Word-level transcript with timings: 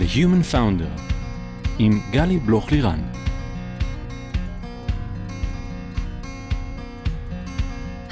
The 0.00 0.02
Human 0.02 0.54
Founder 0.54 1.00
עם 1.78 2.00
גלי 2.10 2.38
בלוך-לירן. 2.38 3.00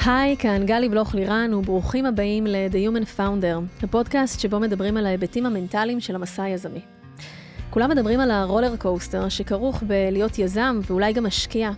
היי, 0.04 0.36
כאן 0.36 0.66
גלי 0.66 0.88
בלוך-לירן, 0.88 1.54
וברוכים 1.54 2.06
הבאים 2.06 2.46
ל-The 2.46 2.74
Human 2.74 3.18
Founder, 3.18 3.84
הפודקאסט 3.84 4.40
שבו 4.40 4.60
מדברים 4.60 4.96
על 4.96 5.06
ההיבטים 5.06 5.46
המנטליים 5.46 6.00
של 6.00 6.14
המסע 6.14 6.42
היזמי. 6.42 6.80
כולם 7.70 7.90
מדברים 7.90 8.20
על 8.20 8.30
ה 8.30 8.37
roller 8.37 8.76
coaster 8.76 9.28
שכרוך 9.28 9.82
בלהיות 9.82 10.38
יזם 10.38 10.80
ואולי 10.86 11.12
גם 11.12 11.26
משקיע. 11.26 11.70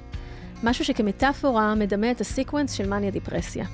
משהו 0.63 0.85
שכמטאפורה 0.85 1.75
מדמה 1.75 2.11
את 2.11 2.21
ה 2.21 2.27
sequence 2.27 2.73
של 2.73 2.89
מניה 2.89 3.11
דיפרסיה. 3.11 3.67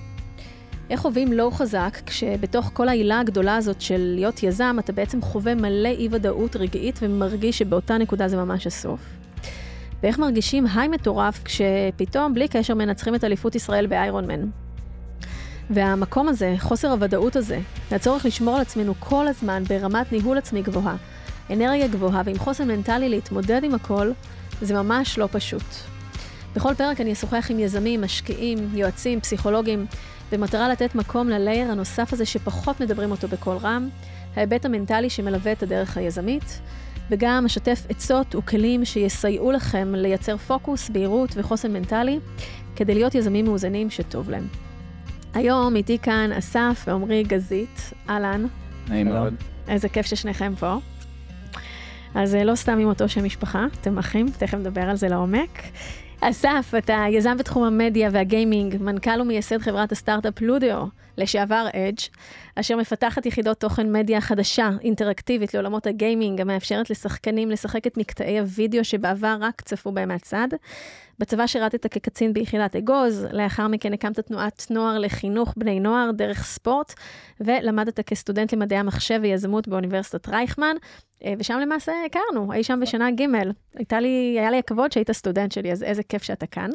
איך 0.90 1.00
חווים 1.00 1.32
לואו 1.32 1.50
חזק 1.52 1.98
כשבתוך 2.06 2.70
כל 2.72 2.88
ההילה 2.88 3.20
הגדולה 3.20 3.56
הזאת 3.56 3.80
של 3.80 4.12
להיות 4.14 4.42
יזם, 4.42 4.76
אתה 4.78 4.92
בעצם 4.92 5.22
חווה 5.22 5.54
מלא 5.54 5.88
אי-ודאות 5.88 6.56
רגעית 6.56 6.98
ומרגיש 7.02 7.58
שבאותה 7.58 7.98
נקודה 7.98 8.28
זה 8.28 8.36
ממש 8.36 8.66
הסוף. 8.66 9.00
ואיך 10.02 10.18
מרגישים 10.18 10.66
היי 10.74 10.88
מטורף 10.88 11.42
כשפתאום, 11.44 12.34
בלי 12.34 12.48
קשר, 12.48 12.74
מנצחים 12.74 13.14
את 13.14 13.24
אליפות 13.24 13.54
ישראל 13.54 13.86
באיירון 13.86 14.26
מן. 14.26 14.40
והמקום 15.70 16.28
הזה, 16.28 16.54
חוסר 16.58 16.90
הוודאות 16.90 17.36
הזה, 17.36 17.58
והצורך 17.90 18.24
לשמור 18.24 18.54
על 18.54 18.62
עצמנו 18.62 18.94
כל 18.98 19.28
הזמן 19.28 19.62
ברמת 19.68 20.12
ניהול 20.12 20.38
עצמי 20.38 20.62
גבוהה, 20.62 20.96
אנרגיה 21.50 21.88
גבוהה 21.88 22.22
ועם 22.24 22.38
חוסן 22.38 22.68
מנטלי 22.68 23.08
להתמודד 23.08 23.64
עם 23.64 23.74
הכל, 23.74 24.10
זה 24.62 24.74
ממש 24.74 25.18
לא 25.18 25.28
פשוט. 25.32 25.62
בכל 26.56 26.74
פרק 26.74 27.00
אני 27.00 27.12
אשוחח 27.12 27.50
עם 27.50 27.58
יזמים, 27.58 28.02
משקיעים, 28.02 28.58
יועצים, 28.74 29.20
פסיכולוגים, 29.20 29.86
במטרה 30.32 30.68
לתת 30.68 30.94
מקום 30.94 31.28
ללייר 31.28 31.70
הנוסף 31.70 32.12
הזה 32.12 32.26
שפחות 32.26 32.80
מדברים 32.80 33.10
אותו 33.10 33.28
בקול 33.28 33.56
רם, 33.56 33.88
ההיבט 34.36 34.64
המנטלי 34.64 35.10
שמלווה 35.10 35.52
את 35.52 35.62
הדרך 35.62 35.96
היזמית, 35.96 36.60
וגם 37.10 37.44
אשתף 37.46 37.86
עצות 37.88 38.34
וכלים 38.34 38.84
שיסייעו 38.84 39.52
לכם 39.52 39.94
לייצר 39.94 40.36
פוקוס, 40.36 40.88
בהירות 40.88 41.30
וחוסן 41.36 41.72
מנטלי, 41.72 42.18
כדי 42.76 42.94
להיות 42.94 43.14
יזמים 43.14 43.44
מאוזנים 43.44 43.90
שטוב 43.90 44.30
להם. 44.30 44.46
היום 45.34 45.76
איתי 45.76 45.98
כאן 45.98 46.30
אסף 46.32 46.84
ועמרי 46.86 47.22
גזית, 47.22 47.92
אהלן. 48.08 48.46
נעים 48.88 49.06
מאוד. 49.08 49.34
איזה 49.68 49.88
כיף 49.88 50.06
ששניכם 50.06 50.54
פה. 50.58 50.76
אז 52.14 52.34
לא 52.34 52.54
סתם 52.54 52.78
עם 52.78 52.88
אותו 52.88 53.08
שם 53.08 53.24
משפחה, 53.24 53.66
אתם 53.80 53.98
אחים, 53.98 54.26
תכף 54.38 54.54
נדבר 54.54 54.80
על 54.80 54.96
זה 54.96 55.08
לעומק. 55.08 55.62
אסף, 56.20 56.72
אתה 56.78 57.04
יזם 57.10 57.36
בתחום 57.36 57.64
המדיה 57.64 58.08
והגיימינג, 58.12 58.76
מנכ"ל 58.80 59.20
ומייסד 59.20 59.58
חברת 59.58 59.92
הסטארט-אפ 59.92 60.40
לודיו, 60.40 60.84
לשעבר 61.18 61.66
אדג', 61.74 61.98
אשר 62.54 62.76
מפתחת 62.76 63.26
יחידות 63.26 63.60
תוכן 63.60 63.92
מדיה 63.92 64.20
חדשה, 64.20 64.70
אינטראקטיבית 64.80 65.54
לעולמות 65.54 65.86
הגיימינג, 65.86 66.40
המאפשרת 66.40 66.90
לשחקנים 66.90 67.50
לשחק 67.50 67.86
את 67.86 67.96
מקטעי 67.96 68.38
הוידאו 68.38 68.84
שבעבר 68.84 69.36
רק 69.40 69.60
צפו 69.60 69.92
בהם 69.92 70.08
מהצד. 70.08 70.48
בצבא 71.18 71.46
שירתת 71.46 71.86
כקצין 71.86 72.32
ביחידת 72.32 72.76
אגוז, 72.76 73.26
לאחר 73.32 73.68
מכן 73.68 73.92
הקמת 73.92 74.20
תנועת 74.20 74.66
נוער 74.70 74.98
לחינוך 74.98 75.54
בני 75.56 75.80
נוער 75.80 76.10
דרך 76.10 76.44
ספורט, 76.44 76.94
ולמדת 77.40 78.00
כסטודנט 78.00 78.52
למדעי 78.52 78.78
המחשב 78.78 79.18
ויזמות 79.22 79.68
באוניברסיטת 79.68 80.28
רייכמן, 80.28 80.76
אה, 81.24 81.34
ושם 81.38 81.58
למעשה 81.62 81.92
הכרנו, 82.06 82.52
אי 82.52 82.64
שם 82.64 82.80
בשנה 82.82 83.10
ג'. 83.10 83.22
לי, 84.00 84.36
היה 84.38 84.50
לי 84.50 84.58
הכבוד 84.58 84.92
שהיית 84.92 85.12
סטודנט 85.12 85.52
שלי, 85.52 85.72
אז 85.72 85.82
איזה 85.82 86.02
כיף 86.02 86.22
שאתה 86.22 86.46
כאן. 86.46 86.70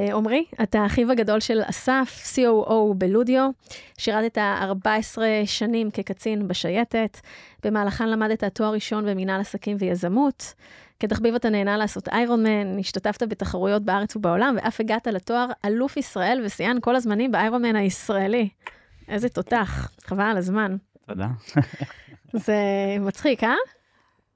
אה, 0.00 0.16
עמרי, 0.16 0.44
אתה 0.62 0.86
אחיו 0.86 1.12
הגדול 1.12 1.40
של 1.40 1.60
אסף, 1.64 2.22
COO 2.34 2.94
בלודיו, 2.94 3.50
שירתת 3.98 4.38
14 4.38 5.26
שנים 5.44 5.90
כקצין 5.90 6.48
בשייטת, 6.48 7.18
במהלכן 7.64 8.08
למדת 8.08 8.44
תואר 8.44 8.72
ראשון 8.72 9.06
במנהל 9.06 9.40
עסקים 9.40 9.76
ויזמות. 9.80 10.54
כתחביב 11.00 11.34
אתה 11.34 11.50
נהנה 11.50 11.76
לעשות 11.76 12.08
איירון 12.08 12.42
מן, 12.42 12.78
השתתפת 12.78 13.22
בתחרויות 13.22 13.82
בארץ 13.82 14.16
ובעולם, 14.16 14.56
ואף 14.56 14.80
הגעת 14.80 15.06
לתואר 15.06 15.46
אלוף 15.64 15.96
ישראל 15.96 16.42
ושיאן 16.44 16.76
כל 16.80 16.96
הזמנים 16.96 17.32
באיירון 17.32 17.62
מן 17.62 17.76
הישראלי. 17.76 18.48
איזה 19.08 19.28
תותח, 19.28 19.90
חבל 20.04 20.24
על 20.24 20.36
הזמן. 20.36 20.76
תודה. 21.06 21.28
זה 22.32 22.56
מצחיק, 23.00 23.44
אה? 23.44 23.54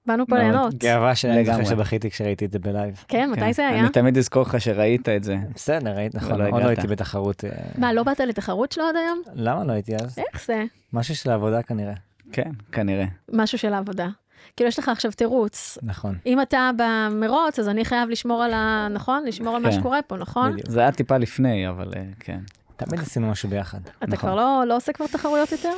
באנו 0.06 0.26
פה 0.26 0.38
ליהנות. 0.38 0.74
גאווה 0.74 1.14
שלי, 1.14 1.32
אני 1.32 1.44
זוכר 1.44 1.64
שבכיתי 1.64 2.10
כשראיתי 2.10 2.44
את 2.44 2.52
זה 2.52 2.58
בלייב. 2.58 3.04
כן, 3.08 3.30
מתי 3.30 3.52
זה 3.52 3.68
היה? 3.68 3.80
אני 3.80 3.88
תמיד 3.88 4.18
אזכור 4.18 4.42
לך 4.42 4.60
שראית 4.60 5.08
את 5.08 5.24
זה. 5.24 5.36
בסדר, 5.54 5.90
ראית, 5.90 6.14
נכון, 6.14 6.40
עוד 6.40 6.62
לא. 6.62 6.68
הייתי 6.68 6.86
בתחרות. 6.86 7.44
אה, 7.44 7.50
מה, 7.78 7.92
לא 7.92 8.02
באת 8.02 8.20
לתחרות 8.20 8.72
שלו 8.72 8.84
עד 8.84 8.96
היום? 8.96 9.22
למה 9.34 9.64
לא 9.64 9.72
הייתי 9.72 9.96
אז? 9.96 10.18
איך 10.18 10.44
זה? 10.46 10.64
משהו 10.92 11.16
של 11.16 11.30
העבודה 11.30 11.62
כנראה. 11.62 11.94
כן, 12.32 12.50
כנראה. 12.72 13.04
משהו 13.32 13.58
של 13.58 13.72
העבודה. 13.72 14.08
כאילו, 14.56 14.68
יש 14.68 14.78
לך 14.78 14.88
עכשיו 14.88 15.12
תירוץ. 15.12 15.78
נכון. 15.82 16.14
אם 16.26 16.40
אתה 16.40 16.70
במרוץ, 16.76 17.58
אז 17.58 17.68
אני 17.68 17.84
חייב 17.84 18.08
לשמור 18.08 18.42
על 18.42 18.52
ה... 18.52 18.88
נכון? 18.90 19.24
לשמור 19.26 19.56
על 19.56 19.62
מה 19.62 19.70
כן. 19.70 19.78
שקורה 19.80 20.02
פה, 20.02 20.16
נכון? 20.16 20.56
זה 20.66 20.80
היה 20.80 20.92
טיפה 20.92 21.16
לפני, 21.16 21.68
אבל 21.68 21.92
אה, 21.96 22.02
כן. 22.20 22.38
תמיד 22.76 23.00
עשינו 23.00 23.30
משהו 23.30 23.48
ביחד. 23.48 23.78
אתה 23.80 24.06
נכון. 24.06 24.16
כבר 24.16 24.34
לא 24.34 24.64
לא 24.66 24.76
עושה 24.76 24.92
כבר 24.92 25.06
תחרויות 25.06 25.52
יותר? 25.52 25.74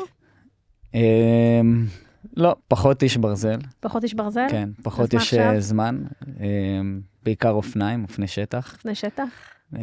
לא, 2.37 2.57
פחות 2.69 3.03
איש 3.03 3.17
ברזל, 3.17 3.59
פחות 3.81 4.03
איש 4.03 4.15
ברזל? 4.15 4.47
כן, 4.51 4.69
פחות 4.83 5.15
יש 5.15 5.23
עכשיו? 5.23 5.41
אה, 5.41 5.61
זמן. 5.61 6.03
אמ, 6.41 7.01
בעיקר 7.23 7.51
אופניים, 7.51 8.03
אופני 8.03 8.27
שטח. 8.27 8.75
לפני 8.79 8.95
שטח? 8.95 9.25
אמ, 9.77 9.81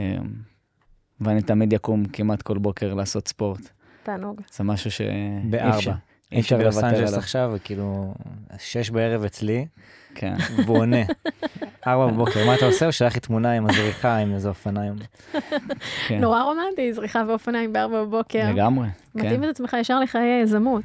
ואני 1.21 1.41
תמיד 1.41 1.73
יקום 1.73 2.05
כמעט 2.05 2.41
כל 2.41 2.57
בוקר 2.57 2.93
לעשות 2.93 3.27
ספורט. 3.27 3.69
תענוג. 4.03 4.41
זה 4.53 4.63
משהו 4.63 4.91
שאי 4.91 5.05
בארבע. 5.49 5.77
אפשר- 5.77 5.91
אי 5.91 5.95
הייתי 6.37 6.45
אפשר 6.45 6.57
בלוס 6.57 6.75
לוותר 6.75 6.87
אנג'לס 6.89 7.07
עליו. 7.09 7.19
עכשיו, 7.19 7.51
וכאילו, 7.55 8.13
שש 8.59 8.89
בערב 8.89 9.23
אצלי, 9.23 9.65
כן, 10.15 10.33
והוא 10.65 10.77
עונה. 10.77 10.97
ארבע 11.87 12.07
בבוקר, 12.07 12.45
מה 12.45 12.55
אתה 12.55 12.65
עושה? 12.65 12.85
הוא 12.85 12.91
שלח 12.91 13.13
לי 13.13 13.19
תמונה 13.19 13.51
עם 13.51 13.65
הזריחה, 13.69 14.17
עם 14.17 14.33
איזה 14.33 14.49
אופניים. 14.49 14.93
כן, 16.07 16.21
נורא 16.21 16.41
רומנטי, 16.43 16.93
זריחה 16.93 17.23
ואופניים 17.27 17.73
בארבע 17.73 18.03
בבוקר. 18.03 18.49
לגמרי. 18.53 18.87
מתאים 19.15 19.31
כן. 19.41 19.43
את 19.43 19.49
עצמך 19.49 19.75
ישר 19.79 19.99
לחיי 19.99 20.41
יזמות. 20.43 20.83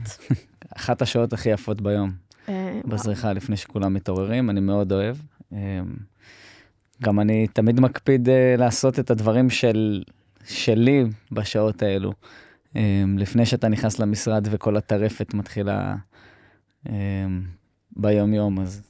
אחת 0.76 1.02
השעות 1.02 1.32
הכי 1.32 1.48
יפות 1.48 1.80
ביום. 1.80 2.12
אה, 2.48 2.80
בזריחה 2.84 3.32
לפני 3.32 3.56
שכולם 3.56 3.94
מתעוררים, 3.94 4.50
אני 4.50 4.60
מאוד 4.60 4.92
אוהב. 4.92 5.16
אמ, 5.52 5.58
גם 7.02 7.20
אני 7.20 7.46
תמיד 7.46 7.80
מקפיד 7.80 8.28
אה, 8.28 8.54
לעשות 8.58 8.98
את 8.98 9.10
הדברים 9.10 9.50
של, 9.50 10.02
שלי 10.44 11.04
בשעות 11.32 11.82
האלו. 11.82 12.12
לפני 13.18 13.46
שאתה 13.46 13.68
נכנס 13.68 13.98
למשרד 13.98 14.48
וכל 14.50 14.76
הטרפת 14.76 15.34
מתחילה 15.34 15.94
אמ, 16.88 16.94
ביום 17.96 18.34
יום, 18.34 18.60
אז 18.60 18.82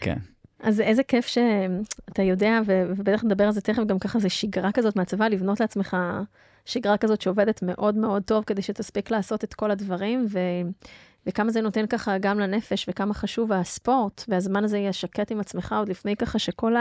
כן. 0.00 0.16
אז 0.62 0.80
איזה 0.80 1.02
כיף 1.02 1.26
שאתה 1.26 2.22
יודע, 2.22 2.60
ובטח 2.66 3.24
נדבר 3.24 3.44
על 3.44 3.52
זה 3.52 3.60
תכף, 3.60 3.82
גם 3.86 3.98
ככה 3.98 4.18
זה 4.18 4.28
שגרה 4.28 4.72
כזאת 4.72 4.96
מהצבא, 4.96 5.28
לבנות 5.28 5.60
לעצמך 5.60 5.96
שגרה 6.64 6.96
כזאת 6.96 7.20
שעובדת 7.20 7.62
מאוד 7.62 7.94
מאוד 7.94 8.22
טוב, 8.22 8.44
כדי 8.44 8.62
שתספיק 8.62 9.10
לעשות 9.10 9.44
את 9.44 9.54
כל 9.54 9.70
הדברים, 9.70 10.26
ו... 10.30 10.38
וכמה 11.26 11.50
זה 11.50 11.60
נותן 11.60 11.86
ככה 11.86 12.18
גם 12.18 12.40
לנפש, 12.40 12.86
וכמה 12.88 13.14
חשוב 13.14 13.52
הספורט, 13.52 14.24
והזמן 14.28 14.64
הזה 14.64 14.78
יהיה 14.78 14.92
שקט 14.92 15.32
עם 15.32 15.40
עצמך 15.40 15.74
עוד 15.78 15.88
לפני 15.88 16.16
ככה 16.16 16.38
שכל 16.38 16.74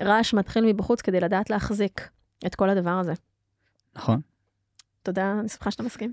הרעש 0.00 0.34
מתחיל 0.34 0.64
מבחוץ 0.64 1.00
כדי 1.00 1.20
לדעת 1.20 1.50
להחזיק 1.50 2.08
את 2.46 2.54
כל 2.54 2.70
הדבר 2.70 2.90
הזה. 2.90 3.12
נכון? 3.96 4.20
תודה, 5.02 5.36
אני 5.40 5.48
שמחה 5.48 5.70
שאתה 5.70 5.82
מסכים. 5.82 6.12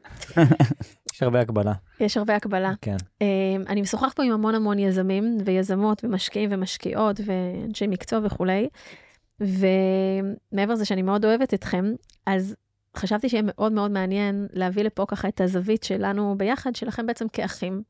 יש 1.13 1.23
הרבה 1.23 1.39
הקבלה. 1.39 1.73
יש 1.99 2.17
הרבה 2.17 2.35
הקבלה. 2.35 2.73
כן. 2.81 2.95
Um, 2.95 3.25
אני 3.69 3.81
משוחח 3.81 4.13
פה 4.15 4.23
עם 4.23 4.31
המון 4.31 4.55
המון 4.55 4.79
יזמים 4.79 5.37
ויזמות 5.45 6.03
ומשקיעים 6.03 6.49
ומשקיעות 6.53 7.19
ואנשי 7.25 7.87
מקצוע 7.87 8.19
וכולי, 8.23 8.69
ומעבר 9.39 10.73
לזה 10.73 10.85
שאני 10.85 11.01
מאוד 11.01 11.25
אוהבת 11.25 11.53
אתכם, 11.53 11.93
אז 12.25 12.55
חשבתי 12.97 13.29
שיהיה 13.29 13.43
מאוד 13.45 13.71
מאוד 13.71 13.91
מעניין 13.91 14.47
להביא 14.53 14.83
לפה 14.83 15.05
ככה 15.07 15.27
את 15.27 15.41
הזווית 15.41 15.83
שלנו 15.83 16.35
ביחד, 16.37 16.75
שלכם 16.75 17.05
בעצם 17.05 17.27
כאחים. 17.27 17.83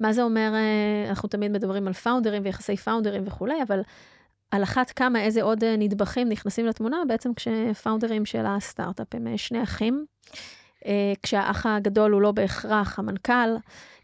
מה 0.00 0.12
זה 0.12 0.22
אומר, 0.22 0.52
אה, 0.54 1.08
אנחנו 1.08 1.28
תמיד 1.28 1.52
מדברים 1.52 1.86
על 1.86 1.92
founderים 1.92 2.42
ויחסי 2.44 2.76
founderים 2.76 3.22
וכולי, 3.26 3.62
אבל 3.62 3.80
על 4.50 4.62
אחת 4.62 4.90
כמה, 4.90 5.22
איזה 5.22 5.42
עוד 5.42 5.64
אה, 5.64 5.76
נדבכים 5.78 6.28
נכנסים 6.28 6.66
לתמונה, 6.66 6.96
בעצם 7.08 7.34
כש 7.34 7.62
founderים 7.62 8.24
של 8.24 8.46
הסטארט-אפ 8.46 9.14
הם 9.14 9.26
אה, 9.26 9.38
שני 9.38 9.62
אחים. 9.62 10.06
כשהאח 11.22 11.66
הגדול 11.66 12.12
הוא 12.12 12.22
לא 12.22 12.32
בהכרח 12.32 12.98
המנכ"ל, 12.98 13.56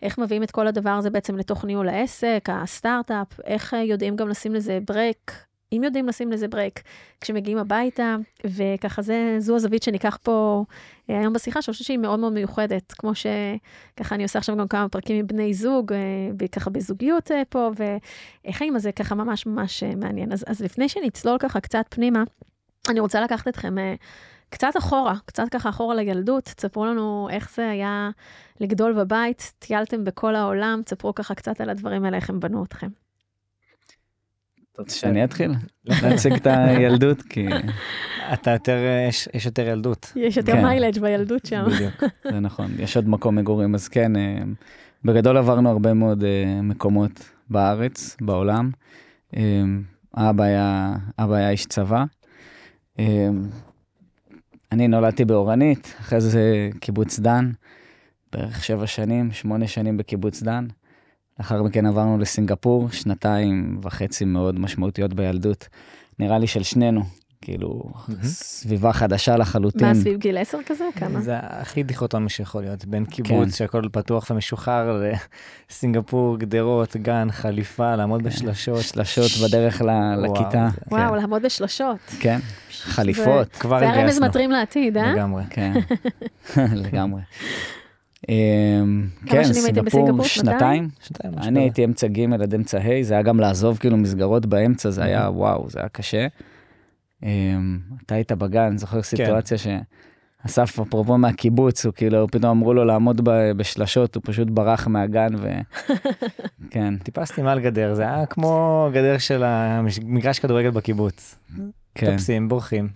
איך 0.03 0.19
מביאים 0.19 0.43
את 0.43 0.51
כל 0.51 0.67
הדבר 0.67 0.91
הזה 0.91 1.11
בעצם 1.11 1.37
לתוך 1.37 1.65
ניהול 1.65 1.89
העסק, 1.89 2.49
הסטארט-אפ, 2.53 3.41
איך 3.45 3.73
יודעים 3.73 4.17
גם 4.17 4.29
לשים 4.29 4.55
לזה 4.55 4.79
break, 4.87 5.33
אם 5.73 5.85
יודעים 5.85 6.09
לשים 6.09 6.33
לזה 6.33 6.49
ברייק, 6.49 6.83
כשמגיעים 7.21 7.59
הביתה, 7.59 8.17
וככה 8.45 9.03
זה, 9.03 9.37
זו 9.39 9.57
הזווית 9.57 9.83
שניקח 9.83 10.19
פה 10.23 10.65
אה, 11.11 11.19
היום 11.19 11.33
בשיחה, 11.33 11.63
שאני 11.63 11.73
חושבת 11.73 11.87
שהיא 11.87 11.99
מאוד 11.99 12.19
מאוד 12.19 12.33
מיוחדת, 12.33 12.93
כמו 12.93 13.13
שככה 13.15 14.15
אני 14.15 14.23
עושה 14.23 14.39
עכשיו 14.39 14.57
גם 14.57 14.69
כמה 14.69 14.89
פרקים 14.89 15.17
עם 15.17 15.27
בני 15.27 15.55
זוג, 15.55 15.93
אה, 15.93 16.49
ככה 16.49 16.71
בזוגיות 16.71 17.31
אה, 17.31 17.43
פה, 17.49 17.71
והחיים 18.47 18.77
הזה 18.77 18.93
ככה 18.93 19.15
ממש 19.15 19.47
ממש 19.47 19.83
מעניין. 19.83 20.33
אז, 20.33 20.45
אז 20.47 20.61
לפני 20.61 20.89
שנצלול 20.89 21.39
ככה 21.39 21.61
קצת 21.61 21.85
פנימה, 21.89 22.23
אני 22.89 23.01
רוצה 23.01 23.21
לקחת 23.21 23.49
אתכם 23.49 23.75
קצת 24.51 24.77
אחורה, 24.79 25.15
קצת 25.25 25.49
ככה 25.51 25.69
אחורה 25.69 25.95
לילדות, 25.95 26.45
תספרו 26.45 26.87
לנו 26.87 27.29
איך 27.31 27.55
זה 27.55 27.71
היה 27.71 28.11
לגדול 28.61 28.93
בבית, 28.93 29.53
טיילתם 29.59 30.05
בכל 30.05 30.35
העולם, 30.35 30.81
תספרו 30.85 31.15
ככה 31.15 31.35
קצת 31.35 31.61
על 31.61 31.71
הדברים 31.71 32.05
האלה, 32.05 32.17
איך 32.17 32.31
הם 32.31 32.41
בנו 32.41 32.65
אתכם. 32.65 32.89
שאני 34.89 35.25
אתחיל 35.25 35.53
להציג 35.85 36.33
את 36.33 36.47
הילדות 36.47 37.23
כי 37.23 37.47
אתה 38.33 38.51
יותר, 38.51 38.77
יש, 39.09 39.29
יש 39.35 39.47
יותר 39.47 39.69
ילדות. 39.69 40.13
יש 40.17 40.37
יותר 40.37 40.53
כן. 40.53 40.63
מיילג' 40.63 40.99
בילדות 40.99 41.47
שם. 41.47 41.65
בדיוק. 41.67 42.13
זה 42.33 42.41
נכון 42.41 42.71
יש 42.79 42.97
עוד 42.97 43.09
מקום 43.09 43.37
מגורים 43.37 43.75
אז 43.75 43.89
כן 43.89 44.17
אה, 44.17 44.43
בגדול 45.05 45.37
עברנו 45.37 45.71
הרבה 45.71 45.95
מאוד 45.95 46.25
אה, 46.25 46.63
מקומות 46.63 47.31
בארץ 47.51 48.17
בעולם. 48.21 48.71
אה, 49.37 49.63
אבא 50.15 50.45
היה 50.45 50.95
אבא 51.19 51.35
היה 51.35 51.51
איש 51.51 51.67
צבא. 51.67 52.05
אני 54.73 54.89
נולדתי 54.89 55.25
באורנית 55.25 55.95
אחרי 56.01 56.21
זה 56.21 56.71
קיבוץ 56.81 57.19
דן. 57.19 57.51
בערך 58.33 58.65
שבע 58.65 58.87
שנים 58.87 59.33
שמונה 59.33 59.67
שנים 59.67 59.97
בקיבוץ 59.97 60.43
דן. 60.43 60.67
לאחר 61.43 61.63
מכן 61.63 61.87
עברנו 61.87 62.19
לסינגפור 62.19 62.91
שנתיים 62.91 63.79
וחצי 63.83 64.25
מאוד 64.25 64.59
משמעותיות 64.61 65.15
בילדות. 65.15 65.69
נראה 66.19 66.39
לי 66.39 66.47
של 66.47 66.63
שנינו 66.63 67.03
כאילו 67.41 67.83
סביבה 68.23 68.93
חדשה 68.93 69.37
לחלוטין. 69.37 69.89
מה, 69.89 69.95
סביב 69.95 70.19
גיל 70.19 70.39
10 70.39 70.59
כזה? 70.67 70.85
כמה? 70.97 71.21
זה 71.21 71.37
הכי 71.43 71.83
דיכוטומי 71.83 72.29
שיכול 72.29 72.63
להיות, 72.63 72.85
בין 72.85 73.05
כן. 73.05 73.11
קיבוץ 73.11 73.57
שהכל 73.57 73.83
פתוח 73.93 74.31
ומשוחרר 74.31 75.03
לסינגפור, 75.71 76.39
גדרות, 76.39 76.97
גן, 76.97 77.29
חליפה, 77.31 77.97
לעמוד 77.97 78.23
בשלשות. 78.23 78.81
שלשות 78.81 79.31
בדרך 79.49 79.81
ל- 79.83 79.85
וואו, 79.85 80.33
לכיתה. 80.35 80.69
וואו, 80.91 81.15
לעמוד 81.17 81.43
בשלשות. 81.43 81.99
כן, 82.21 82.39
חליפות. 82.83 83.49
כבר 83.53 83.79
זה 83.79 83.85
הרמז 83.85 83.99
התגייסנו. 83.99 84.27
מטרים 84.27 84.51
לעתיד, 84.51 84.97
אה? 84.97 85.13
לגמרי. 85.13 85.43
כן, 85.51 85.73
לגמרי. 86.85 87.21
אמ, 88.29 89.07
כן, 89.27 89.45
שנים 89.45 89.65
הייתם 89.65 89.85
בסינגפור? 89.85 90.07
סינגפור 90.07 90.25
שנתיים? 90.27 90.89
שנתיים. 91.01 91.35
אני. 91.39 91.61
הייתי 91.61 91.85
אמצע 91.85 92.07
ג' 92.07 92.33
עד 92.33 92.55
אמצע 92.55 92.79
ה', 92.79 93.03
זה 93.03 93.15
היה 93.15 93.23
גם 93.23 93.41
לעזוב 93.41 93.79
כאילו 93.79 93.97
מסגרות 93.97 94.47
באמצע, 94.47 94.91
זה 94.91 95.05
היה 95.05 95.31
וואו, 95.31 95.71
זה 95.71 95.79
היה 95.81 95.89
קשה. 95.89 96.27
אמ, 97.23 97.79
אתה 98.07 98.15
היית 98.15 98.33
בגן, 98.33 98.77
זוכר 98.77 99.03
סיטואציה 99.03 99.59
שאסף 99.59 100.81
אפרופו 100.81 101.19
מהקיבוץ, 101.19 101.87
הוא 101.87 101.93
כאילו, 101.95 102.27
פתאום 102.29 102.51
אמרו 102.51 102.75
לו 102.75 102.85
לעמוד 102.85 103.21
ב- 103.29 103.53
בשלשות, 103.57 104.15
הוא 104.15 104.23
פשוט 104.27 104.49
ברח 104.51 104.87
מהגן 104.87 105.35
ו... 105.39 105.51
כן, 106.71 106.97
טיפסתי 106.97 107.43
מעל 107.43 107.61
גדר, 107.61 107.95
זה 107.95 108.03
היה 108.03 108.27
כמו 108.27 108.89
גדר 108.93 109.19
של 109.19 109.43
המגרש 109.45 110.39
כדורגל 110.39 110.71
בקיבוץ. 110.71 111.39
כן. 111.95 112.13
טפסים, 112.17 112.49
בורחים. 112.49 112.89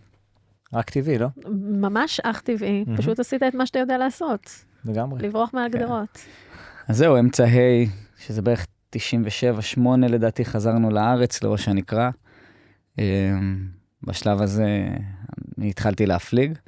רק 0.72 0.90
טבעי, 0.90 1.18
לא? 1.18 1.26
ממש 1.70 2.20
אך 2.20 2.40
טבעי. 2.40 2.84
פשוט 2.96 3.20
עשית 3.20 3.42
את 3.42 3.54
מה 3.54 3.66
שאתה 3.66 3.78
יודע 3.78 3.98
לעשות, 3.98 4.50
לגמרי. 4.88 5.22
לברוח 5.22 5.54
מעל 5.54 5.72
כן. 5.72 5.78
גדרות. 5.78 6.18
אז 6.88 6.96
זהו, 6.96 7.18
אמצע 7.18 7.44
ה', 7.44 7.86
שזה 8.18 8.42
בערך 8.42 8.66
97-8 8.96 8.98
לדעתי, 10.08 10.44
חזרנו 10.44 10.90
לארץ, 10.90 11.42
לראש 11.42 11.68
הנקרה. 11.68 12.10
אמ, 12.98 13.66
בשלב 14.02 14.42
הזה 14.42 14.88
אני 15.58 15.70
התחלתי 15.70 16.06
להפליג 16.06 16.58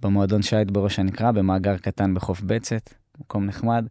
במועדון 0.00 0.42
שיט 0.42 0.70
בראש 0.70 0.98
הנקרה, 0.98 1.32
במאגר 1.32 1.76
קטן 1.76 2.14
בחוף 2.14 2.40
בצת, 2.40 2.90
מקום 3.20 3.46
נחמד. 3.46 3.86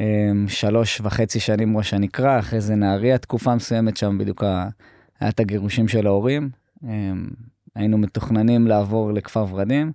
אמ, 0.00 0.44
שלוש 0.48 1.00
וחצי 1.00 1.40
שנים 1.40 1.76
ראש 1.76 1.94
הנקרה, 1.94 2.38
אחרי 2.38 2.60
זה 2.60 2.74
נהריה, 2.74 3.18
תקופה 3.18 3.54
מסוימת 3.54 3.96
שם 3.96 4.18
בדיוק 4.18 4.44
היה 4.44 5.28
את 5.28 5.40
הגירושים 5.40 5.88
של 5.88 6.06
ההורים. 6.06 6.50
אמ, 6.84 7.26
היינו 7.74 7.98
מתוכננים 7.98 8.66
לעבור 8.66 9.12
לכפר 9.12 9.46
ורדים. 9.50 9.92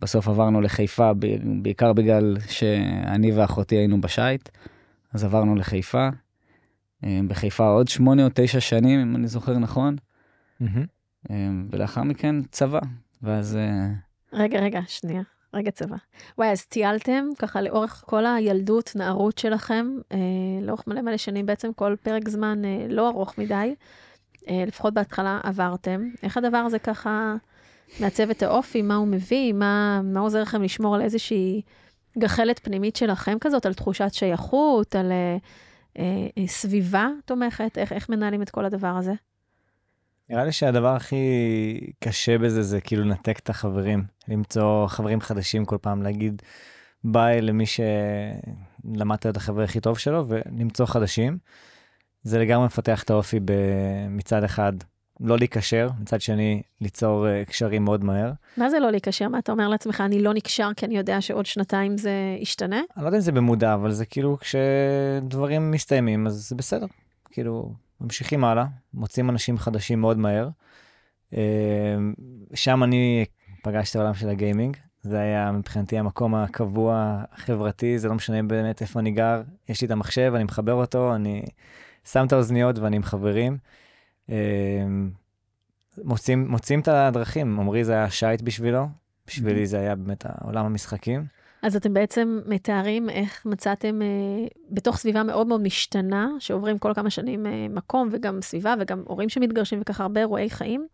בסוף 0.00 0.28
עברנו 0.28 0.60
לחיפה, 0.60 1.10
בעיקר 1.62 1.92
בגלל 1.92 2.36
שאני 2.48 3.32
ואחותי 3.32 3.76
היינו 3.76 4.00
בשייט, 4.00 4.48
אז 5.12 5.24
עברנו 5.24 5.54
לחיפה. 5.54 6.08
אה, 7.04 7.20
בחיפה 7.28 7.66
עוד 7.66 7.88
שמונה 7.88 8.24
או 8.24 8.30
תשע 8.34 8.60
שנים, 8.60 9.00
אם 9.00 9.16
אני 9.16 9.26
זוכר 9.26 9.58
נכון. 9.58 9.96
אה, 11.30 11.48
ולאחר 11.70 12.02
מכן 12.02 12.42
צבא. 12.42 12.80
ואז 13.22 13.56
אה, 13.56 13.88
רגע, 14.32 14.60
רגע, 14.60 14.80
שנייה. 14.86 15.22
רגע 15.54 15.70
צבא. 15.70 15.96
וואי, 16.38 16.48
אז 16.48 16.64
טיילתם 16.64 17.24
ככה 17.38 17.60
לאורך 17.60 18.04
כל 18.06 18.26
הילדות, 18.26 18.92
נערות 18.96 19.38
שלכם, 19.38 19.86
אה, 20.12 20.18
לאורך 20.62 20.86
מלא 20.86 21.02
מלא 21.02 21.16
שנים, 21.16 21.46
בעצם 21.46 21.72
כל 21.72 21.94
פרק 22.02 22.28
זמן 22.28 22.64
אה, 22.64 22.86
לא 22.88 23.08
ארוך 23.08 23.38
מדי, 23.38 23.74
אה, 24.48 24.64
לפחות 24.66 24.94
בהתחלה 24.94 25.40
עברתם. 25.42 26.10
איך 26.22 26.36
הדבר 26.36 26.58
הזה 26.58 26.78
ככה 26.78 27.34
מעצב 28.00 28.30
את 28.30 28.42
האופי, 28.42 28.82
מה 28.82 28.94
הוא 28.94 29.08
מביא, 29.08 29.52
מה, 29.52 30.00
מה 30.04 30.20
עוזר 30.20 30.42
לכם 30.42 30.62
לשמור 30.62 30.94
על 30.94 31.02
איזושהי 31.02 31.62
גחלת 32.18 32.58
פנימית 32.58 32.96
שלכם 32.96 33.36
כזאת, 33.40 33.66
על 33.66 33.74
תחושת 33.74 34.12
שייכות, 34.12 34.94
על 34.96 35.12
אה, 35.12 35.36
אה, 35.98 36.26
אה, 36.38 36.46
סביבה 36.46 37.08
תומכת, 37.24 37.78
איך, 37.78 37.92
איך 37.92 38.08
מנהלים 38.08 38.42
את 38.42 38.50
כל 38.50 38.64
הדבר 38.64 38.88
הזה? 38.98 39.12
נראה 40.28 40.44
לי 40.44 40.52
שהדבר 40.52 40.96
הכי 40.96 41.16
קשה 41.98 42.38
בזה 42.38 42.62
זה 42.62 42.80
כאילו 42.80 43.04
לנתק 43.04 43.38
את 43.38 43.50
החברים, 43.50 44.04
למצוא 44.28 44.86
חברים 44.86 45.20
חדשים 45.20 45.64
כל 45.64 45.78
פעם, 45.80 46.02
להגיד 46.02 46.42
ביי 47.04 47.40
למי 47.40 47.64
שלמדת 47.66 49.24
להיות 49.24 49.36
החבר 49.36 49.62
הכי 49.62 49.80
טוב 49.80 49.98
שלו 49.98 50.24
ולמצוא 50.28 50.86
חדשים. 50.86 51.38
זה 52.22 52.38
לגמרי 52.38 52.66
מפתח 52.66 53.02
את 53.02 53.10
האופי 53.10 53.40
מצד 54.10 54.44
אחד, 54.44 54.72
לא 55.20 55.38
להיקשר, 55.38 55.88
מצד 56.00 56.20
שני 56.20 56.62
ליצור 56.80 57.28
אה, 57.28 57.44
קשרים 57.44 57.84
מאוד 57.84 58.04
מהר. 58.04 58.32
מה 58.56 58.70
זה 58.70 58.80
לא 58.80 58.90
להיקשר? 58.90 59.28
מה 59.28 59.38
אתה 59.38 59.52
אומר 59.52 59.68
לעצמך, 59.68 60.00
אני 60.00 60.22
לא 60.22 60.34
נקשר 60.34 60.68
כי 60.76 60.86
אני 60.86 60.96
יודע 60.96 61.20
שעוד 61.20 61.46
שנתיים 61.46 61.98
זה 61.98 62.12
ישתנה? 62.40 62.80
אני 62.96 63.02
לא 63.02 63.08
יודע 63.08 63.16
אם 63.16 63.22
זה 63.22 63.32
במודע, 63.32 63.74
אבל 63.74 63.90
זה 63.90 64.06
כאילו 64.06 64.38
כשדברים 64.38 65.70
מסתיימים 65.70 66.26
אז 66.26 66.48
זה 66.48 66.56
בסדר. 66.56 66.86
כאילו, 67.30 67.72
ממשיכים 68.00 68.44
הלאה, 68.44 68.64
מוצאים 68.94 69.30
אנשים 69.30 69.58
חדשים 69.58 70.00
מאוד 70.00 70.18
מהר. 70.18 70.48
אה, 71.34 71.40
שם 72.54 72.82
אני 72.82 73.24
פגשתי 73.62 73.98
את 73.98 74.00
העולם 74.00 74.14
של 74.14 74.28
הגיימינג, 74.28 74.76
זה 75.02 75.20
היה 75.20 75.52
מבחינתי 75.52 75.98
המקום 75.98 76.34
הקבוע 76.34 77.22
החברתי, 77.32 77.98
זה 77.98 78.08
לא 78.08 78.14
משנה 78.14 78.42
באמת 78.42 78.82
איפה 78.82 79.00
אני 79.00 79.10
גר, 79.10 79.42
יש 79.68 79.80
לי 79.80 79.86
את 79.86 79.90
המחשב, 79.90 80.32
אני 80.34 80.44
מחבר 80.44 80.72
אותו, 80.72 81.14
אני 81.14 81.42
שם 82.04 82.26
את 82.26 82.32
האוזניות 82.32 82.78
ואני 82.78 82.96
עם 82.96 83.02
חברים. 83.02 83.56
אה, 84.30 84.36
מוצאים, 86.04 86.48
מוצאים 86.48 86.80
את 86.80 86.88
הדרכים, 86.88 87.60
עמרי 87.60 87.84
זה 87.84 87.92
היה 87.92 88.10
שייט 88.10 88.42
בשבילו, 88.42 88.86
בשבילי 89.26 89.66
זה 89.66 89.78
היה 89.78 89.94
באמת 89.94 90.24
עולם 90.44 90.66
המשחקים. 90.66 91.26
אז 91.62 91.76
אתם 91.76 91.94
בעצם 91.94 92.40
מתארים 92.46 93.10
איך 93.10 93.46
מצאתם 93.46 94.02
אה, 94.02 94.46
בתוך 94.70 94.96
סביבה 94.96 95.22
מאוד 95.22 95.46
מאוד 95.46 95.60
משתנה, 95.60 96.28
שעוברים 96.38 96.78
כל 96.78 96.94
כמה 96.94 97.10
שנים 97.10 97.46
אה, 97.46 97.66
מקום 97.70 98.08
וגם 98.12 98.42
סביבה 98.42 98.74
וגם 98.80 99.02
הורים 99.06 99.28
שמתגרשים 99.28 99.80
וככה 99.80 100.02
הרבה 100.02 100.20
אירועי 100.20 100.50
חיים, 100.50 100.86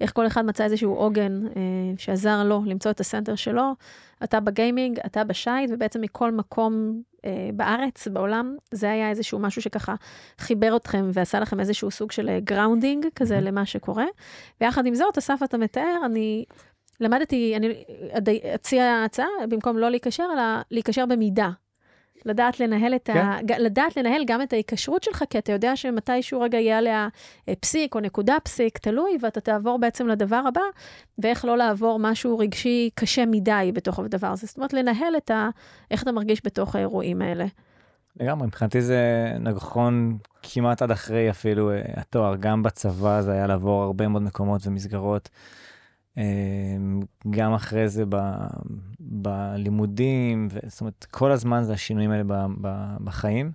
איך 0.00 0.12
כל 0.12 0.26
אחד 0.26 0.44
מצא 0.44 0.64
איזשהו 0.64 0.94
עוגן 0.94 1.46
אה, 1.46 1.52
שעזר 1.98 2.44
לו 2.44 2.62
למצוא 2.66 2.90
את 2.90 3.00
הסנטר 3.00 3.34
שלו. 3.34 3.72
אתה 4.24 4.40
ב 4.40 4.47
gaming, 4.47 4.98
אתה 5.06 5.24
בשייט, 5.24 5.70
ובעצם 5.74 6.00
מכל 6.00 6.32
מקום 6.32 7.02
בארץ, 7.54 8.08
בעולם, 8.08 8.56
זה 8.70 8.90
היה 8.90 9.10
איזשהו 9.10 9.38
משהו 9.38 9.62
שככה 9.62 9.94
חיבר 10.38 10.76
אתכם 10.76 11.10
ועשה 11.12 11.40
לכם 11.40 11.60
איזשהו 11.60 11.90
סוג 11.90 12.12
של 12.12 12.38
grounding 12.44 13.06
כזה 13.16 13.38
Mhm. 13.38 13.42
למה 13.42 13.66
שקורה. 13.66 14.04
ויחד 14.60 14.86
עם 14.86 14.94
זאת, 14.94 15.18
אסף, 15.18 15.40
אתה 15.44 15.58
מתאר, 15.58 15.96
אני 16.04 16.44
למדתי, 17.00 17.56
אני 17.56 17.84
אדי- 18.10 18.40
אציע 18.54 19.02
הצעה, 19.04 19.26
במקום 19.48 19.78
לא 19.78 19.88
להיקשר, 19.90 20.26
אלא 20.34 20.42
להיקשר 20.70 21.06
במידה. 21.06 21.50
לדעת 22.26 22.60
לנהל 22.60 22.94
את 22.94 23.08
ה... 23.08 23.36
ג- 23.46 23.52
לדעת 23.52 23.96
לנהל 23.96 24.22
גם 24.26 24.42
את 24.42 24.52
ההיקשרות 24.52 25.02
שלך, 25.02 25.24
כי 25.30 25.38
אתה 25.38 25.52
יודע 25.52 25.76
שמתישהו 25.76 26.40
רגע 26.40 26.58
יהיה 26.58 26.78
עליה 26.78 27.08
אה, 27.48 27.54
פסיק 27.60 27.94
או 27.94 28.00
נקודה 28.00 28.36
פסיק, 28.44 28.78
תלוי, 28.78 29.18
ואתה 29.20 29.40
תעבור 29.40 29.78
בעצם 29.78 30.08
לדבר 30.08 30.42
הבא, 30.48 30.60
ואיך 31.18 31.44
לא 31.44 31.56
לעבור 31.56 31.98
משהו 31.98 32.38
רגשי 32.38 32.90
קשה 32.94 33.26
מדי 33.26 33.70
בתוך 33.74 33.98
הדבר 33.98 34.26
הזה. 34.26 34.46
זאת 34.46 34.56
אומרת, 34.56 34.72
לנהל 34.72 35.16
את 35.16 35.30
ה... 35.30 35.48
איך 35.90 36.02
אתה 36.02 36.12
מרגיש 36.12 36.40
בתוך 36.44 36.76
האירועים 36.76 37.22
האלה. 37.22 37.44
לגמרי, 38.20 38.46
מבחינתי 38.46 38.82
זה 38.82 39.32
נכון 39.40 40.18
כמעט 40.42 40.82
עד 40.82 40.90
אחרי 40.90 41.30
אפילו 41.30 41.70
אה, 41.70 41.80
התואר, 41.96 42.36
גם 42.36 42.62
בצבא 42.62 43.20
זה 43.20 43.32
היה 43.32 43.46
לעבור 43.46 43.82
הרבה 43.82 44.08
מאוד 44.08 44.22
מקומות 44.22 44.66
ומסגרות. 44.66 45.28
אה, 46.18 46.24
גם 47.30 47.54
אחרי 47.54 47.88
זה 47.88 48.04
ב, 48.08 48.16
בלימודים, 49.00 50.48
ו- 50.50 50.58
זאת 50.66 50.80
אומרת, 50.80 51.06
כל 51.10 51.32
הזמן 51.32 51.62
זה 51.62 51.72
השינויים 51.72 52.10
האלה 52.10 52.24
ב, 52.24 52.32
ב, 52.60 52.96
בחיים. 53.04 53.52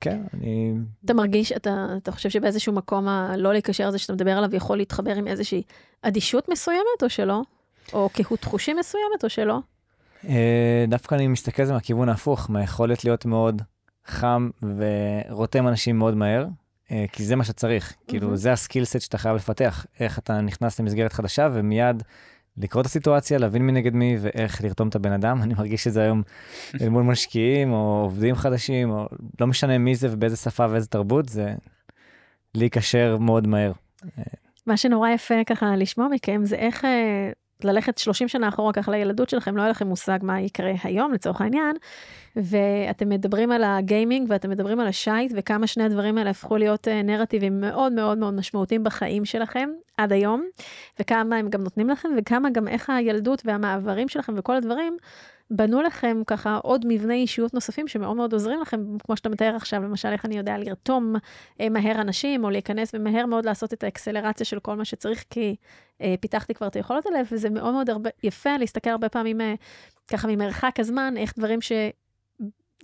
כן, 0.00 0.22
אני... 0.34 0.74
אתה 1.04 1.14
מרגיש, 1.14 1.52
אתה, 1.52 1.86
אתה 1.96 2.12
חושב 2.12 2.30
שבאיזשהו 2.30 2.72
מקום 2.72 3.08
הלא 3.08 3.52
להיקשר 3.52 3.86
הזה 3.86 3.98
שאתה 3.98 4.12
מדבר 4.12 4.30
עליו 4.30 4.54
יכול 4.54 4.76
להתחבר 4.76 5.14
עם 5.14 5.26
איזושהי 5.26 5.62
אדישות 6.02 6.48
מסוימת, 6.48 7.02
או 7.02 7.08
שלא? 7.08 7.42
או 7.92 8.08
קהות 8.12 8.44
חושים 8.44 8.76
מסוימת, 8.76 9.24
או 9.24 9.28
שלא? 9.28 9.58
אה, 10.28 10.84
דווקא 10.88 11.14
אני 11.14 11.28
מסתכל 11.28 11.62
על 11.62 11.68
זה 11.68 11.74
מהכיוון 11.74 12.08
ההפוך, 12.08 12.50
מהיכולת 12.50 13.04
להיות 13.04 13.24
מאוד 13.24 13.62
חם 14.06 14.50
ורותם 14.62 15.68
אנשים 15.68 15.98
מאוד 15.98 16.14
מהר, 16.14 16.46
כי 17.12 17.24
זה 17.24 17.36
מה 17.36 17.44
שצריך. 17.44 17.94
כאילו, 18.08 18.26
מהמם. 18.26 18.36
זה 18.36 18.52
הסקילסט 18.52 19.00
שאתה 19.00 19.18
חייב 19.18 19.36
לפתח, 19.36 19.86
איך 20.00 20.18
אתה 20.18 20.40
נכנס 20.40 20.80
למסגרת 20.80 21.12
חדשה 21.12 21.48
ומיד 21.52 22.02
לקרוא 22.56 22.80
את 22.80 22.86
הסיטואציה, 22.86 23.38
להבין 23.38 23.62
מי 23.62 23.72
נגד 23.72 23.94
מי 23.94 24.16
ואיך 24.20 24.64
לרתום 24.64 24.88
את 24.88 24.94
הבן 24.94 25.12
אדם. 25.12 25.38
אני 25.42 25.54
מרגיש 25.54 25.84
שזה 25.84 26.02
היום 26.02 26.22
אל 26.80 26.88
מול 26.88 27.02
משקיעים 27.02 27.72
או 27.72 28.00
עובדים 28.02 28.34
חדשים, 28.34 28.90
או 28.90 29.08
לא 29.40 29.46
משנה 29.46 29.78
מי 29.78 29.94
זה 29.94 30.08
ובאיזה 30.10 30.36
שפה 30.36 30.66
ואיזה 30.70 30.86
תרבות, 30.86 31.28
זה 31.28 31.54
להיקשר 32.54 33.16
מאוד 33.20 33.46
מהר. 33.46 33.72
מה 34.66 34.76
שנורא 34.76 35.10
יפה 35.10 35.34
ככה 35.46 35.76
לשמוע 35.76 36.08
מכם 36.08 36.40
זה 36.44 36.56
איך 36.56 36.84
אה, 36.84 37.30
ללכת 37.64 37.98
30 37.98 38.28
שנה 38.28 38.48
אחורה 38.48 38.72
ככה 38.72 38.92
לילדות 38.92 39.28
שלכם, 39.28 39.56
לא 39.56 39.62
היה 39.62 39.70
לכם 39.70 39.86
מושג 39.86 40.18
מה 40.22 40.40
יקרה 40.40 40.72
היום 40.82 41.12
לצורך 41.12 41.40
העניין, 41.40 41.76
ואתם 42.36 43.08
מדברים 43.08 43.52
על 43.52 43.64
הגיימינג 43.64 44.26
ואתם 44.30 44.50
מדברים 44.50 44.80
על 44.80 44.86
השייט 44.86 45.32
וכמה 45.36 45.66
שני 45.66 45.84
הדברים 45.84 46.18
האלה 46.18 46.30
הפכו 46.30 46.56
להיות 46.56 46.88
אה, 46.88 47.02
נרטיבים 47.02 47.60
מאוד 47.60 47.92
מאוד 47.92 48.18
מאוד 48.18 48.34
משמעותיים 48.34 48.84
בחיים 48.84 49.24
שלכם 49.24 49.70
עד 49.96 50.12
היום, 50.12 50.48
וכמה 51.00 51.36
הם 51.36 51.48
גם 51.48 51.62
נותנים 51.62 51.90
לכם 51.90 52.08
וכמה 52.18 52.50
גם 52.50 52.68
איך 52.68 52.90
הילדות 52.90 53.42
והמעברים 53.44 54.08
שלכם 54.08 54.34
וכל 54.36 54.56
הדברים 54.56 54.96
בנו 55.50 55.82
לכם 55.82 56.22
ככה 56.26 56.56
עוד 56.56 56.84
מבני 56.88 57.14
אישיות 57.14 57.54
נוספים 57.54 57.88
שמאוד 57.88 58.16
מאוד 58.16 58.32
עוזרים 58.32 58.60
לכם, 58.60 58.98
כמו 58.98 59.16
שאתה 59.16 59.28
מתאר 59.28 59.56
עכשיו, 59.56 59.82
למשל 59.82 60.08
איך 60.08 60.24
אני 60.24 60.36
יודע 60.36 60.58
לרתום 60.58 61.14
אה, 61.60 61.68
מהר 61.68 62.00
אנשים, 62.00 62.44
או 62.44 62.50
להיכנס 62.50 62.90
ומהר 62.94 63.26
מאוד 63.26 63.44
לעשות 63.44 63.72
את 63.72 63.84
האקסלרציה 63.84 64.46
של 64.46 64.60
כל 64.60 64.76
מה 64.76 64.84
שצריך, 64.84 65.24
כי 65.30 65.56
אה, 66.00 66.14
פיתחתי 66.20 66.54
כבר 66.54 66.66
את 66.66 66.76
היכולות 66.76 67.06
האלה, 67.06 67.20
וזה 67.32 67.50
מאוד 67.50 67.74
מאוד 67.74 67.90
הרבה, 67.90 68.10
יפה 68.22 68.56
להסתכל 68.56 68.90
הרבה 68.90 69.08
פעמים 69.08 69.40
אה, 69.40 69.54
ככה 70.08 70.28
ממרחק 70.28 70.80
הזמן, 70.80 71.14
איך 71.16 71.32
דברים 71.38 71.60
ש... 71.60 71.72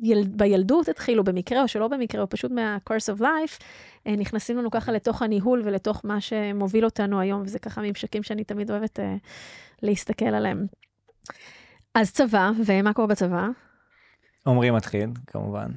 יל... 0.01 0.25
בילדות 0.27 0.89
התחילו 0.89 1.25
במקרה 1.25 1.63
או 1.63 1.69
שלא 1.69 1.89
במקרה, 1.89 2.23
או 2.23 2.29
פשוט 2.29 2.51
מה-course 2.51 3.17
of 3.17 3.21
life, 3.21 3.63
אה, 4.07 4.17
נכנסים 4.17 4.59
לנו 4.59 4.71
ככה 4.71 4.93
לתוך 4.93 5.23
הניהול 5.23 5.63
ולתוך 5.65 6.01
מה 6.05 6.21
שמוביל 6.21 6.85
אותנו 6.85 7.21
היום, 7.21 7.43
וזה 7.43 7.59
ככה 7.59 7.83
ממשקים 7.83 8.23
שאני 8.23 8.45
תמיד 8.45 8.71
אוהבת 8.71 9.01
אה, 9.01 9.17
להסתכל 9.83 10.25
עליהם. 10.25 10.67
אז 11.97 12.13
צבא, 12.13 12.51
ומה 12.67 12.93
קורה 12.93 13.07
בצבא? 13.07 13.49
עמרי 14.47 14.71
מתחיל, 14.71 15.11
כמובן. 15.27 15.71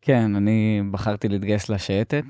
כן, 0.00 0.36
אני 0.36 0.82
בחרתי 0.90 1.28
להתגייס 1.28 1.68
לשייטת. 1.68 2.24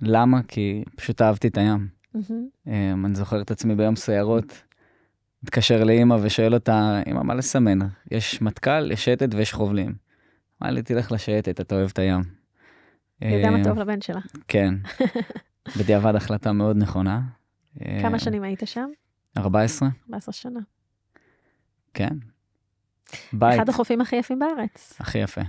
למה? 0.00 0.40
כי 0.48 0.84
פשוט 0.96 1.22
אהבתי 1.22 1.48
את 1.48 1.58
הים. 1.58 1.88
Mm-hmm. 2.16 2.70
אני 3.04 3.14
זוכר 3.14 3.40
את 3.40 3.50
עצמי 3.50 3.74
ביום 3.74 3.96
סיירות, 3.96 4.62
מתקשר 5.42 5.84
לאימא 5.84 6.16
ושואל 6.22 6.54
אותה, 6.54 7.00
אימא, 7.06 7.22
מה 7.22 7.34
לסמן? 7.34 7.78
יש 8.10 8.42
מטכ"ל, 8.42 8.90
יש 8.92 9.04
שייטת 9.04 9.34
ויש 9.34 9.52
חובלים. 9.52 9.94
אמר 10.62 10.70
לי, 10.70 10.82
תלך 10.82 11.12
לשייטת, 11.12 11.60
אתה 11.60 11.74
אוהב 11.74 11.90
את 11.92 11.98
הים. 11.98 12.22
ידע 13.20 13.50
מה 13.50 13.64
טוב 13.64 13.78
לבן 13.78 14.00
שלה. 14.00 14.20
כן. 14.48 14.74
בדיעבד 15.78 16.14
החלטה 16.14 16.52
מאוד 16.52 16.76
נכונה. 16.76 17.20
כמה 18.02 18.18
שנים 18.18 18.42
היית 18.42 18.62
שם? 18.64 18.88
14. 19.38 19.88
14 20.06 20.32
שנה. 20.32 20.60
כן. 21.94 22.16
בית. 23.32 23.56
אחד 23.56 23.68
החופים 23.68 24.00
הכי 24.00 24.16
יפים 24.16 24.38
בארץ. 24.38 24.96
הכי 25.00 25.18
יפה. 25.18 25.40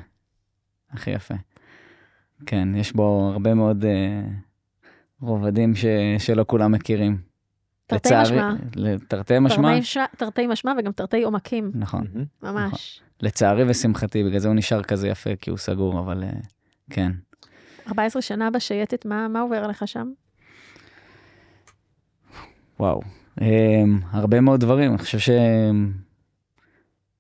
הכי 0.92 1.12
יפה. 1.12 1.34
כן, 2.46 2.75
יש 2.75 2.94
בו 2.94 3.30
הרבה 3.34 3.54
מאוד 3.54 3.84
uh, 3.84 3.88
רובדים 5.22 5.75
ש, 5.75 5.86
שלא 6.20 6.46
כולם 6.48 6.72
מכירים. 6.72 7.18
תרתי 7.88 8.10
משמע. 8.22 8.54
תרתי 9.08 9.40
משמע. 9.40 9.80
תרתי 10.18 10.48
משמע 10.48 10.74
וגם 10.78 10.92
תרתי 10.92 11.24
עומקים. 11.24 11.72
נכון. 11.74 12.08
ממש. 12.44 12.74
נכון. 12.74 12.80
לצערי 13.22 13.64
ושמחתי, 13.68 14.24
בגלל 14.24 14.40
זה 14.40 14.48
הוא 14.48 14.56
נשאר 14.56 14.84
כזה 14.84 15.08
יפה, 15.08 15.36
כי 15.36 15.50
הוא 15.50 15.58
סגור, 15.58 16.00
אבל 16.00 16.24
uh, 16.24 16.46
כן. 16.90 17.12
14 17.88 18.22
שנה 18.22 18.52
בשייטת, 18.52 19.06
מה, 19.06 19.28
מה 19.28 19.42
עובר 19.42 19.64
עליך 19.64 19.88
שם? 19.88 20.12
וואו, 22.80 23.02
um, 23.40 23.44
הרבה 24.12 24.42
מאוד 24.42 24.60
דברים. 24.60 24.92
אני 24.92 24.98
חושב 24.98 25.20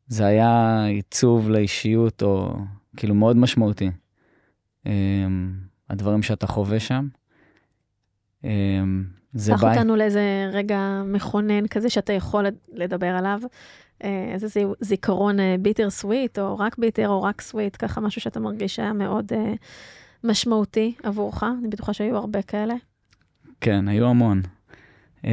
שזה 0.09 0.25
היה 0.25 0.83
עיצוב 0.85 1.49
לאישיות, 1.49 2.23
או 2.23 2.53
כאילו 2.97 3.15
מאוד 3.15 3.37
משמעותי. 3.37 3.89
Um, 4.83 4.87
הדברים 5.89 6.23
שאתה 6.23 6.47
חווה 6.47 6.79
שם. 6.79 7.07
Um, 8.41 8.47
זה 9.33 9.53
קח 9.53 9.63
אותנו 9.63 9.95
לאיזה 9.95 10.49
רגע 10.53 11.01
מכונן 11.05 11.67
כזה 11.67 11.89
שאתה 11.89 12.13
יכול 12.13 12.45
לדבר 12.73 13.07
עליו. 13.07 13.41
איזה 14.01 14.47
זיכרון 14.79 15.37
ביטר 15.59 15.89
סוויט, 15.89 16.39
או 16.39 16.57
רק 16.57 16.77
ביטר 16.77 17.09
או 17.09 17.23
רק 17.23 17.41
סוויט, 17.41 17.75
ככה 17.79 18.01
משהו 18.01 18.21
שאתה 18.21 18.39
מרגיש 18.39 18.75
שהיה 18.75 18.93
מאוד 18.93 19.31
uh, 19.33 19.35
משמעותי 20.23 20.95
עבורך, 21.03 21.43
אני 21.43 21.67
בטוחה 21.67 21.93
שהיו 21.93 22.17
הרבה 22.17 22.41
כאלה. 22.41 22.73
כן, 23.61 23.87
היו 23.87 24.07
המון. 24.07 24.41
Um, 25.21 25.27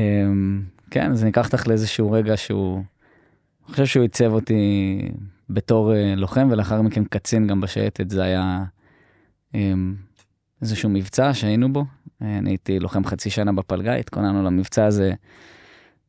כן, 0.91 1.11
אז 1.11 1.23
אני 1.23 1.31
אקח 1.31 1.47
אותך 1.47 1.67
לאיזשהו 1.67 2.13
רגע 2.13 2.37
שהוא, 2.37 2.83
אני 3.67 3.73
חושב 3.73 3.87
שהוא 3.87 4.03
עיצב 4.03 4.33
אותי 4.33 4.99
בתור 5.51 5.93
uh, 5.93 5.97
לוחם, 6.17 6.49
ולאחר 6.51 6.83
מכן 6.83 7.05
קצין 7.05 7.47
גם 7.47 7.61
בשייטת, 7.61 8.11
זה 8.11 8.23
היה 8.23 8.65
um, 9.53 9.57
איזשהו 10.63 10.91
מבצע 10.91 11.35
שהיינו 11.35 11.73
בו. 11.73 11.85
אני 12.21 12.51
הייתי 12.51 12.79
לוחם 12.79 13.05
חצי 13.05 13.31
שנה 13.31 13.53
בפלגה, 13.53 13.95
התכוננו 13.95 14.43
למבצע 14.43 14.85
הזה. 14.85 15.13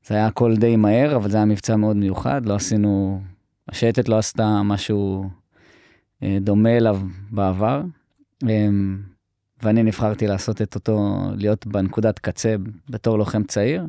זה 0.05 0.15
היה 0.15 0.27
הכל 0.27 0.55
די 0.55 0.75
מהר, 0.75 1.15
אבל 1.15 1.29
זה 1.29 1.37
היה 1.37 1.45
מבצע 1.45 1.75
מאוד 1.75 1.95
מיוחד, 1.95 2.45
לא 2.45 2.55
עשינו, 2.55 3.21
השייטת 3.69 4.09
לא 4.09 4.17
עשתה 4.17 4.61
משהו 4.63 5.29
uh, 6.19 6.25
דומה 6.41 6.77
אליו 6.77 7.01
בעבר. 7.31 7.83
Um, 8.43 8.47
ואני 9.63 9.83
נבחרתי 9.83 10.27
לעשות 10.27 10.61
את 10.61 10.75
אותו, 10.75 11.19
להיות 11.35 11.67
בנקודת 11.67 12.19
קצה 12.19 12.55
בתור 12.89 13.17
לוחם 13.17 13.43
צעיר. 13.43 13.85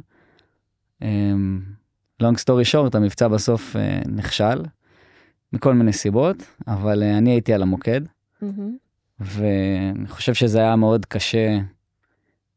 Long 2.21 2.37
story 2.37 2.65
short, 2.65 2.95
המבצע 2.95 3.29
בסוף 3.29 3.77
uh, 3.77 4.09
נכשל, 4.09 4.63
מכל 5.53 5.75
מיני 5.75 5.93
סיבות, 5.93 6.37
אבל 6.67 7.03
uh, 7.03 7.19
אני 7.19 7.31
הייתי 7.31 7.55
על 7.55 7.63
המוקד, 7.63 8.01
mm-hmm. 8.05 8.47
ואני 9.21 10.09
חושב 10.09 10.35
שזה 10.35 10.59
היה 10.59 10.77
מאוד 10.77 11.07
קשה, 11.07 11.59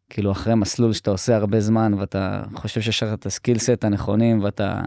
כאילו 0.09 0.31
אחרי 0.31 0.55
מסלול 0.55 0.93
שאתה 0.93 1.11
עושה 1.11 1.35
הרבה 1.35 1.59
זמן, 1.59 1.93
ואתה 1.93 2.43
חושב 2.55 2.81
שיש 2.81 3.03
לך 3.03 3.13
את 3.13 3.25
ה 3.25 3.32
skill 3.32 3.64
set 3.64 3.84
הנכונים, 3.83 4.43
ואתה, 4.43 4.81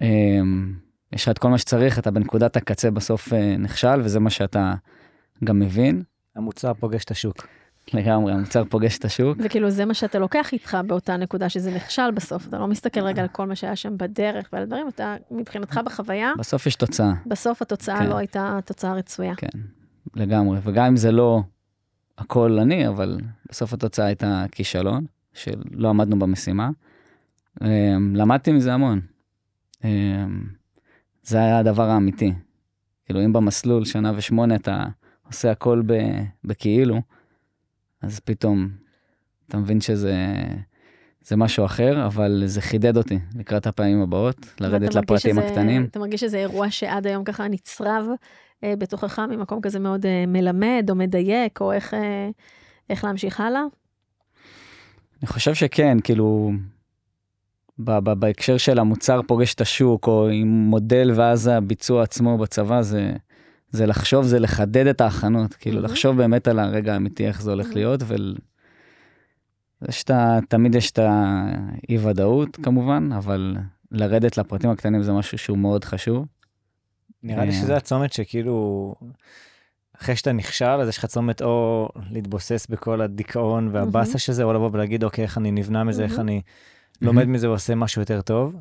um, 0.00 0.04
יש 1.12 1.22
לך 1.22 1.28
את 1.28 1.38
כל 1.38 1.48
מה 1.48 1.58
שצריך, 1.58 1.98
אתה 1.98 2.10
בנקודת 2.10 2.56
הקצה 2.56 2.90
בסוף 2.90 3.28
uh, 3.28 3.34
נכשל, 3.58 4.00
וזה 4.00 4.20
מה 4.20 4.30
שאתה 4.30 4.74
גם 5.44 5.58
מבין. 5.58 6.02
המוצר 6.36 6.74
פוגש 6.74 7.04
את 7.04 7.10
השוק. 7.10 7.46
לגמרי, 7.94 8.32
המוצר 8.32 8.64
פוגש 8.64 8.98
את 8.98 9.04
השוק. 9.04 9.38
וכאילו 9.40 9.70
זה 9.70 9.84
מה 9.84 9.94
שאתה 9.94 10.18
לוקח 10.18 10.52
איתך 10.52 10.78
באותה 10.86 11.16
נקודה 11.16 11.48
שזה 11.48 11.74
נכשל 11.76 12.10
בסוף, 12.10 12.48
אתה 12.48 12.58
לא 12.58 12.66
מסתכל 12.66 13.00
רגע 13.00 13.22
על 13.22 13.28
כל 13.28 13.46
מה 13.46 13.54
שהיה 13.54 13.76
שם 13.76 13.98
בדרך 13.98 14.48
ועל 14.52 14.64
דברים, 14.64 14.88
אתה 14.88 15.16
מבחינתך 15.30 15.80
בחוויה, 15.84 16.32
בסוף 16.38 16.66
יש 16.66 16.76
תוצאה. 16.76 17.12
בסוף 17.26 17.62
התוצאה 17.62 17.98
כן. 17.98 18.06
לא 18.06 18.16
הייתה 18.16 18.58
תוצאה 18.64 18.94
רצויה. 18.94 19.34
כן, 19.34 19.58
לגמרי, 20.16 20.58
וגם 20.62 20.84
אם 20.84 20.96
זה 20.96 21.12
לא 21.12 21.42
הכל 22.18 22.58
אני, 22.58 22.88
אבל 22.88 23.20
בסוף 23.50 23.72
התוצאה 23.72 24.06
הייתה 24.06 24.44
כישלון, 24.52 25.06
שלא 25.32 25.88
עמדנו 25.88 26.18
במשימה. 26.18 26.70
אמ, 27.62 28.16
למדתי 28.16 28.52
מזה 28.52 28.74
המון. 28.74 29.00
אמ, 29.84 30.42
זה 31.22 31.38
היה 31.38 31.58
הדבר 31.58 31.90
האמיתי. 31.90 32.32
כאילו, 33.04 33.24
אם 33.24 33.32
במסלול 33.32 33.84
שנה 33.84 34.12
ושמונה 34.16 34.54
אתה 34.54 34.86
עושה 35.26 35.50
הכל 35.50 35.82
בכאילו, 36.44 37.00
אז 38.02 38.20
פתאום 38.20 38.68
אתה 39.48 39.56
מבין 39.58 39.80
שזה 39.80 40.14
זה 41.22 41.36
משהו 41.36 41.64
אחר, 41.64 42.06
אבל 42.06 42.42
זה 42.46 42.60
חידד 42.60 42.96
אותי 42.96 43.18
לקראת 43.34 43.66
הפעמים 43.66 44.02
הבאות, 44.02 44.36
לרדת 44.60 44.94
לפרטים 44.94 45.36
שזה, 45.36 45.46
הקטנים. 45.46 45.84
אתה 45.84 45.98
מרגיש 45.98 46.20
שזה 46.20 46.38
אירוע 46.38 46.70
שעד 46.70 47.06
היום 47.06 47.24
ככה 47.24 47.48
נצרב 47.48 48.06
אה, 48.64 48.74
בתוכך 48.78 49.18
ממקום 49.18 49.60
כזה 49.60 49.78
מאוד 49.78 50.06
אה, 50.06 50.24
מלמד 50.26 50.86
או 50.90 50.94
מדייק, 50.94 51.60
או 51.60 51.72
איך, 51.72 51.94
אה, 51.94 52.30
איך 52.90 53.04
להמשיך 53.04 53.40
הלאה? 53.40 53.62
אני 55.22 55.26
חושב 55.26 55.54
שכן, 55.54 55.98
כאילו, 56.04 56.52
ב- 57.78 57.98
ב- 57.98 58.12
בהקשר 58.12 58.56
של 58.56 58.78
המוצר 58.78 59.20
פוגש 59.26 59.54
את 59.54 59.60
השוק, 59.60 60.06
או 60.06 60.28
עם 60.28 60.48
מודל 60.48 61.12
ואז 61.14 61.46
הביצוע 61.46 62.02
עצמו 62.02 62.38
בצבא, 62.38 62.82
זה, 62.82 63.12
זה 63.70 63.86
לחשוב, 63.86 64.24
זה 64.24 64.38
לחדד 64.38 64.86
את 64.86 65.00
ההכנות, 65.00 65.54
כאילו. 65.54 65.80
לחשוב 65.80 66.16
באמת 66.16 66.48
על 66.48 66.58
הרגע 66.58 66.92
האמיתי, 66.92 67.26
איך 67.26 67.42
זה 67.42 67.50
הולך. 67.50 67.74
להיות, 67.74 68.00
ול... 68.06 68.36
יש 69.88 70.02
את 70.02 70.10
ה... 70.10 70.38
תמיד 70.48 70.74
יש 70.74 70.90
את 70.90 70.98
האי 70.98 71.98
ודאות 71.98 72.56
כמובן, 72.62 73.08
אבל 73.16 73.56
לרדת 73.92 74.38
לפרטים 74.38 74.70
הקטנים 74.70 75.02
זה 75.02 75.12
משהו 75.12 75.38
שהוא 75.38 75.58
מאוד 75.58 75.84
חשוב. 75.84 76.26
נראה 77.22 77.44
לי 77.44 77.50
אה. 77.50 77.56
שזה 77.56 77.76
הצומת 77.76 78.12
שכאילו, 78.12 78.94
אחרי 80.00 80.16
שאתה 80.16 80.32
נכשל, 80.32 80.64
אז 80.64 80.88
יש 80.88 80.98
לך 80.98 81.06
צומת 81.06 81.42
או 81.42 81.88
להתבוסס 82.10 82.66
בכל 82.70 83.00
הדיכאון 83.00 83.68
והבאסה 83.72 84.18
של 84.18 84.32
זה, 84.32 84.42
או 84.42 84.52
לבוא 84.52 84.70
ולהגיד, 84.72 85.04
אוקיי, 85.04 85.24
איך 85.24 85.38
אני 85.38 85.50
נבנה 85.50 85.84
מזה, 85.84 86.04
איך. 86.04 86.18
אני 86.18 86.42
לומד 87.02 87.24
מזה 87.24 87.48
ועושה 87.48 87.74
משהו 87.74 88.02
יותר 88.02 88.20
טוב. 88.20 88.56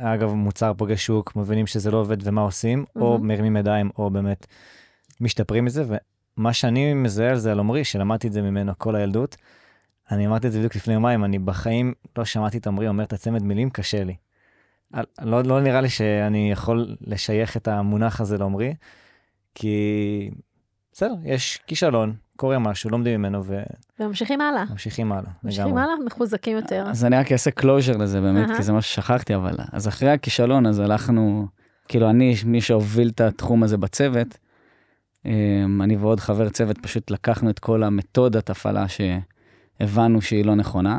אגב, 0.00 0.32
מוצר 0.32 0.72
פוגש 0.74 1.06
שוק, 1.06 1.36
מבינים 1.36 1.66
שזה 1.66 1.90
לא 1.90 1.98
עובד 1.98 2.16
ומה 2.28 2.40
עושים, 2.40 2.84
או 2.96 3.12
מהמם. 3.12 3.28
מרימים 3.28 3.56
ידיים, 3.56 3.90
או 3.98 4.10
באמת 4.10 4.46
משתפרים 5.20 5.64
מזה. 5.64 5.84
ומה 6.36 6.52
שאני 6.52 6.94
מזהה 6.94 7.30
על 7.30 7.36
זה 7.36 7.52
על 7.52 7.60
עמרי, 7.60 7.84
שלמדתי 7.84 8.26
את 8.26 8.32
זה 8.32 8.42
ממנו 8.42 8.72
כל 8.78 8.96
הילדות, 8.96 9.36
אני 10.10 10.26
אמרתי 10.26 10.46
את 10.46 10.52
זה 10.52 10.58
בדיוק 10.58 10.76
לפני 10.76 10.94
יומיים, 10.94 11.24
אני 11.24 11.38
בחיים 11.38 11.94
לא 12.18 12.24
שמעתי 12.24 12.58
את 12.58 12.66
עמרי 12.66 12.88
אומר 12.88 13.04
את 13.04 13.12
הצמד 13.12 13.42
מילים, 13.42 13.70
קשה 13.70 14.04
לי. 14.04 14.16
לא, 15.22 15.42
לא 15.42 15.60
נראה 15.60 15.80
לי 15.80 15.88
שאני 15.88 16.52
יכול 16.52 16.96
לשייך 17.00 17.56
את 17.56 17.68
המונח 17.68 18.20
הזה 18.20 18.38
לעמרי, 18.38 18.74
כי 19.54 20.30
בסדר, 20.92 21.14
יש 21.24 21.60
כישלון, 21.66 22.14
קורה 22.36 22.58
משהו, 22.58 22.90
לומדים 22.90 23.20
ממנו 23.20 23.42
וממשיכים 24.00 24.40
הלאה. 24.40 24.64
וממשיכים 24.68 25.12
הלאה. 25.12 25.30
ממשיכים 25.42 25.66
לגמרי. 25.66 25.82
הלאה, 25.82 25.94
מחוזקים 26.06 26.56
יותר. 26.56 26.84
אז 26.88 27.04
אני 27.04 27.16
רק 27.16 27.32
אעשה 27.32 27.50
closure 27.50 27.96
לזה 27.96 28.20
באמת. 28.20 28.56
כי 28.56 28.62
זה 28.62 28.72
מה 28.72 28.82
ששכחתי, 28.82 29.34
אבל 29.34 29.54
אז 29.72 29.88
אחרי 29.88 30.10
הכישלון 30.10 30.66
אז 30.66 30.78
הלכנו, 30.78 31.46
כאילו 31.88 32.10
אני, 32.10 32.34
מי 32.44 32.60
שהוביל 32.60 33.08
את 33.08 33.20
התחום 33.20 33.62
הזה 33.62 33.76
בצוות, 33.76 34.38
אמ, 35.26 35.82
אני 35.82 35.96
ועוד 35.96 36.20
חבר 36.20 36.48
צוות 36.48 36.78
פשוט 36.78 37.10
לקחנו 37.10 37.50
את 37.50 37.58
כל 37.58 37.82
מתודת 37.82 38.50
הפעלה 38.50 38.86
שהבנו 38.88 40.22
שהיא 40.22 40.44
לא 40.44 40.54
נכונה, 40.54 40.98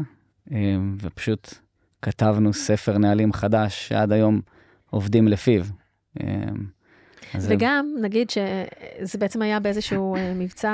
אמ, 0.51 0.97
ופשוט 1.01 1.53
כתבנו 2.01 2.53
ספר 2.53 2.97
נהלים 2.97 3.33
חדש 3.33 3.87
שעד 3.87 4.11
היום 4.11 4.41
עובדים 4.89 5.27
לפיו. 5.27 5.63
אז 7.33 7.43
זה- 7.43 7.53
וגם, 7.55 7.85
נגיד 8.01 8.29
שזה 8.29 9.17
בעצם 9.17 9.41
היה 9.41 9.59
באיזשהו 9.59 10.15
אה, 10.15 10.33
מבצע 10.35 10.71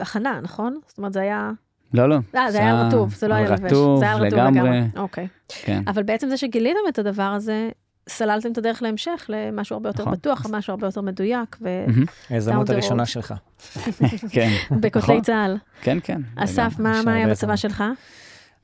הכנה, 0.00 0.40
נכון? 0.42 0.78
זאת 0.86 0.98
אומרת, 0.98 1.12
זה 1.12 1.20
היה... 1.20 1.50
לא, 1.94 2.08
לא. 2.08 2.16
אה, 2.34 2.50
זה 2.50 2.58
היה 2.58 2.82
רטוב, 2.82 3.14
זה 3.14 3.28
לא 3.28 3.34
היה 3.34 3.50
לבש. 3.50 3.60
רטוב 3.72 3.98
זה 3.98 4.04
היה 4.04 4.14
רטוב 4.14 4.38
לגמרי. 4.38 4.60
לגמרי. 4.60 4.82
אוקיי. 4.96 5.26
כן. 5.48 5.82
אבל 5.86 6.02
בעצם 6.02 6.28
זה 6.28 6.36
שגיליתם 6.36 6.78
את 6.88 6.98
הדבר 6.98 7.22
הזה, 7.22 7.68
סללתם 8.08 8.52
את 8.52 8.58
הדרך 8.58 8.82
להמשך 8.82 9.26
למשהו 9.28 9.74
הרבה 9.74 9.88
יותר 9.88 10.02
נכון. 10.02 10.12
בטוח, 10.14 10.46
משהו 10.50 10.70
הרבה 10.70 10.86
יותר 10.86 11.00
מדויק, 11.00 11.56
down 11.60 12.66
the 12.68 12.72
הראשונה. 12.72 13.06
שלך. 13.06 13.34
כן. 14.32 14.50
ובכותלי 14.70 15.00
נכון. 15.14 15.20
צה"ל. 15.20 15.56
כן, 15.82 15.98
כן. 16.02 16.20
אסף. 16.36 16.72
מה 16.78 17.00
היה 17.14 17.28
בצבא. 17.28 17.56
שלך? 17.56 17.84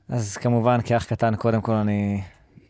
אז 0.09 0.37
כמובן, 0.37 0.77
כאח 0.83 1.05
קטן, 1.05 1.35
קודם 1.35 1.61
כל 1.61 1.71
אני 1.73 2.21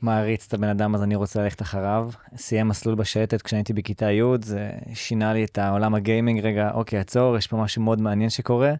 מעריץ 0.04 0.46
את 0.48 0.54
הבן 0.54 0.68
אדם, 0.68 0.96
אז 0.96 1.04
אני 1.04 1.16
רוצה 1.16 1.44
ללכת 1.44 1.62
אחריו. 1.62 2.10
סיים 2.38 2.68
מסלול 2.68 2.96
בשייטת 2.96 3.42
כשהייתי 3.42 3.74
בכיתה 3.74 4.12
י', 4.12 4.22
זה 4.42 4.70
שינה 4.94 5.34
לי 5.34 5.44
את 5.44 5.58
העולם 5.58 5.96
הגיימינג. 5.96 6.40
רגע, 6.40 6.72
אוקיי, 6.74 7.00
עצור, 7.00 7.38
יש 7.38 7.48
פה 7.48 7.58
משהו 7.58 7.82
מאוד 7.82 8.02
מעניין 8.02 8.30
שקורה. 8.30 8.74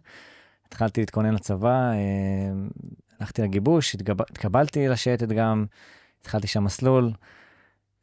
התחלתי 0.66 1.00
להתכונן 1.00 1.34
לצבא, 1.34 1.90
אה, 1.92 1.96
הלכתי 3.20 3.42
לגיבוש, 3.42 3.94
התגב... 3.94 4.20
התקבלתי 4.20 4.88
לשייטת 4.88 5.28
גם, 5.28 5.64
התחלתי 6.20 6.46
שם 6.46 6.64
מסלול. 6.64 7.12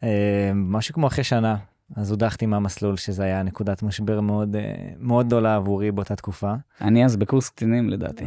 אה, 0.04 0.52
משהו 0.56 0.94
כמו 0.94 1.08
אחרי 1.08 1.24
שנה, 1.24 1.58
אז 1.96 2.12
הודחתי 2.12 2.46
מהמסלול, 2.46 2.98
שזה 2.98 3.24
היה 3.24 3.44
נקודת 3.44 3.84
משבר 3.84 4.22
מאוד, 4.22 4.56
אה, 4.56 4.62
מאוד 5.00 5.26
גדולה 5.26 5.56
עבורי 5.56 5.92
באותה 5.92 6.16
תקופה. 6.16 6.54
אני 6.82 7.06
אז 7.06 7.16
בקורס 7.16 7.50
קצינים 7.50 7.90
לדעתי. 7.90 8.26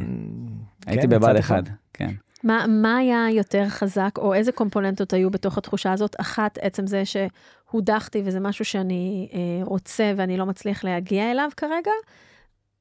הייתי 0.86 1.02
כן, 1.02 1.08
בבה"ד 1.08 1.36
יצאת 1.36 1.44
1, 1.44 1.64
כן. 1.92 2.10
מה, 2.44 2.64
מה 2.68 2.96
היה 2.96 3.26
יותר 3.30 3.68
חזק, 3.68 4.10
או 4.18 4.34
איזה 4.34 4.52
קומפוננטות 4.52 5.12
היו 5.12 5.30
בתוך 5.30 5.58
התחושה 5.58 5.92
הזאת? 5.92 6.16
אחת, 6.20 6.58
עצם 6.60 6.86
זה 6.86 7.02
שהודחתי 7.04 8.22
וזה 8.24 8.40
משהו 8.40 8.64
שאני 8.64 9.28
אה, 9.32 9.64
רוצה 9.64 10.12
ואני 10.16 10.36
לא 10.36 10.46
מצליח 10.46 10.84
להגיע 10.84 11.30
אליו 11.30 11.50
כרגע, 11.56 11.90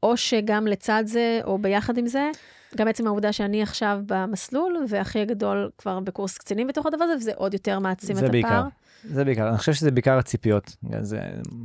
או 0.04 0.18
שגם 0.18 0.68
לצד 0.68 1.04
זה, 1.06 1.40
או 1.44 1.58
ביחד 1.58 1.98
עם 1.98 2.08
זה, 2.08 2.30
גם 2.76 2.88
עצם 2.88 3.08
העובדה 3.08 3.34
שאני 3.34 3.64
עכשיו 3.64 4.00
במסלול, 4.06 4.86
ואחי 4.90 5.20
הגדול 5.20 5.70
כבר 5.78 6.00
בקורס 6.00 6.38
קצינים 6.38 6.68
בתוך 6.68 6.86
הדבר 6.86 7.04
הזה, 7.04 7.16
וזה 7.16 7.32
עוד 7.36 7.54
יותר 7.54 7.80
מעצים 7.80 8.18
את 8.18 8.32
בעיקר. 8.32 8.48
הפער. 8.48 8.68
זה 9.04 9.26
בעיקר, 9.26 9.50
אני 9.50 9.58
חושב 9.58 9.74
שזה 9.74 9.92
בעיקר 9.92 10.18
הציפיות. 10.18 10.76
זה, 11.02 11.20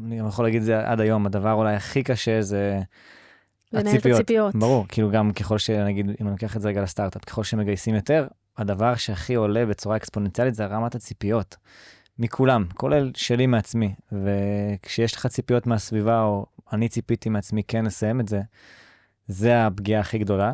אני 0.07 0.19
יכול 0.19 0.45
להגיד 0.45 0.61
את 0.61 0.67
זה 0.67 0.89
עד 0.89 1.01
היום, 1.01 1.27
הדבר 1.27 1.53
אולי 1.53 1.75
הכי 1.75 2.03
קשה 2.03 2.43
זה 2.43 2.81
לנהל 3.73 3.97
את 3.97 4.07
הציפיות. 4.07 4.55
ברור, 4.55 4.87
כאילו 4.89 5.11
גם 5.11 5.33
ככל 5.33 5.59
שנגיד, 5.59 6.07
אם 6.07 6.27
אני 6.27 6.31
לוקח 6.31 6.57
את 6.57 6.61
זה 6.61 6.69
רגע 6.69 6.83
לסטארט-אפ, 6.83 7.25
ככל 7.25 7.45
שמגייסים 7.45 7.95
יותר, 7.95 8.27
הדבר 8.59 8.95
שהכי 8.95 9.35
עולה 9.35 9.67
בצורה 9.67 9.97
אקספוננציאלית 9.97 10.55
זה 10.55 10.67
רמת 10.67 10.95
הציפיות. 10.95 11.57
מכולם, 12.19 12.65
כולל 12.75 13.11
שלי 13.15 13.47
מעצמי. 13.47 13.95
וכשיש 14.13 15.17
לך 15.17 15.27
ציפיות 15.27 15.67
מהסביבה, 15.67 16.23
או 16.23 16.47
אני 16.73 16.89
ציפיתי 16.89 17.29
מעצמי 17.29 17.63
כן 17.69 17.85
לסיים 17.85 18.21
את 18.21 18.29
זה, 18.29 18.41
זה 19.29 19.67
הפגיעה 19.67 20.01
הכי 20.01 20.19
גדולה. 20.19 20.53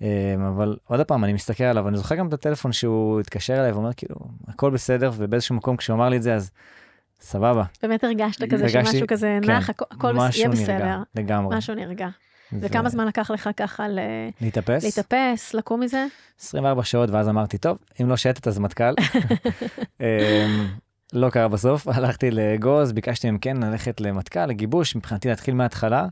אמ, 0.00 0.06
אבל 0.48 0.76
עוד 0.84 1.00
פעם, 1.00 1.24
אני 1.24 1.32
מסתכל 1.32 1.64
עליו, 1.64 1.88
אני 1.88 1.96
זוכר 1.96 2.14
גם 2.14 2.28
את 2.28 2.32
הטלפון 2.32 2.72
שהוא 2.72 3.20
התקשר 3.20 3.54
אליי 3.54 3.72
ואומר 3.72 3.92
כאילו, 3.96 4.16
הכל 4.48 4.70
בסדר, 4.70 5.10
ובאיזשהו 5.16 5.54
מקום 5.54 5.76
כשהוא 5.76 5.96
אמר 5.96 6.08
לי 6.08 6.16
את 6.16 6.22
זה, 6.22 6.34
אז 6.34 6.50
סבבה. 7.20 7.64
באמת 7.82 8.04
הרגשת 8.04 8.44
כזה 8.52 8.64
הרגשתי- 8.64 8.90
שמשהו 8.92 9.06
כזה 9.06 9.38
כן, 9.42 9.50
נח, 9.50 9.70
הכ- 9.70 9.84
הכל 9.90 10.14
יהיה 10.36 10.48
בסדר. 10.48 10.72
נרגע, 10.78 10.96
לגמרי. 11.14 11.56
משהו 11.56 11.74
נרגע. 11.74 12.08
ו- 12.52 12.56
וכמה 12.60 12.88
זמן 12.88 13.06
לקח 13.06 13.30
לך 13.30 13.50
ככה 13.56 13.88
ל- 13.88 13.98
להתאפס? 14.40 14.84
להתאפס, 14.84 15.54
לקום 15.54 15.80
מזה? 15.80 16.06
24 16.40 16.84
שעות, 16.84 17.10
ואז 17.10 17.28
אמרתי, 17.28 17.58
טוב, 17.58 17.78
אם 18.02 18.08
לא 18.08 18.16
שייטת 18.16 18.48
אז 18.48 18.58
מטכ"ל. 18.58 18.94
אמ, 20.00 20.06
לא 21.12 21.30
קרה 21.30 21.48
בסוף, 21.48 21.88
הלכתי 21.96 22.30
לגוז, 22.30 22.92
ביקשתי 22.92 23.26
מהם 23.30 23.38
כן 23.38 23.56
ללכת 23.62 24.00
למטכ"ל, 24.00 24.46
לגיבוש, 24.46 24.96
מבחינתי 24.96 25.28
להתחיל 25.28 25.54
מההתחלה, 25.54 26.06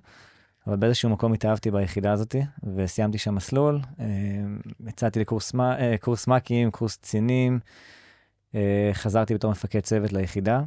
אבל 0.67 0.77
באיזשהו 0.77 1.11
מקום 1.11 1.33
התאהבתי 1.33 1.71
ביחידה 1.71 2.13
הזאת, 2.13 2.35
וסיימתי 2.77 3.19
שם 3.19 3.35
מסלול. 3.35 3.81
אמ, 4.01 4.59
יצאתי 4.89 5.21
לקורס 5.21 5.53
אה, 5.55 5.97
מ"כים, 6.29 6.71
קורס 6.71 6.97
קצינים, 6.97 7.59
אה, 8.55 8.91
חזרתי 8.93 9.35
בתור 9.35 9.51
מפקד 9.51 9.81
צוות 9.81 10.13
ליחידה. 10.13 10.61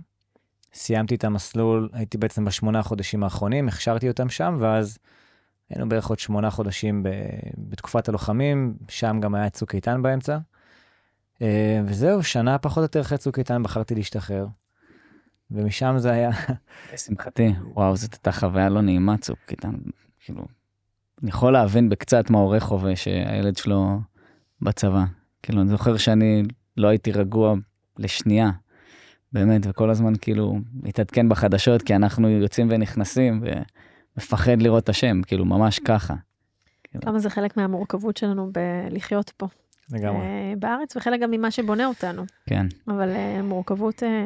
סיימתי 0.74 1.16
את 1.16 1.24
המסלול, 1.24 1.90
הייתי 1.94 2.18
בעצם 2.18 2.46
בשמונה 2.46 2.80
החודשים 2.80 3.24
האחרונים, 3.24 3.68
הכשרתי 3.68 4.08
אותם 4.08 4.30
שם, 4.30 4.58
ואז 4.60 4.98
היינו 5.70 5.90
בערך 5.90 6.08
עוד 6.08 6.20
שמונה 6.20 6.50
חודשים 6.50 7.04
ב, 7.04 7.10
בתקופת 7.58 8.10
הלוחמים, 8.10 8.76
שם 8.90 9.20
גם 9.22 9.36
היה 9.36 9.50
צוק 9.50 9.76
איתן 9.76 10.02
באמצע. 10.02 10.38
אה, 11.42 11.82
וזהו, 11.86 12.24
שנה 12.24 12.58
פחות 12.58 12.78
או 12.78 12.84
יותר 12.84 13.02
אחרי 13.02 13.18
צוק 13.18 13.40
איתן 13.40 13.64
בחרתי 13.64 13.96
להשתחרר. 13.96 14.48
ומשם 15.52 15.96
זה 15.98 16.12
היה, 16.12 16.30
לשמחתי, 16.94 17.54
וואו, 17.74 17.96
זאת 17.96 18.14
הייתה 18.14 18.32
חוויה 18.32 18.70
לא 18.70 18.82
נעימה, 18.82 19.18
צוק 19.18 19.40
איתן, 19.52 19.74
כאילו, 20.20 20.46
אני 21.22 21.30
יכול 21.30 21.54
להבין 21.54 21.90
בקצת 21.90 22.30
מה 22.30 22.38
הורה 22.38 22.60
חווה 22.60 22.96
שהילד 22.96 23.58
שלו 23.58 24.00
בצבא. 24.62 25.04
כאילו, 25.44 25.62
אני 25.62 25.70
זוכר 25.70 25.98
שאני 25.98 26.44
לא 26.78 26.88
הייתי 26.88 27.12
רגוע 27.12 27.56
לשנייה, 27.98 28.52
באמת, 29.34 29.62
וכל 29.70 29.89
הזמן 29.89 30.13
כאילו 30.22 30.60
להתעדכן 30.84 31.30
בחדשות, 31.30 31.82
כי 31.82 31.96
אנחנו 31.96 32.30
יוצאים 32.30 32.67
ונכנסים, 32.72 33.44
ומפחד 34.15 34.62
לראות 34.62 34.84
את 34.84 34.89
השם, 34.89 35.22
כאילו, 35.22 35.46
ממש 35.46 35.80
ככה. 35.80 36.13
כמה 37.02 37.20
זה 37.20 37.30
חלק 37.30 37.58
מהמורכבות 37.58 38.17
שלנו 38.17 38.52
בלחיות 38.52 39.30
פה 39.30 39.48
לגמרי. 39.91 40.22
אה, 40.22 40.54
בארץ, 40.60 40.96
וחלק 40.96 41.22
גם 41.22 41.32
ממה 41.32 41.52
שבונה 41.52 41.86
אותנו. 41.86 42.24
כן. 42.46 42.65
אבל 42.88 43.10
אה, 43.10 43.41
מורכבות 43.41 44.04
אה, 44.04 44.26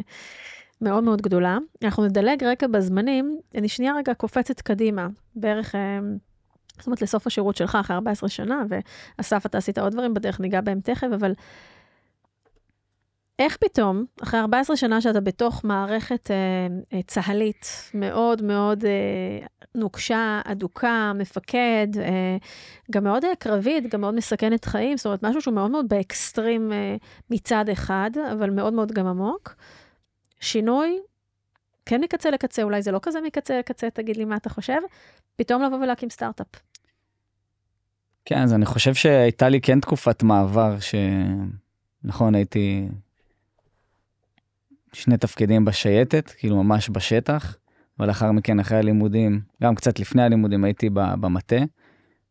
מאוד 0.82 1.04
מאוד 1.04 1.22
גדולה. 1.22 1.58
אנחנו 1.84 2.06
נדלג 2.06 2.44
רגע 2.44 2.68
בזמנים, 2.68 3.40
אני 3.56 3.70
שנייה 3.70 3.94
רגע 3.98 4.14
קופצת 4.14 4.62
קדימה, 4.62 5.08
בערך, 5.36 5.76
זאת 6.78 6.88
אומרת, 6.88 7.02
לסוף 7.02 7.28
השירות 7.28 7.56
שלך 7.56 7.78
אחרי 7.82 7.96
14 7.96 8.30
שנה, 8.30 8.64
ואסף, 8.70 9.46
אתה 9.46 9.58
עשית 9.58 9.78
עוד 9.78 9.94
דברים 9.94 10.14
בדרך, 10.14 10.40
ניגע 10.40 10.62
בהם 10.62 10.80
תכף, 10.80 11.08
אבל 11.16 11.34
איך 13.40 13.58
פתאום, 13.58 14.06
אחרי 14.24 14.40
14 14.40 14.78
שנה 14.78 15.02
שאתה 15.02 15.20
בתוך 15.20 15.64
מערכת 15.64 16.32
אה, 16.32 16.36
אה, 16.94 17.02
צה"לית 17.08 17.92
מאוד 17.94 18.42
מאוד 18.42 18.86
אה, 18.86 19.48
נוקשה, 19.76 20.42
אדוקה, 20.46 21.12
מפקד, 21.16 21.88
אה, 22.00 22.38
גם 22.92 23.04
מאוד 23.04 23.26
אה, 23.26 23.36
קרבית, 23.40 23.90
גם 23.94 24.02
מאוד 24.02 24.14
מסכנת 24.14 24.66
חיים, 24.66 24.98
זאת 24.98 25.06
אומרת, 25.06 25.24
משהו 25.24 25.42
שהוא 25.42 25.54
מאוד 25.54 25.72
מאוד 25.72 25.90
באקסטרים 25.90 26.74
אה, 26.74 26.96
מצד 27.30 27.70
אחד, 27.70 28.12
אבל 28.32 28.50
מאוד 28.50 28.74
מאוד 28.74 28.92
גם 28.92 29.08
עמוק. 29.08 29.56
שינוי, 30.40 31.00
כן 31.86 32.02
מקצה 32.02 32.30
לקצה, 32.30 32.64
אולי 32.64 32.82
זה 32.82 32.92
לא 32.92 33.00
כזה 33.02 33.22
מקצה 33.22 33.60
לקצה, 33.60 33.90
תגיד 33.90 34.18
לי 34.18 34.26
מה 34.26 34.36
אתה 34.36 34.50
חושב, 34.50 34.80
פתאום 35.36 35.62
לבוא 35.62 35.78
ולהקים 35.78 36.10
סטארט-אפ. 36.10 36.48
כן, 38.26 38.42
אז 38.42 38.54
אני 38.54 38.66
חושב 38.66 38.94
שהייתה 38.94 39.50
לי 39.50 39.62
כן 39.62 39.80
תקופת 39.80 40.24
מעבר, 40.24 40.76
שנכון, 40.80 42.36
הייתי 42.36 42.88
שני 44.96 45.18
תפקידים 45.18 45.66
בשייטת, 45.66 46.30
כאילו 46.38 46.64
ממש 46.64 46.90
בשטח, 46.90 47.58
ולאחר 48.00 48.32
מכן, 48.32 48.60
אחרי 48.60 48.78
הלימודים, 48.78 49.42
גם 49.64 49.76
קצת 49.76 50.00
לפני 50.00 50.24
הלימודים, 50.24 50.64
הייתי 50.64 50.90
במטה, 50.94 51.56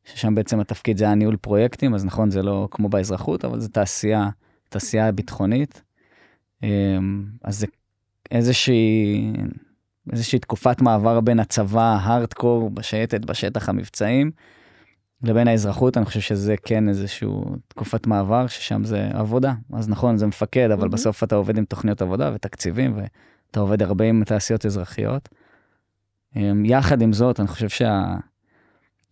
ששם 0.04 0.34
בעצם 0.34 0.60
התפקיד 0.60 0.96
זה 0.96 1.04
היה 1.04 1.14
ניהול 1.14 1.36
פרויקטים, 1.36 1.94
אז 1.94 2.04
נכון, 2.04 2.30
זה 2.30 2.42
לא 2.42 2.68
כמו 2.70 2.88
באזרחות, 2.88 3.44
אבל 3.44 3.60
זה 3.60 3.68
תעשייה, 3.68 4.28
תעשייה 4.68 5.12
ביטחונית. 5.12 5.82
אמ, 6.62 7.24
אז 7.44 7.58
זה 7.58 7.66
איזושהי, 8.30 9.32
איזושהי 10.12 10.38
תקופת 10.38 10.82
מעבר 10.82 11.20
בין 11.20 11.40
הצבא, 11.40 11.82
ההארדקור, 11.82 12.70
בשייטת, 12.70 13.24
בשטח 13.24 13.68
המבצעים, 13.68 14.30
לבין 15.24 15.48
האזרחות, 15.48 15.96
אני 15.96 16.06
חושב 16.06 16.20
שזה 16.20 16.54
כן 16.64 16.88
איזשהו 16.88 17.44
תקופת 17.68 18.06
מעבר, 18.06 18.46
ששם 18.46 18.84
זה 18.84 19.08
עבודה. 19.12 19.54
אז 19.72 19.88
נכון, 19.88 20.16
זה 20.16 20.26
מפקד, 20.26 20.70
אבל 20.70 20.80
מהמם. 20.80 20.90
בסוף 20.90 21.24
אתה 21.24 21.34
עובד 21.34 21.58
עם 21.58 21.64
תוכניות 21.64 22.02
עבודה 22.02 22.30
ותקציבים, 22.34 22.96
ואתה 22.96 23.60
עובד 23.60 23.82
הרבה 23.82 24.04
עם 24.04 24.24
תעשיות 24.24 24.66
אזרחיות. 24.66 25.28
אמ, 26.36 26.64
יחד 26.64 27.02
עם 27.02 27.12
זאת, 27.12 27.40
אני 27.40 27.48
חושב 27.48 27.88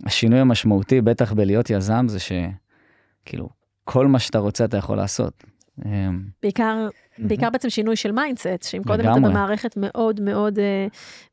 שהשינוי 0.06 0.38
המשמעותי, 0.38 1.00
בטח 1.00 1.32
בלהיות 1.32 1.70
יזם, 1.70 2.06
זה 2.08 2.18
כאילו, 3.24 3.48
כל 3.84 4.06
מה 4.06 4.18
שאתה 4.18 4.38
רוצה 4.38 4.64
אתה 4.64 4.76
יכול 4.76 4.96
לעשות. 4.96 5.44
אמ, 5.86 6.20
בעיקר, 6.42 6.88
בעיקר 7.18 7.50
בעצם 7.50 7.70
שינוי 7.70 7.96
של 7.96 8.12
mindset, 8.12 8.62
שאם 8.62 8.82
קודם 8.82 9.00
אתה. 9.00 9.20
במערכת 9.20 9.74
מאוד 9.76 10.20
מאוד 10.20 10.58
אה, 10.58 10.86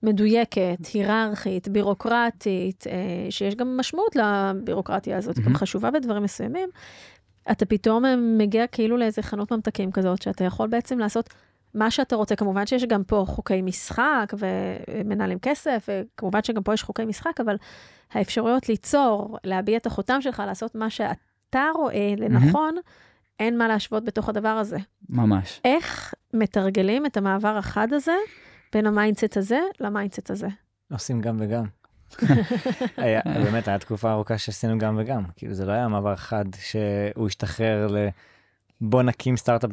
מדויקת, 0.04 0.86
היררכית, 0.94 1.68
בירוקרטית, 1.68 2.88
אה, 2.88 3.32
שיש 3.32 3.56
גם 3.56 3.78
משמעות 3.78 4.16
לבירוקרטיה 4.16 5.18
הזאת, 5.18 5.38
היא 5.38 5.46
גם. 5.46 5.56
חשובה 5.56 5.92
בדברים 5.92 6.24
מסוימים, 6.24 6.70
אתה 7.52 7.66
פתאום 7.66 8.06
אה, 8.06 8.16
מגיע 8.16 8.68
כאילו 8.68 8.98
לאיזה 8.98 9.22
חנות 9.22 9.52
ממתקים 9.52 9.92
כזאת, 9.92 10.22
שאתה 10.22 10.44
יכול 10.44 10.68
בעצם 10.68 11.00
לעשות 11.00 11.30
מה 11.74 11.92
שאתה 11.92 12.16
רוצה. 12.16 12.36
כמובן 12.36 12.66
שיש 12.66 12.84
גם 12.84 13.04
פה 13.04 13.24
חוקי 13.28 13.62
משחק 13.62 14.34
ומנהלים 14.38 15.40
כסף, 15.40 15.90
וכמובן 15.90 16.44
שגם 16.44 16.64
פה 16.64 16.74
יש 16.74 16.84
חוקי 16.84 17.06
משחק, 17.06 17.40
אבל 17.40 17.56
האפשרויות 18.12 18.70
ליצור, 18.70 19.38
להביע 19.44 19.78
את 19.78 19.86
החותם 19.86 20.22
שלך, 20.22 20.44
לעשות 20.46 20.76
מה 20.76 20.90
שאתה 20.90 21.66
רואה 21.76 22.14
לנכון, 22.18 22.76
אין 23.40 23.58
מה 23.58 23.68
להשוות 23.68 24.04
בתוך 24.04 24.30
הדבר 24.30 24.48
הזה. 24.48 24.78
ממש. 25.10 25.62
איך 25.66 26.14
מתרגלים 26.34 27.06
את 27.06 27.18
המעבר 27.18 27.58
החד 27.58 27.94
הזה 27.94 28.16
בין 28.74 28.88
ה 28.88 28.94
mindset 28.94 29.38
הזה 29.38 29.60
ל 29.80 29.86
mindset 29.86 30.32
הזה? 30.32 30.48
עושים 30.92 31.22
גם 31.22 31.38
וגם. 31.40 31.66
היה, 32.98 33.22
באמת, 33.26 33.68
הייתה 33.68 33.78
תקופה 33.78 34.12
ארוכה 34.12 34.38
שעשינו 34.38 34.78
גם 34.78 34.98
וגם. 35.00 35.24
כאילו, 35.36 35.54
זה 35.54 35.66
לא 35.66 35.72
היה 35.72 35.88
מעבר 35.88 36.16
חד 36.16 36.46
שהוא 36.60 37.28
השתחרר 37.28 37.88
ל... 37.88 38.08
בוא 38.82 39.04
נקים 39.04 39.38
סטארט-אפ 39.38 39.72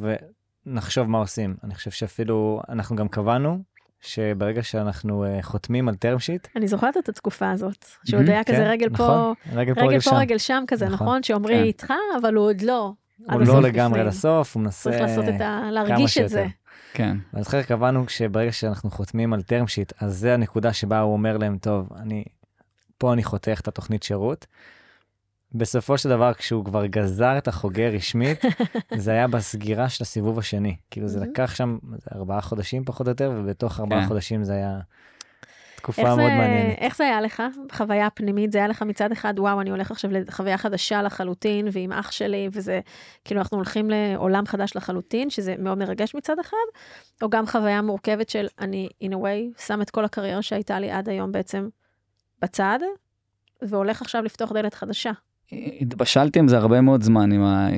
ונחשוב 0.67 1.11
מה 1.11 1.19
עושים. 1.19 1.57
אני 1.65 1.75
חושב 1.75 1.91
שאפילו, 1.91 2.61
אנחנו 2.69 2.97
גם 2.97 3.09
קבענו 3.09 3.63
שברגע 4.01 4.63
שאנחנו 4.63 5.25
uh, 5.25 5.43
חותמים 5.43 5.89
על 5.89 5.95
term 5.95 6.19
sheet, 6.19 6.49
אני 6.57 6.69
זוכרת 6.69 6.97
את 6.97 7.09
התקופה 7.09 7.51
הזאת, 7.51 7.85
שהוא 8.05 8.19
מהמם, 8.19 8.23
עוד 8.23 8.31
היה 8.31 8.45
כזה 8.45 8.57
כן, 8.57 8.67
רגל 8.67 8.89
פה, 8.89 8.95
נכון, 8.95 9.35
רגל 9.53 9.75
פה, 9.75 9.81
רגל 9.81 9.89
רגל 9.91 10.01
פה, 10.01 10.11
שם. 10.11 10.17
רגל 10.17 10.39
שם 10.39 10.65
כזה, 10.67 10.85
נכון, 10.89 11.07
נכון? 11.07 11.23
שעומרי 11.23 11.55
כן. 11.55 11.63
איתך, 11.63 11.93
אבל 12.21 12.35
הוא 12.35 12.45
עוד 12.45 12.61
לא. 12.61 12.93
הוא 13.19 13.41
לא 13.41 13.63
לגמרי. 13.63 14.05
לסוף, 14.05 14.55
הוא 14.55 14.63
מנסה... 14.63 14.91
צריך 14.91 15.03
לעשות 15.03 15.25
את 15.29 15.41
ה... 15.41 15.71
להרגיש 15.71 16.19
את 16.19 16.29
זה. 16.29 16.47
כן. 16.93 17.17
ואני 17.33 17.45
זוכר 17.45 17.63
קבענו 17.63 18.09
שברגע 18.09 18.53
שאנחנו 18.53 18.91
חותמים 18.91 19.33
על 19.33 19.41
term 19.41 19.65
sheet, 19.65 19.93
אז 20.01 20.19
זה 20.19 20.35
הנקודה 20.35 20.73
שבה 20.73 21.01
הוא 21.01 21.13
אומר 21.13 21.37
להם, 21.37 21.59
טוב, 21.59 21.89
אני, 21.97 22.25
פה 22.99 23.13
אני 23.13 23.25
חותך 23.25 23.61
את 23.61 23.69
התוכנית 23.69 24.03
שירות. 24.03 24.47
בסופו 25.55 25.99
של 25.99 26.09
דבר, 26.09 26.35
כשהוא 26.35 26.65
כבר 26.65 26.87
גזר 26.87 27.39
את 27.39 27.49
החוגר 27.49 27.91
רשמית, 27.93 28.45
זה 28.97 29.11
היה 29.11 29.29
בסגירה 29.29 29.89
של 29.89 30.05
הסיבוב 30.05 30.39
השני. 30.39 30.77
כאילו 30.91 31.09
זה. 31.09 31.21
לקח 31.21 31.55
שם 31.55 31.79
ארבעה 32.15 32.41
חודשים 32.41 32.85
פחות 32.85 33.07
או 33.07 33.11
יותר, 33.11 33.33
ובתוך 33.37 33.81
ארבעה 33.81 34.01
כן. 34.03 34.09
חודשים 34.09 34.45
זה 34.45 34.53
היה 34.53 34.81
תקופה 35.87 36.03
מאוד 36.03 36.16
זה, 36.16 36.22
מעניינת. 36.22 36.79
איך 36.79 36.96
זה 36.96 37.05
היה 37.05 37.20
לך, 37.20 37.42
חוויה 37.72 38.11
פנימית? 38.11 38.53
זה 38.53 38.59
היה 38.59 38.68
לך 38.68 38.83
מצד 38.83 39.12
אחד, 39.12 39.35
וואו, 39.38 39.61
אני 39.61 39.70
הולך 39.70 39.90
עכשיו 39.90 40.11
לחוויה 40.12 40.59
חדשה 40.59 41.03
לחלוטין, 41.03 41.68
ועם 41.72 41.92
אח 41.92 42.11
שלי, 42.11 42.49
וזה, 42.53 42.81
כאילו, 43.25 43.40
אנחנו 43.40 43.57
הולכים 43.57 43.90
לעולם 43.90 44.46
חדש 44.46 44.77
לחלוטין, 44.77 45.31
שזה 45.31 45.55
מאוד 45.59 45.79
מרגש 45.79 46.14
מצד 46.14 46.38
אחד, 46.38 46.57
או 47.22 47.31
גם 47.31 47.46
חוויה 47.46 47.83
מורכבת 47.83 48.29
של, 48.29 48.46
אני, 48.61 48.88
in 49.05 49.12
a 49.12 49.16
way, 49.16 49.66
שם 49.66 49.83
את 49.83 49.90
כל 49.90 50.05
הקריירה 50.05 50.42
שהייתה 50.42 50.81
לי 50.81 50.90
עד 50.90 51.09
היום 51.09 51.33
בעצם 51.33 51.68
בצד, 52.42 52.79
והולך 53.62 54.03
עכשיו 54.03 54.22
לפתוח 54.22 54.53
דלת 54.53 54.75
חדשה. 54.75 55.12
התבשלתי 55.81 56.38
עם 56.38 56.49
זה 56.49 56.57
הרבה 56.57 56.81
מאוד 56.81 57.03
זמן, 57.03 57.33
עם 57.33 57.42
ה... 57.42 57.68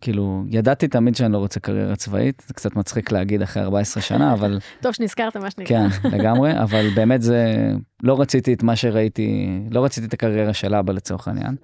כאילו, 0.00 0.44
ידעתי 0.48 0.88
תמיד 0.88 1.16
שאני 1.16 1.32
לא 1.32 1.38
רוצה 1.38 1.60
קריירה 1.60 1.96
צבאית, 1.96 2.42
זה 2.46 2.54
קצת 2.54 2.76
מצחיק 2.76 3.12
להגיד 3.12 3.42
אחרי 3.42 3.62
14 3.62 4.02
שנה, 4.02 4.32
אבל 4.32 4.58
טוב 4.82 4.92
שנזכרת 4.92 5.36
מה 5.36 5.50
שנקרא. 5.50 5.88
כן, 5.88 6.08
לגמרי, 6.08 6.62
אבל 6.62 6.86
באמת 6.94 7.22
זה, 7.22 7.72
לא 8.02 8.20
רציתי 8.20 8.52
את 8.52 8.62
מה 8.62 8.76
שראיתי, 8.76 9.60
לא 9.70 9.84
רציתי 9.84 10.06
את 10.06 10.14
הקריירה 10.14 10.54
של 10.54 10.74
אבא 10.74 10.92
לצורך 10.92 11.28
העניין. 11.28 11.56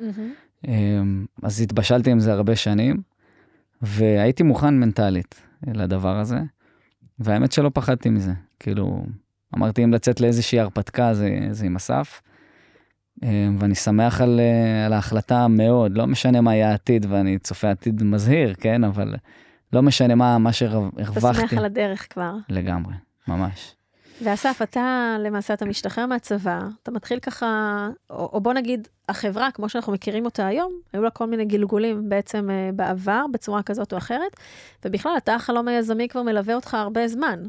אמ, 0.69 1.27
אז 1.43 1.61
התבשלתי 1.61 2.11
עם 2.11 2.21
זה 2.21 2.33
הרבה 2.33 2.57
שנים, 2.57 2.97
והייתי 3.83 4.43
מוכן 4.43 4.75
מנטלית 4.75 5.41
לדבר 5.67 6.19
הזה, 6.19 6.39
והאמת 7.19 7.53
שלא 7.53 7.71
פחדתי 7.75 8.11
מזה. 8.11 8.33
כאילו, 8.61 9.07
אמרתי 9.57 9.85
אם 9.85 9.93
לצאת 9.93 10.21
לאיזושהי 10.21 10.61
הרפתקה 10.61 11.15
זה, 11.15 11.39
זה 11.51 11.67
עם 11.67 11.77
אסף, 11.77 12.23
ואני 13.59 13.75
שמח 13.75 14.21
על, 14.21 14.41
אה, 14.41 14.87
על 14.87 14.93
ההחלטה 14.93 15.49
מאוד, 15.49 15.97
לא 15.97 16.07
משנה 16.07 16.41
מה 16.41 16.55
יהיה 16.55 16.71
העתיד, 16.71 17.07
ואני 17.09 17.39
צופה 17.39 17.71
עתיד 17.71 18.03
מזהיר, 18.03 18.55
כן, 18.55 18.85
אבל 18.85 19.15
לא 19.73 19.83
משנה 19.83 20.15
מה, 20.15 20.39
מה 20.39 20.51
אתה 20.51 20.59
שהרווחתי. 20.59 21.21
שמח 21.21 21.53
על 21.53 21.65
הדרך 21.65 22.13
כבר. 22.13 22.35
לגמרי, 22.49 22.95
ממש. 23.29 23.75
ואסף, 24.23 24.63
אתה 24.63 25.17
למעשה, 25.21 25.55
אתה 25.55 25.65
משתחרר 25.65 26.07
מהצבא, 26.07 26.61
אתה 26.83 26.91
מתחיל 26.91 27.19
ככה, 27.19 27.79
או, 28.11 28.31
או 28.33 28.41
בוא 28.41 28.53
נגיד, 28.53 28.89
החברה, 29.09 29.51
כמו 29.51 29.69
שאנחנו 29.69 29.93
מכירים 29.93 30.25
אותה 30.25 30.47
היום, 30.47 30.73
היו 30.93 31.03
לה 31.03 31.11
כל 31.11 31.27
מיני 31.27 31.45
גלגולים 31.45 32.09
בעצם 32.09 32.51
אה, 32.51 32.71
בעבר, 32.75 33.25
בצורה 33.33 33.63
כזאת 33.63 33.93
או 33.93 33.99
אחרת, 33.99 34.37
ובכלל, 34.85 35.13
אתה 35.17 35.35
החלום 35.35 35.69
היזמי 35.69 36.09
כבר 36.09 36.23
מלווה 36.23 36.55
אותך 36.55 36.75
הרבה 36.75 37.09
זמן. 37.09 37.43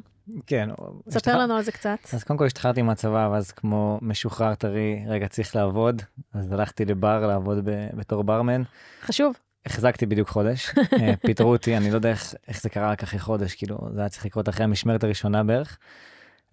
כן. 0.48 0.70
ספר 1.10 1.38
לנו 1.38 1.54
על 1.54 1.64
זה 1.64 1.72
קצת. 1.72 1.98
אז 2.14 2.24
קודם 2.24 2.40
כל 2.40 2.46
השתחררתי 2.46 2.82
מהצבא, 2.82 3.30
ואז 3.32 3.52
כמו 3.52 4.00
משוחרר 4.02 4.56
טרי, 4.56 5.04
רגע, 5.08 5.28
צריך 5.28 5.56
לעבוד, 5.56 6.02
אז 6.34 6.52
הלכתי 6.52 6.86
לבר 6.86 7.28
לעבוד 7.28 7.66
ב- 7.66 7.88
בתור 7.94 8.24
ברמן. 8.24 8.62
חשוב. 9.02 9.34
החזקתי 9.66 10.06
בדיוק 10.06 10.30
חודש, 10.30 10.70
אה, 11.02 11.14
פיטרו 11.26 11.52
אותי, 11.52 11.78
אני 11.78 11.92
לא 11.92 11.96
יודע 11.96 12.10
איך, 12.10 12.34
איך 12.48 12.62
זה 12.62 12.70
קרה 12.70 12.92
רק 12.92 13.04
אחרי 13.04 13.20
חודש, 13.20 13.56
כאילו, 13.56 13.78
זה 13.94 14.00
היה 14.00 14.10
צריך 14.10 14.26
לקרות 14.26 14.50
אחרי 14.50 14.64
המשמרת 14.64 15.04
הראשונה 15.04 15.44
בערך. 15.44 15.78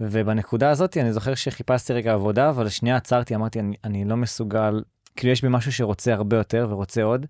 ובנקודה 0.00 0.70
הזאת 0.70 0.96
אני 0.96 1.12
זוכר 1.12 1.34
שחיפשתי 1.34 1.92
רגע 1.92 2.12
עבודה, 2.12 2.50
אבל 2.50 2.68
שנייה 2.68 2.96
עצרתי, 2.96 3.34
אמרתי, 3.34 3.60
אני, 3.60 3.76
אני 3.84 4.04
לא 4.04 4.16
מסוגל, 4.16 4.82
כאילו 5.16 5.32
יש 5.32 5.42
בי 5.42 5.48
משהו 5.50 5.72
שרוצה 5.72 6.12
הרבה 6.12 6.36
יותר 6.36 6.66
ורוצה 6.70 7.02
עוד. 7.02 7.26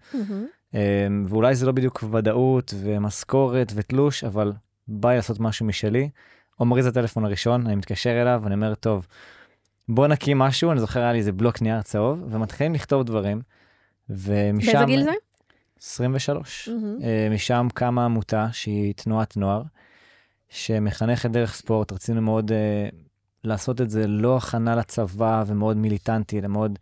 אה, 0.75 1.07
ואולי 1.27 1.55
זה 1.55 1.67
לא 1.67 1.73
בדיוק 1.73 2.05
ודאות 2.13 2.75
ומשכורת 2.81 3.73
ותלוש, 3.75 4.25
אבל 4.25 4.53
בא 4.89 5.11
לי 5.11 5.17
לעשות 5.17 5.41
משהו 5.41 5.67
משלי. 5.67 6.11
עומרי 6.57 6.83
זה 6.83 6.89
הטלפון 6.89 7.25
הראשון, 7.25 7.67
אני 7.67 7.75
מתקשר 7.75 8.23
אליו, 8.23 8.43
אני 8.47 8.55
אומר, 8.55 8.75
טוב, 8.75 9.07
בוא 9.89 10.07
נקים 10.07 10.39
משהו, 10.39 10.73
אני 10.73 10.81
זוכר 10.81 11.01
היה 11.01 11.13
לי 11.13 11.19
איזה 11.19 11.33
בלוק 11.33 11.63
נייר 11.63 11.83
צהוב, 11.83 12.25
ומתחילים 12.31 12.75
לכתוב 12.75 13.03
דברים, 13.03 13.43
ומשם... 14.09 14.73
באיזה 14.73 14.85
גיל 14.87 15.05
זה? 15.05 15.13
23. 15.83 16.69
מהמם. 16.69 17.03
אה, 17.03 17.29
משם 17.31 17.69
קמה 17.75 18.05
עמותה 18.05 18.49
שהיא 18.53 18.95
תנועת 18.95 19.37
נוער, 19.37 19.63
שמחנכת 20.49 21.31
דרך 21.31 21.55
ספורט. 21.55 21.93
רצינו 21.93 22.23
מאוד 22.23 22.51
uh, 22.51 22.95
לעשות 23.45 23.81
את 23.81 23.91
זה 23.91 24.07
לא 24.07 24.37
הכנה 24.37 24.77
לצבא 24.77 25.45
ומאוד 25.47 25.77
מיליטנטי, 25.77 26.39
אלא 26.39 26.49
מאוד 26.49 26.79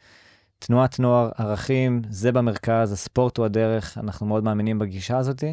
תנועת 0.58 0.98
נוער, 0.98 1.30
ערכים, 1.36 2.02
זה 2.10 2.32
במרכז, 2.32 2.92
הספורט 2.92 3.36
הוא 3.36 3.46
הדרך, 3.46 3.98
אנחנו 3.98 4.26
מאוד 4.26 4.44
מאמינים 4.44 4.78
בגישה 4.78 5.18
הזאת. 5.18 5.44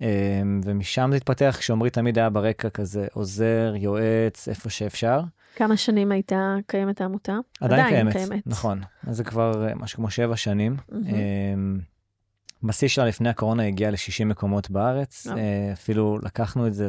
Um, 0.00 0.04
ומשם 0.64 1.08
זה 1.10 1.16
התפתח 1.16 1.56
כשעמרי 1.58 1.90
תמיד 1.90 2.18
היה 2.18 2.30
ברקע 2.30 2.70
כזה 2.70 3.06
עוזר, 3.12 3.74
יועץ, 3.76 4.48
איפה 4.48 4.70
שאפשר. 4.70 5.20
כמה 5.56 5.76
שנים 5.76 6.12
הייתה 6.12 6.56
קיימת 6.66 7.00
העמותה? 7.00 7.36
עדיין 7.60 7.88
קיימת, 7.88 8.12
קיימת. 8.12 8.46
נכון. 8.46 8.80
אז 9.06 9.16
זה 9.16 9.24
כבר 9.24 9.68
אה, 9.68 9.74
משהו 9.74 9.96
כמו 9.96 10.10
שבע 10.10 10.36
שנים. 10.36 10.76
אמ, 10.92 11.78
בשיא 12.62 12.88
שלה 12.88 13.04
לפני 13.04 13.28
הקורונה 13.28 13.66
הגיעה 13.66 13.90
ל-60 13.90 14.24
מקומות 14.24 14.70
בארץ. 14.70 15.26
אה, 15.26 15.70
אפילו 15.72 16.18
לקחנו 16.22 16.66
את 16.66 16.74
זה 16.74 16.88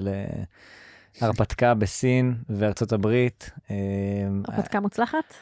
להרפתקה 1.21 1.73
בסין 1.73 2.35
וארצות 2.49 2.91
הברית. 2.91 3.51
אמ, 3.69 3.75
הרפתקה 4.47 4.79
מוצלחת? 4.79 5.33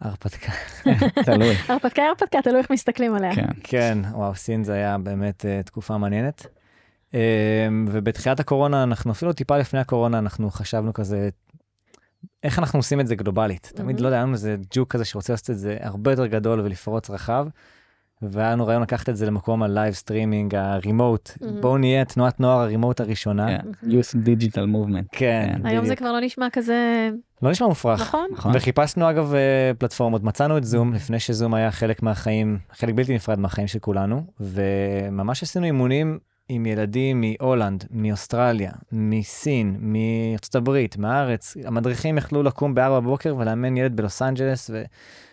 הרפתקה, 0.00 0.52
תלוי. 1.26 1.54
הרפתקה 1.68 2.02
היא 2.02 2.08
הרפתקה, 2.08 2.38
תלוי 2.42 2.58
איך 2.58 2.70
מסתכלים 2.70 3.14
עליה. 3.14 3.34
כן. 3.34 3.46
כן, 3.62 3.98
וואו, 4.12 4.34
סין 4.34 4.64
זה 4.64 4.72
היה 4.72 4.98
באמת 4.98 5.46
אה, 5.46 5.62
תקופה 5.62 5.98
מעניינת. 5.98 6.46
אמ, 7.14 7.86
ובתחילת 7.90 8.40
הקורונה, 8.40 8.82
אנחנו 8.82 9.12
אפילו 9.12 9.32
טיפה 9.32 9.58
לפני 9.58 9.80
הקורונה, 9.80 10.18
אנחנו 10.18 10.50
חשבנו 10.50 10.92
כזה, 10.92 11.28
איך 12.42 12.58
אנחנו 12.58 12.78
עושים 12.78 13.00
את 13.00 13.06
זה 13.06 13.14
גלובלית? 13.14 13.72
תמיד, 13.74 13.86
מהמם. 13.86 14.02
לא 14.02 14.08
יודע, 14.08 14.16
היה 14.16 14.24
לנו 14.24 14.32
איזה 14.32 14.56
ג'וק 14.70 14.92
כזה 14.92 15.04
שרוצה 15.04 15.32
לעשות 15.32 15.50
את 15.50 15.58
זה 15.58 15.76
הרבה 15.80 16.10
יותר 16.10 16.26
גדול 16.26 16.60
ולפרוץ 16.60 17.10
רחב. 17.10 17.46
והיה 18.22 18.52
לנו 18.52 18.66
רעיון 18.66 18.82
לקחת 18.82 19.08
את 19.08 19.16
זה 19.16 19.26
למקום 19.26 19.62
ה 19.62 19.68
live 19.68 19.94
streaming, 19.94 20.54
ה 20.54 20.63
remote. 20.63 21.30
מהמם. 21.40 21.60
בואו 21.60 21.78
נהיה 21.78 22.04
תנועת 22.04 22.40
נוער 22.40 22.60
ה 22.60 22.66
remote 22.66 23.00
הראשונה. 23.00 23.46
כן. 23.46 23.88
Youth 23.90 24.14
Digital 24.26 24.54
Movement. 24.74 25.08
כן, 25.12 25.52
כן. 25.56 25.66
היום 25.66 25.86
זה. 25.86 25.96
כבר 25.96 26.12
לא 26.12 26.20
נשמע 26.20 26.46
כזה, 26.52 27.10
לא 27.42 27.50
נשמע 27.50 27.66
מופרך. 27.66 28.00
נכון? 28.00 28.28
נכון? 28.32 28.52
וחיפשנו 28.54 29.10
אגב 29.10 29.34
אה, 29.34 29.72
פלטפורמות, 29.78 30.22
מצאנו 30.22 30.58
את 30.58 30.64
זום 30.64 30.94
לפני 30.94 31.20
שזום 31.20 31.54
היה 31.54 31.70
חלק 31.70 32.02
מהחיים, 32.02 32.58
חלק 32.72 32.94
בלתי 32.94 33.14
נפרד 33.14 33.38
מהחיים 33.38 33.66
של 33.66 33.78
כולנו, 33.78 34.24
וממש 34.40 35.42
עשינו 35.42 35.66
אימונים 35.66 36.18
עם 36.52 36.66
ילדים 36.66 37.20
מהולנד, 37.20 37.84
מאוסטרליה, 37.90 38.70
מסין, 38.92 39.76
מארצות 39.80 40.54
הברית, 40.54 40.96
מהארץ. 40.96 41.56
המדריכים 41.64 42.18
יכלו 42.18 42.42
לקום 42.42 42.74
ב-4 42.74 42.90
בבוקר 43.00 43.36
ולאמן 43.38 43.76
ילד 43.76 43.96
בלוס 43.96 44.22
אנג'לס, 44.22 44.70
ו... 44.70 44.82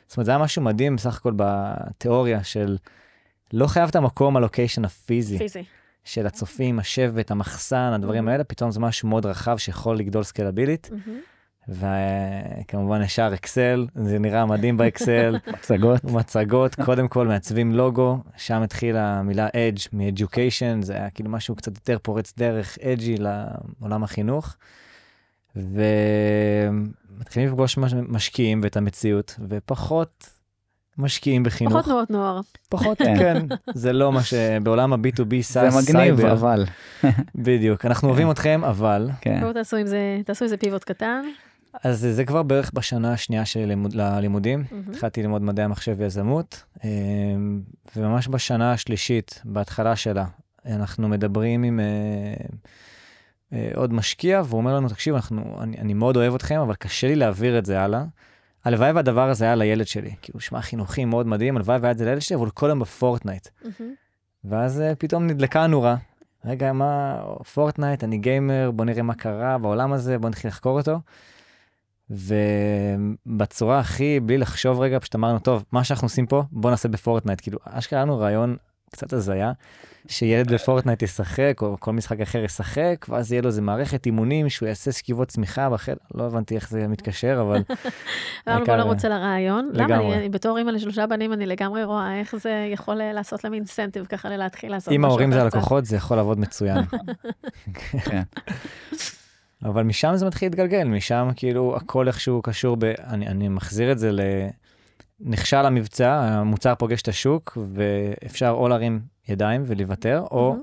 זאת 0.08 0.17
אומרת, 0.17 0.25
זה 0.25 0.32
היה 0.32 0.38
משהו 0.38 0.62
מדהים 0.62 0.95
בסך 0.95 1.17
הכל 1.17 1.34
בתיאוריה 1.36 2.43
של 2.43 2.77
לא 3.53 3.67
חייב 3.67 3.89
את 3.89 3.95
המקום, 3.95 4.38
הלוקיישן 4.38 4.86
הפיזי. 4.86 5.38
פיזי. 5.38 5.63
של 6.03 6.27
הצופים, 6.27 6.80
השבט, 6.80 7.32
המחסן, 7.32 7.91
הדברים 7.95 8.27
Mhm. 8.27 8.32
האלה, 8.32 8.43
פתאום 8.43 8.71
זה 8.71 8.80
משהו 8.80 9.10
מאוד 9.10 9.25
רחב 9.25 9.58
שיכול 9.58 9.97
לגדול 9.97 10.23
סקלבילית. 10.23 10.89
מהמם. 10.91 11.19
וכמובן 11.69 13.01
ישר 13.01 13.32
אקסל, 13.34 13.88
זה 13.95 14.19
נראה 14.19 14.45
מדהים 14.45 14.77
באקסל. 14.77 15.38
מצגות. 15.53 16.03
מצגות, 16.03 16.75
קודם 16.75 17.08
כל 17.08 17.27
מעצבים 17.27 17.71
לוגו, 17.71 18.17
שם 18.38 18.62
התחילה 18.62 19.19
המילה 19.19 19.47
Edge 19.47 19.88
מ-Education, 19.93 20.82
זה 20.82 20.93
היה 20.93 21.10
כאילו 21.10 21.30
משהו 21.30 21.56
קצת 21.56 21.75
יותר 21.75 21.97
פורץ 22.01 22.34
דרך, 22.38 22.77
אג'י 22.82 23.15
לעולם 23.17 24.03
החינוך. 24.03 24.56
ומתחילים 25.56 27.47
לפגוש 27.49 27.77
מש- 27.77 27.93
משקיעים 27.93 28.60
ואת 28.63 28.77
המציאות, 28.77 29.36
ופחות 29.49 30.30
משקיעים 30.97 31.43
בחינוך. 31.43 31.73
פחות 31.73 31.86
תנועות 31.86 32.10
נוער. 32.10 32.39
פחות, 32.69 32.97
כן. 32.97 33.15
כן, 33.19 33.45
זה 33.73 33.93
לא 33.93 34.12
מה 34.12 34.23
שבעולם 34.23 34.93
ה-B2B 34.93 35.30
זה 35.38 35.43
SaaS 35.43 35.89
מגניב, 35.89 36.15
סייבר, 36.15 36.32
אבל. 36.34 36.65
בדיוק, 37.36 37.86
אנחנו 37.86 38.08
אוהבים 38.08 38.32
אתכם, 38.32 38.62
אבל, 38.63 39.10
כן. 39.21 39.39
בואו 39.41 39.53
תעשו 39.53 39.77
עם 39.77 39.88
זה, 39.88 39.99
תעשו 40.25 40.45
איזה 40.45 40.58
pivot 40.58 40.84
קטן. 40.84 41.21
אז 41.83 42.07
זה 42.11 42.25
כבר 42.25 42.43
בערך 42.43 42.71
בשנה 42.73 43.13
השנייה 43.13 43.45
של 43.45 43.65
לימוד, 43.65 43.93
ללימודים, 43.93 44.63
מהמם. 44.71 44.91
התחלתי 44.91 45.21
ללמוד 45.21 45.41
מדעי 45.41 45.65
המחשב 45.65 45.95
ויזמות, 45.97 46.63
אה, 46.83 46.89
וממש 47.95 48.27
בשנה 48.27 48.73
השלישית, 48.73 49.41
בהתחלה 49.45 49.95
שלה, 49.95 50.25
אנחנו 50.65 51.07
מדברים 51.07 51.63
עם 51.63 51.79
אה, 51.79 51.85
אה, 53.53 53.69
עוד 53.75 53.93
משקיע, 53.93 54.41
והוא 54.45 54.57
אומר 54.57 54.75
לנו, 54.75 54.89
תקשיב, 54.89 55.15
אנחנו, 55.15 55.57
אני, 55.61 55.77
אני 55.77 55.93
מאוד 55.93 56.17
אוהב 56.17 56.35
אתכם, 56.35 56.59
אבל 56.59 56.75
קשה 56.75 57.07
לי 57.07 57.15
להעביר 57.15 57.57
את 57.57 57.65
זה 57.65 57.81
הלאה. 57.81 58.03
הלוואי 58.65 58.91
והדבר 58.91 59.29
הזה 59.29 59.45
היה 59.45 59.55
לילד 59.55 59.87
שלי, 59.87 60.15
הוא 60.33 60.41
נשמע 60.41 60.62
חינוכי 60.61 61.05
מאוד 61.05 61.27
מדהים, 61.27 61.57
הלוואי 61.57 61.77
והיה 61.77 61.91
את 61.91 61.97
זה 61.97 62.05
לילד 62.05 62.21
שלי, 62.21 62.35
אבל 62.35 62.49
כל 62.49 62.69
היום 62.69 62.79
בפורטנייט. 62.79 63.47
מהמם. 63.61 63.93
ואז 64.43 64.81
אה, 64.81 64.95
פתאום 64.95 65.27
נדלקה 65.27 65.63
הנורה. 65.63 65.95
רגע, 66.45 66.73
מה, 66.73 67.21
פורטנייט, 67.53 68.03
אני 68.03 68.17
gamer, 68.17 68.71
בוא 68.71 68.85
נראה 68.85 69.01
מה 69.01 69.13
קרה 69.13 69.57
בעולם 69.57 69.93
הזה, 69.93 70.17
בוא 70.17 70.29
נתחיל 70.29 70.47
לחקור 70.47 70.79
אותו. 70.79 70.99
ובצורה 72.10 73.80
הכי, 73.80 74.20
בלי 74.20 74.38
לחשוב 74.38 74.80
רגע, 74.80 75.00
פשוט 75.00 75.15
אמרנו, 75.15 75.39
טוב, 75.39 75.63
מה 75.72 75.84
שאנחנו 75.84 76.06
עושים 76.06 76.26
פה, 76.26 76.43
בוא 76.52 76.70
נעשה 76.70 76.89
בפורטנייט. 76.89 77.41
כאילו, 77.41 77.60
אשכרה 77.63 78.02
לנו 78.02 78.20
רעיון 78.20 78.58
קצת 78.91 79.13
הזיה, 79.13 79.52
שילד 80.08 80.54
בפורטנייט 80.54 81.02
ישחק, 81.02 81.60
או 81.62 81.78
כל 81.80 81.91
משחק 81.91 82.20
אחר 82.20 82.43
ישחק, 82.43 83.06
ואז 83.10 83.32
יהיה 83.32 83.41
לו 83.41 83.48
איזה 83.48 83.62
מערכת 83.62 84.06
אימונים, 84.06 84.50
שהוא 84.50 84.67
יעשה 84.67 84.91
שכיבות 84.91 85.28
סמיכה 85.27 85.69
בחדר, 85.70 85.96
לא 86.13 86.24
הבנתי 86.24 86.56
איך 86.56 86.70
זה 86.70 86.88
מתקשר, 86.88 87.38
אבל 87.41 87.62
אמרנו 88.48 88.65
בוא 88.65 88.76
נרוץ 88.76 89.06
על 89.06 89.12
הרעיון. 89.12 89.70
למה 89.74 89.88
לגמרי. 89.88 90.08
אני, 90.08 90.15
אני 90.17 90.30
בתור 90.30 90.58
אימא 90.58 90.72
לשלושה 90.72 91.08
בנים, 91.08 91.34
אני 91.34 91.46
לגמרי 91.46 91.84
רואה 91.84 92.20
איך 92.20 92.36
זה 92.36 92.70
יכול 92.74 93.02
אה, 93.02 93.13
לעשות 93.13 93.43
להם 93.43 93.54
אינסנטיב 93.54 94.06
ככה 94.06 94.30
להתחיל 94.30 94.72
לעשות 94.72 94.93
אם 94.93 95.02
משהו 95.02 95.10
ההורים 95.10 95.32
זה. 95.32 95.41
הלקוחות, 95.41 95.86
זה 95.86 95.96
יכול 95.96 96.17
לעבוד 96.17 96.39
מצוין. 96.39 96.84
אבל 99.63 99.84
משם 99.84 100.15
זה 100.15 100.26
מתחיל 100.26 100.48
להתגלגל, 100.48 100.84
משם 100.84 101.30
כאילו 101.36 101.76
הכל 101.76 102.08
איכשהו 102.08 102.41
קשור 102.41 102.78
ב... 102.80 102.84
אני, 102.84 103.28
אני 103.28 103.48
מחזיר 103.48 103.91
את 103.91 104.00
זה 104.00 104.12
ל... 104.12 104.20
נכשל 105.20 105.65
המבצע, 105.65 106.13
המוצר 106.13 106.76
פוגש 106.76 107.02
את 107.02 107.08
השוק, 107.08 107.58
ואפשר 107.74 108.50
או 108.50 108.67
להרים 108.67 109.02
ידיים 109.30 109.63
ולוותר, 109.65 110.24
או. 110.32 110.56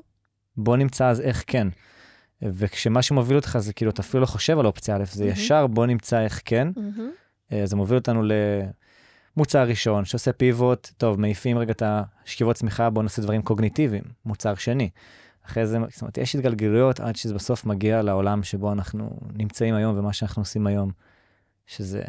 בוא 0.56 0.76
נמצא 0.76 1.08
אז 1.08 1.20
איך 1.20 1.44
כן. 1.46 1.68
וכשמה 2.42 3.02
שמוביל 3.02 3.36
אותך 3.36 3.58
זה 3.60 3.72
כאילו, 3.72 3.90
אתה 3.90 4.02
אפילו 4.02 4.20
לא 4.20 4.26
חושב 4.26 4.58
על 4.58 4.66
אופציה 4.66 4.96
א', 4.96 5.04
זה 5.04 5.24
מהמם. 5.24 5.36
ישר 5.36 5.66
בוא 5.66 5.86
נמצא 5.86 6.20
איך 6.20 6.42
כן. 6.44 6.68
אה, 7.52 7.66
זה 7.66 7.76
מוביל 7.76 7.98
אותנו 7.98 8.22
למוצר 9.36 9.68
ראשון, 9.68 10.04
שעושה 10.04 10.32
pivot, 10.32 10.90
טוב, 10.96 11.20
מעיפים 11.20 11.58
רגע 11.58 11.72
את 11.72 11.82
השכיבות 11.86 12.56
סמיכה, 12.56 12.90
בואו 12.90 13.02
נעשה 13.02 13.22
דברים 13.22 13.42
קוגניטיביים, 13.42 14.02
מוצר 14.24 14.54
שני. 14.54 14.90
אחרי 15.46 15.66
זה, 15.66 15.78
זאת 15.90 16.02
אומרת, 16.02 16.18
יש 16.18 16.36
התגלגלויות 16.36 17.00
עד 17.00 17.16
שזה 17.16 17.34
בסוף 17.34 17.66
מגיע 17.66 18.02
לעולם 18.02 18.42
שבו 18.42 18.72
אנחנו 18.72 19.10
נמצאים 19.32 19.74
היום 19.74 19.98
ומה 19.98 20.12
שאנחנו 20.12 20.42
עושים 20.42 20.66
היום, 20.66 20.90
שזה 21.66 22.02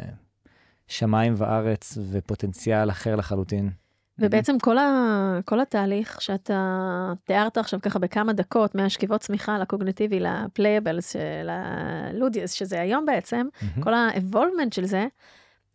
שמיים 0.88 1.34
וארץ 1.36 1.98
ופוטנציאל 2.10 2.90
אחר 2.90 3.16
לחלוטין. 3.16 3.70
ובעצם 4.18 4.58
כל, 4.58 4.78
ה, 4.78 5.38
כל 5.44 5.60
התהליך 5.60 6.22
שאתה 6.22 7.12
תיארת 7.24 7.58
עכשיו 7.58 7.80
ככה 7.82 7.98
בכמה 7.98 8.32
דקות, 8.32 8.74
מהשכיבות 8.74 9.20
סמיכה 9.20 9.58
לקוגניטיבי, 9.58 10.20
ל 10.20 10.29
playables, 10.29 11.16
ללודיוס, 11.44 12.52
שזה 12.52 12.80
היום 12.80 13.06
בעצם, 13.06 13.46
מהמם. 13.62 13.82
כל 13.82 13.94
ה-evolvement 13.94 14.74
של 14.74 14.84
זה, 14.84 15.06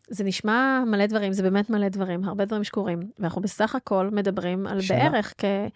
זה 0.09 0.23
נשמע 0.23 0.83
מלא 0.87 1.05
דברים, 1.05 1.33
זה 1.33 1.43
באמת 1.43 1.69
מלא 1.69 1.89
דברים, 1.89 2.23
הרבה 2.23 2.45
דברים 2.45 2.63
שקורים. 2.63 2.99
ואנחנו 3.19 3.41
בסך 3.41 3.75
הכל 3.75 4.09
מדברים 4.11 4.67
על 4.67 4.81
שנה. 4.81 4.97
בערך 4.97 5.33
כשנה, 5.37 5.67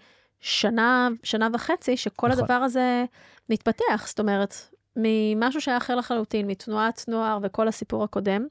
שנה 0.45 1.47
וחצי, 1.53 1.97
שכל 1.97 2.27
נכון. 2.27 2.43
הדבר 2.43 2.53
הזה 2.53 3.05
מתפתח. 3.49 4.03
זאת 4.05 4.19
אומרת, 4.19 4.55
ממשהו 4.95 5.61
שהיה 5.61 5.77
אחר 5.77 5.95
לחלוטין, 5.95 6.47
מתנועת 6.47 7.05
נוער 7.07 7.39
וכל 7.41 7.67
הסיפור 7.67 8.03
הקודם, 8.03 8.47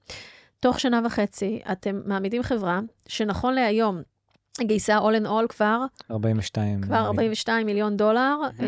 תוך 0.61 0.81
שנה 0.81 1.01
וחצי 1.05 1.61
אתם 1.73 2.01
מעמידים 2.05 2.43
חברה 2.43 2.81
שנכון 3.09 3.55
להיום, 3.55 4.03
גייסה 4.61 4.99
all 4.99 5.23
in 5.23 5.27
all 5.27 5.49
כבר, 5.49 5.81
42. 6.11 6.83
כבר 6.83 6.97
42 6.97 7.67
מיליון 7.67 7.97
דולר, 7.97 8.37
אה, 8.61 8.67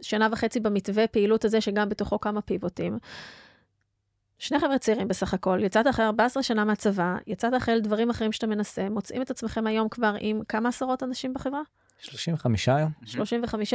שנה 0.00 0.28
וחצי 0.32 0.60
במתווה 0.60 1.06
פעילות 1.06 1.44
הזה, 1.44 1.60
שגם 1.60 1.88
בתוכו 1.88 2.20
כמה 2.20 2.40
פיבוטים. 2.40 2.98
שני 4.38 4.58
חבר'ה 4.60 4.78
צעירים 4.78 5.08
בסך 5.08 5.34
הכל, 5.34 5.58
יצאת 5.62 5.86
אחרי 5.86 6.04
14 6.04 6.42
שנה 6.42 6.64
מהצבא, 6.64 7.16
יצאת 7.26 7.54
אחרי 7.56 7.80
דברים 7.80 8.10
אחרים 8.10 8.32
שאתה 8.32 8.46
מנסה, 8.46 8.88
מוצאים 8.88 9.22
את 9.22 9.30
עצמכם 9.30 9.66
היום 9.66 9.88
כבר 9.88 10.14
עם 10.20 10.40
כמה 10.48 10.68
עשרות 10.68 11.02
אנשים 11.02 11.34
בחברה? 11.34 11.62
35 12.02 12.68
היום? 12.68 12.90
35 13.04 13.74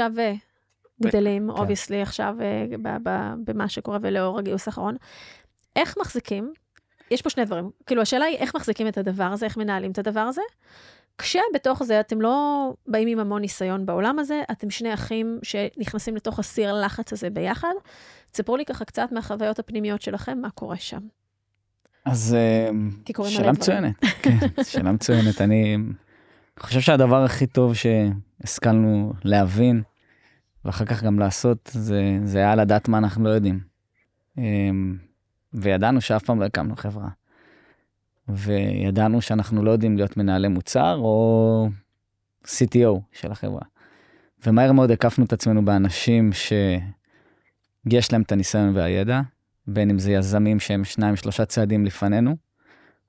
וגדלים, 0.99 1.51
כן. 1.51 1.59
obviously 1.59 2.01
עכשיו 2.01 2.35
אה, 2.41 2.65
ב- 2.81 3.09
ב- 3.09 3.33
במה 3.45 3.69
שקורה 3.69 3.97
ולאור 4.01 4.39
הגיוס 4.39 4.67
האחרון. 4.67 4.95
איך 5.75 5.95
מחזיקים? 6.01 6.53
יש 7.11 7.21
פה 7.21 7.29
שני 7.29 7.45
דברים. 7.45 7.69
כאילו, 7.85 8.01
השאלה 8.01 8.25
היא 8.25 8.37
איך 8.37 8.55
מחזיקים 8.55 8.87
את 8.87 8.97
הדבר 8.97 9.23
הזה, 9.23 9.45
איך 9.45 9.57
מנהלים 9.57 9.91
את 9.91 9.97
הדבר 9.97 10.19
הזה, 10.19 10.41
כשבתוך 11.17 11.83
זה 11.83 11.99
אתם 11.99 12.21
לא 12.21 12.73
באים 12.87 13.07
עם 13.07 13.19
המון 13.19 13.41
ניסיון 13.41 13.85
בעולם 13.85 14.19
הזה, 14.19 14.41
אתם 14.51 14.69
שני 14.69 14.93
אחים 14.93 15.39
שנכנסים 15.43 16.15
לתוך 16.15 16.39
הסיר 16.39 16.73
לחץ 16.85 17.13
הזה 17.13 17.29
ביחד. 17.29 17.73
תספרו 18.31 18.57
לי 18.57 18.65
ככה 18.65 18.85
קצת 18.85 19.11
מהחוויות 19.11 19.59
הפנימיות 19.59 20.01
שלכם, 20.01 20.37
מה 20.41 20.49
קורה 20.49 20.77
שם. 20.77 20.99
אז 22.05 22.35
אה, 22.39 22.69
שאלה. 23.29 23.51
מצוינת. 23.51 23.95
כן, 24.23 24.37
שאלה 24.63 24.91
מצוינת. 24.91 25.41
אני 25.41 25.77
חושב 26.59 26.79
שהדבר 26.79 27.23
הכי 27.23 27.47
טוב 27.47 27.73
שהשכלנו 27.73 29.13
להבין, 29.23 29.83
ואחר 30.65 30.85
כך 30.85 31.03
גם 31.03 31.19
לעשות, 31.19 31.69
זה, 31.73 32.19
זה 32.23 32.37
היה 32.37 32.55
לדעת 32.55 32.87
מה 32.87 32.97
אנחנו 32.97 33.23
לא 33.23 33.29
יודעים. 33.29 33.59
אמ, 34.37 34.97
וידענו 35.53 36.01
שאף 36.01 36.23
פעם 36.23 36.39
לא 36.39 36.45
הקמנו 36.45 36.75
חברה. 36.75 37.09
וידענו 38.29 39.21
שאנחנו 39.21 39.63
לא 39.63 39.71
יודעים 39.71 39.97
להיות 39.97 40.17
מנהלי 40.17 40.47
מוצר 40.47 40.95
או 40.95 41.69
CTO 42.45 42.99
של 43.11 43.31
החברה. 43.31 43.61
ומהר 44.45 44.71
מאוד 44.71 44.91
הקפנו 44.91 45.25
את 45.25 45.33
עצמנו 45.33 45.65
באנשים 45.65 46.29
שיש 46.33 48.11
להם 48.11 48.21
את 48.21 48.31
הניסיון 48.31 48.75
והידע, 48.75 49.21
בין 49.67 49.89
אם 49.89 49.99
זה 49.99 50.11
יזמים 50.11 50.59
שהם 50.59 50.83
שניים 50.83 51.15
שלושה 51.15 51.45
צעדים 51.45 51.85
לפנינו, 51.85 52.35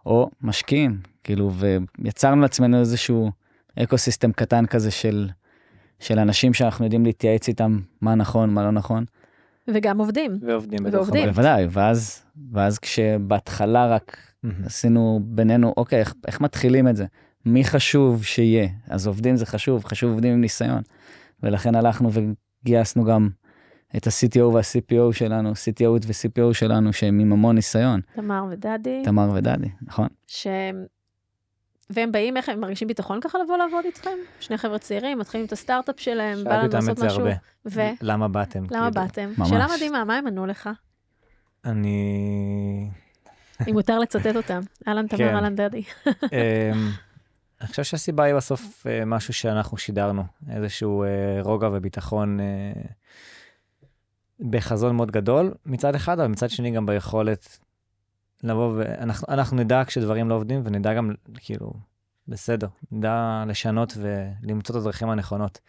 או 0.09 0.31
משקיעים, 0.43 0.99
כאילו, 1.25 1.53
ויצרנו 1.99 2.43
לעצמנו 2.43 2.81
איזשהו 2.81 3.31
ecosystem 3.79 4.33
קטן 4.33 4.67
כזה 4.67 4.91
של, 4.91 5.29
של 6.01 6.19
אנשים 6.19 6.55
שאנחנו 6.55 6.85
יודעים 6.85 7.05
להתייעץ 7.05 7.49
איתם 7.49 7.79
מה 8.01 8.15
נכון, 8.15 8.55
מה 8.55 8.63
לא 8.63 8.71
נכון. 8.71 9.05
וגם 9.69 9.99
עובדים. 9.99 10.39
ועובדים 10.43 10.79
ועובדים. 10.93 11.29
בוודאי, 11.29 11.67
ואז, 11.71 12.23
ואז 12.53 12.79
כשבהתחלה 12.79 13.87
רק 13.87 14.17
מהמם. 14.43 14.65
עשינו 14.65 15.21
בינינו, 15.25 15.75
אוקיי, 15.77 16.01
איך, 16.01 16.15
איך 16.27 16.41
מתחילים 16.41 16.89
את 16.89 16.97
זה? 16.97 17.07
מי 17.47 17.65
חשוב 17.65 18.25
שיהיה? 18.25 18.69
אז 18.89 19.07
עובדים 19.07 19.37
זה 19.37 19.47
חשוב, 19.47 19.85
חשוב 19.85 20.11
עובדים 20.11 20.33
עם 20.33 20.41
ניסיון. 20.41 20.83
ולכן 21.43 21.75
הלכנו 21.75 22.11
וגייסנו 22.65 23.05
גם 23.05 23.29
את 23.97 24.07
ה-CTO 24.07 24.43
וה-CPO 24.43 25.13
שלנו, 25.13 25.53
CTO 25.53 25.89
ו-CPO 25.89 26.55
שלנו, 26.55 26.93
שהם 26.93 27.19
עם 27.19 27.33
המון 27.33 27.55
ניסיון, 27.55 28.01
תמר 28.15 28.45
ודדי, 28.51 29.03
תמר 29.05 29.31
ודדי, 29.35 29.69
נכון? 29.83 30.09
ש... 30.27 30.47
והם 31.91 32.13
באים, 32.13 32.37
איך 32.37 32.49
הם 32.49 32.61
מרגישים 32.61 32.89
ביטחון 32.89 33.21
ככה 33.21 33.39
לבוא 33.39 33.57
לעבוד 33.57 33.85
איתכם? 33.85 34.11
שני 34.41 34.59
חבר'ה 34.59 34.79
צעירים, 34.79 35.19
מתחילים 35.19 35.47
את 35.47 35.53
הסטארט-אפ 35.53 36.01
שלהם, 36.01 36.45
בא 36.45 36.51
שאלתי 36.51 36.57
לנו 36.57 36.67
אותם 36.67 36.79
את 36.79 36.83
לעשות 36.83 36.99
זה 36.99 37.07
משהו. 37.07 37.21
הרבה. 37.21 37.35
ו... 37.67 37.81
למה 38.03 38.29
באתם? 38.29 38.65
למה 38.71 38.91
כאילו. 38.91 38.91
באתם? 38.91 39.33
ממש. 39.39 39.49
שאלה 39.49 39.67
מדהימה, 39.77 40.05
מה 40.05 40.17
הם 40.17 40.27
ענו 40.27 40.47
לך? 40.47 40.71
אני... 41.65 42.91
אם 43.69 43.73
מותר 43.73 43.99
לצטט 43.99 44.37
אותם. 44.37 44.61
אהלן 44.89 45.09
כן. 45.09 45.17
תמר, 45.17 45.35
אהלן 45.35 45.57
דדי. 45.57 45.83
אמ, 46.07 46.91
אני 47.61 47.69
חושב 47.69 47.83
שהסיבה 47.83 48.25
היא 48.25 48.35
בסוף 48.35 48.87
אה, 48.87 49.05
משהו 49.05 49.35
שאנחנו 49.35 49.77
שידרנו, 49.77 50.23
איזשהו 50.51 51.03
אה, 51.03 51.09
רוגע 51.43 51.69
וביטחון 51.73 52.41
אה, 52.41 52.45
בחזון 54.41 54.97
מאוד 54.97 55.11
גדול 55.11 55.55
מצד 55.67 55.95
אחד, 55.95 56.21
אבל 56.21 56.29
מצד 56.29 56.51
שני 56.51 56.71
גם 56.71 56.87
ביכולת 56.87 57.59
לבוא 58.43 58.73
ואנחנו 58.77 59.27
אנחנו 59.31 59.57
נדע 59.57 59.83
כשדברים 59.87 60.29
לא 60.29 60.35
עובדים 60.35 60.63
ונדע 60.65 60.95
גם 60.95 61.13
כאילו, 61.35 61.73
בסדר, 62.29 62.69
נדע 62.93 63.45
לשנות 63.47 63.97
ולמצוא 63.97 64.77
את 64.77 64.81
הדרכים 64.81 65.11
הנכונות. 65.11 65.61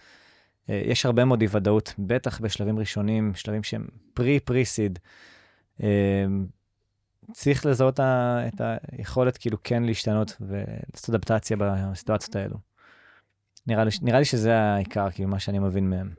אה, 0.70 0.82
יש 0.86 1.06
הרבה 1.06 1.26
מאוד 1.26 1.42
אי 1.42 1.48
ודאות, 1.52 1.94
בטח 2.00 2.42
בשלבים 2.42 2.80
ראשונים, 2.80 3.32
שלבים 3.36 3.64
שהם 3.64 3.88
פרי-פרי-סיד. 4.14 5.00
צריך 7.32 7.66
לזהות 7.66 8.00
את 8.00 8.62
היכולת 8.92 9.38
כאילו 9.38 9.58
כן 9.64 9.84
להשתנות 9.84 10.38
ולעשות 10.42 11.16
אדפטציה 11.16 11.58
בסיטואציות 11.58 12.36
האלו. 12.36 12.56
נראה 13.68 13.84
לי, 13.84 13.92
נראה 14.02 14.20
לי 14.20 14.26
שזה 14.26 14.60
העיקר, 14.60 15.12
כאילו, 15.12 15.30
מה 15.30 15.40
שאני 15.40 15.60
מבין 15.60 15.90
מהם. 15.90 16.14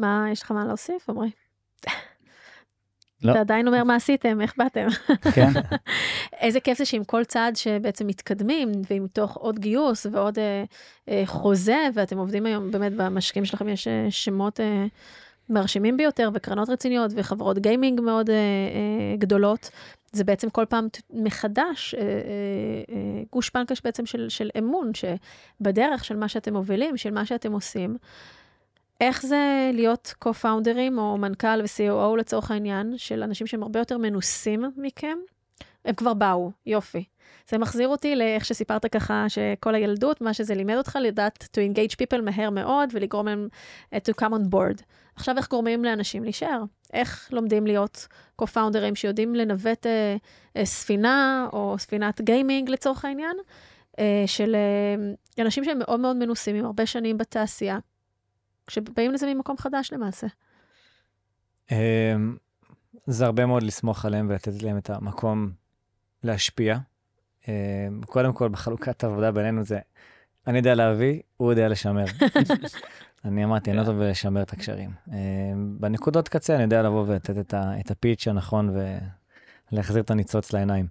מה, 0.00 0.26
יש 0.32 0.42
לך 0.42 0.50
מה 0.50 0.64
להוסיף, 0.64 1.10
עמרי? 1.10 1.30
לא. 3.22 3.32
אתה 3.32 3.40
עדיין 3.40 3.66
אומר 3.66 3.84
מה 3.84 3.94
עשיתם, 3.94 4.40
איך 4.40 4.54
באתם? 4.56 4.86
כן, 5.34 5.50
איזה 6.40 6.60
כיף 6.60 6.78
זה 6.78 6.84
שעם 6.84 7.04
כל 7.04 7.24
צעד 7.24 7.56
שבעצם 7.56 8.06
מתקדמים, 8.06 8.72
ועם 8.90 9.06
תוך 9.12 9.36
עוד 9.36 9.58
גיוס 9.58 10.06
ועוד 10.12 10.38
אה, 10.38 10.64
אה, 11.08 11.22
חוזה, 11.26 11.88
ואתם 11.94 12.18
עובדים 12.18 12.46
היום, 12.46 12.70
באמת 12.70 12.92
במשקיעים 12.92 13.44
שלכם 13.44 13.68
יש 13.68 13.88
אה, 13.88 14.06
שמות 14.10 14.60
אה, 14.60 14.86
מרשימים 15.48 15.96
ביותר, 15.96 16.30
וקרנות 16.34 16.68
רציניות, 16.68 17.10
וחברות 17.14 17.58
גיימינג 17.58 18.00
מאוד 18.00 18.30
אה, 18.30 18.34
אה, 18.34 19.16
גדולות. 19.18 19.70
זה 20.12 20.24
בעצם 20.24 20.50
כל 20.50 20.64
פעם 20.68 20.88
מחדש 21.10 21.94
אה, 21.94 22.00
אה, 22.00 22.06
אה, 22.90 23.22
גושפנקה 23.32 23.74
בעצם 23.84 24.06
של, 24.06 24.28
של 24.28 24.50
אמון, 24.58 24.90
שבדרך 24.94 26.04
של 26.04 26.16
מה 26.16 26.28
שאתם 26.28 26.52
מובילים, 26.52 26.96
של 26.96 27.10
מה 27.10 27.26
שאתם 27.26 27.52
עושים. 27.52 27.96
איך 29.00 29.26
זה 29.26 29.70
להיות 29.72 30.14
co-founders 30.24 30.98
או 30.98 31.16
מנכ"ל 31.18 31.60
ו-COO 31.62 32.16
לצורך 32.16 32.50
העניין, 32.50 32.94
של 32.96 33.22
אנשים 33.22 33.46
שהם 33.46 33.62
הרבה 33.62 33.78
יותר 33.78 33.98
מנוסים 33.98 34.64
מכם? 34.76 35.18
הם 35.84 35.94
כבר 35.94 36.14
באו, 36.14 36.50
יופי. 36.66 37.04
זה 37.50 37.58
מחזיר 37.58 37.88
אותי 37.88 38.16
לאיך 38.16 38.44
שסיפרת 38.44 38.86
ככה, 38.86 39.24
שכל 39.28 39.74
הילדות, 39.74 40.20
מה 40.20 40.34
שזה 40.34 40.54
לימד 40.54 40.76
אותך, 40.76 40.98
לדעת 41.02 41.42
to 41.42 41.74
engage 41.74 41.94
people 41.94 42.20
מהר 42.22 42.50
מאוד 42.50 42.88
ולגרום 42.92 43.26
להם 43.26 43.48
uh, 43.94 43.98
to 43.98 44.22
come 44.22 44.32
on 44.32 44.54
board. 44.54 44.82
עכשיו 45.16 45.36
איך 45.36 45.48
גורמים 45.48 45.84
לאנשים 45.84 46.24
להישאר? 46.24 46.62
איך 46.92 47.28
לומדים 47.32 47.66
להיות 47.66 48.06
co-founders 48.42 48.94
שיודעים 48.94 49.34
לנווט 49.34 49.86
uh, 49.86 49.88
uh, 50.58 50.64
ספינה 50.64 51.48
או 51.52 51.74
ספינת 51.78 52.20
גיימינג 52.20 52.70
לצורך 52.70 53.04
העניין, 53.04 53.36
uh, 53.92 53.96
של 54.26 54.56
uh, 55.38 55.42
אנשים 55.42 55.64
שהם 55.64 55.78
מאוד 55.78 56.00
מאוד 56.00 56.16
מנוסים, 56.16 56.56
עם 56.56 56.64
הרבה 56.64 56.86
שנים 56.86 57.18
בתעשייה, 57.18 57.78
כשבאים 58.70 59.12
לזה 59.12 59.34
ממקום 59.34 59.56
חדש 59.56 59.92
למעשה. 59.92 60.26
אמ, 61.72 62.36
זה 63.06 63.26
הרבה 63.26 63.46
מאוד 63.46 63.62
לסמוך 63.62 64.04
עליהם 64.04 64.26
ולתת 64.30 64.62
להם 64.62 64.78
את 64.78 64.90
המקום 64.90 65.50
להשפיע. 66.22 66.78
אמ, 67.48 67.52
קודם 68.06 68.32
כל, 68.32 68.48
בחלוקת 68.48 69.04
העבודה 69.04 69.32
בינינו 69.32 69.64
זה, 69.64 69.78
אני 70.46 70.58
יודע 70.58 70.74
להביא, 70.74 71.20
הוא 71.36 71.52
יודע 71.52 71.68
לשמר. 71.68 72.04
אני 73.24 73.44
אמרתי, 73.44 73.70
אני 73.70 73.78
לא 73.78 73.84
טוב 73.84 73.98
בלשמר 73.98 74.42
את 74.42 74.52
הקשרים. 74.52 74.90
אמ, 75.08 75.76
בנקודות 75.80 76.28
קצה 76.28 76.54
אני 76.54 76.62
יודע 76.62 76.82
לבוא 76.82 77.04
ולתת 77.06 77.54
את 77.54 77.90
הפיץ' 77.90 78.28
הנכון 78.28 78.76
ולהחזיר 79.72 80.02
את 80.02 80.10
הניצוץ 80.10 80.52
לעיניים. 80.52 80.86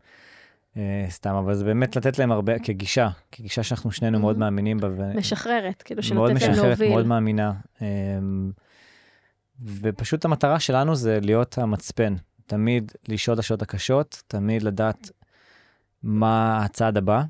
אה, 0.78 1.06
סתם, 1.10 1.36
אבל 1.36 1.54
זה 1.54 1.64
באמת 1.66 1.96
לתת 1.96 2.20
להם 2.20 2.32
הרבה, 2.32 2.60
כגישה, 2.60 3.10
כגישה 3.32 3.64
שאנחנו 3.64 3.92
שנינו 3.92 4.20
מאוד 4.20 4.36
Mhm. 4.36 4.40
מאמינים 4.40 4.78
בה. 4.78 4.88
משחררת, 5.16 5.82
כאילו 5.82 6.04
של 6.04 6.16
מאוד 6.16 6.32
לתת 6.32 6.42
להם 6.42 6.52
משחררת, 6.52 6.68
להוביל. 6.68 6.90
מאוד 6.90 7.06
מאמינה. 7.06 7.54
אמ, 7.82 8.52
ופשוט 9.66 10.26
המטרה 10.26 10.60
שלנו 10.60 10.96
זה 10.96 11.20
להיות 11.22 11.58
המצפן, 11.58 12.16
תמיד 12.46 12.92
לשאול 13.08 13.34
את 13.34 13.40
השאלות 13.40 13.62
הקשות, 13.62 14.24
תמיד 14.28 14.64
לדעת 14.64 15.10
מה 16.04 16.64
הצעד 16.66 16.98
הבא. 16.98 17.24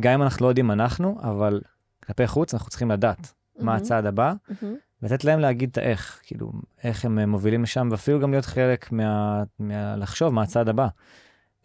גם 0.00 0.12
אם 0.12 0.22
אנחנו 0.22 0.44
לא 0.46 0.50
יודעים 0.50 0.70
אנחנו, 0.70 1.18
אבל 1.22 1.60
כלפי 2.06 2.26
חוץ 2.26 2.54
אנחנו 2.54 2.70
צריכים 2.70 2.90
לדעת 2.90 3.18
מה 3.58 3.64
מהמם, 3.64 3.76
הצעד 3.76 4.06
הבא, 4.06 4.32
מהמם. 4.62 4.74
ולתת 5.02 5.24
להם 5.24 5.40
להגיד 5.40 5.68
את 5.70 5.78
האיך, 5.78 6.20
כאילו, 6.22 6.52
איך 6.84 7.04
הם 7.04 7.18
מובילים 7.30 7.62
לשם, 7.62 7.88
ואפילו 7.90 8.20
גם 8.20 8.30
להיות 8.30 8.44
חלק 8.44 8.92
מה... 8.92 9.42
מה... 9.58 9.96
לחשוב 9.96 10.34
מה 10.34 10.42
הצעד 10.42 10.68
הבא. 10.68 10.88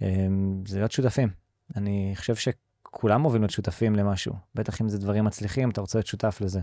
אמ, 0.01 0.63
זה 0.67 0.77
להיות 0.77 0.91
שותפים. 0.91 1.29
אני 1.75 2.13
חושב 2.15 2.35
שכולם 2.35 3.25
אוהבים 3.25 3.41
להיות 3.41 3.51
שותפים 3.51 3.95
למשהו, 3.95 4.33
בטח 4.55 4.81
אם 4.81 4.89
זה 4.89 4.97
דברים 4.97 5.25
מצליחים, 5.25 5.69
אתה 5.69 5.81
רוצה 5.81 5.97
להיות 5.97 6.07
שותף 6.07 6.37
לזה. 6.41 6.59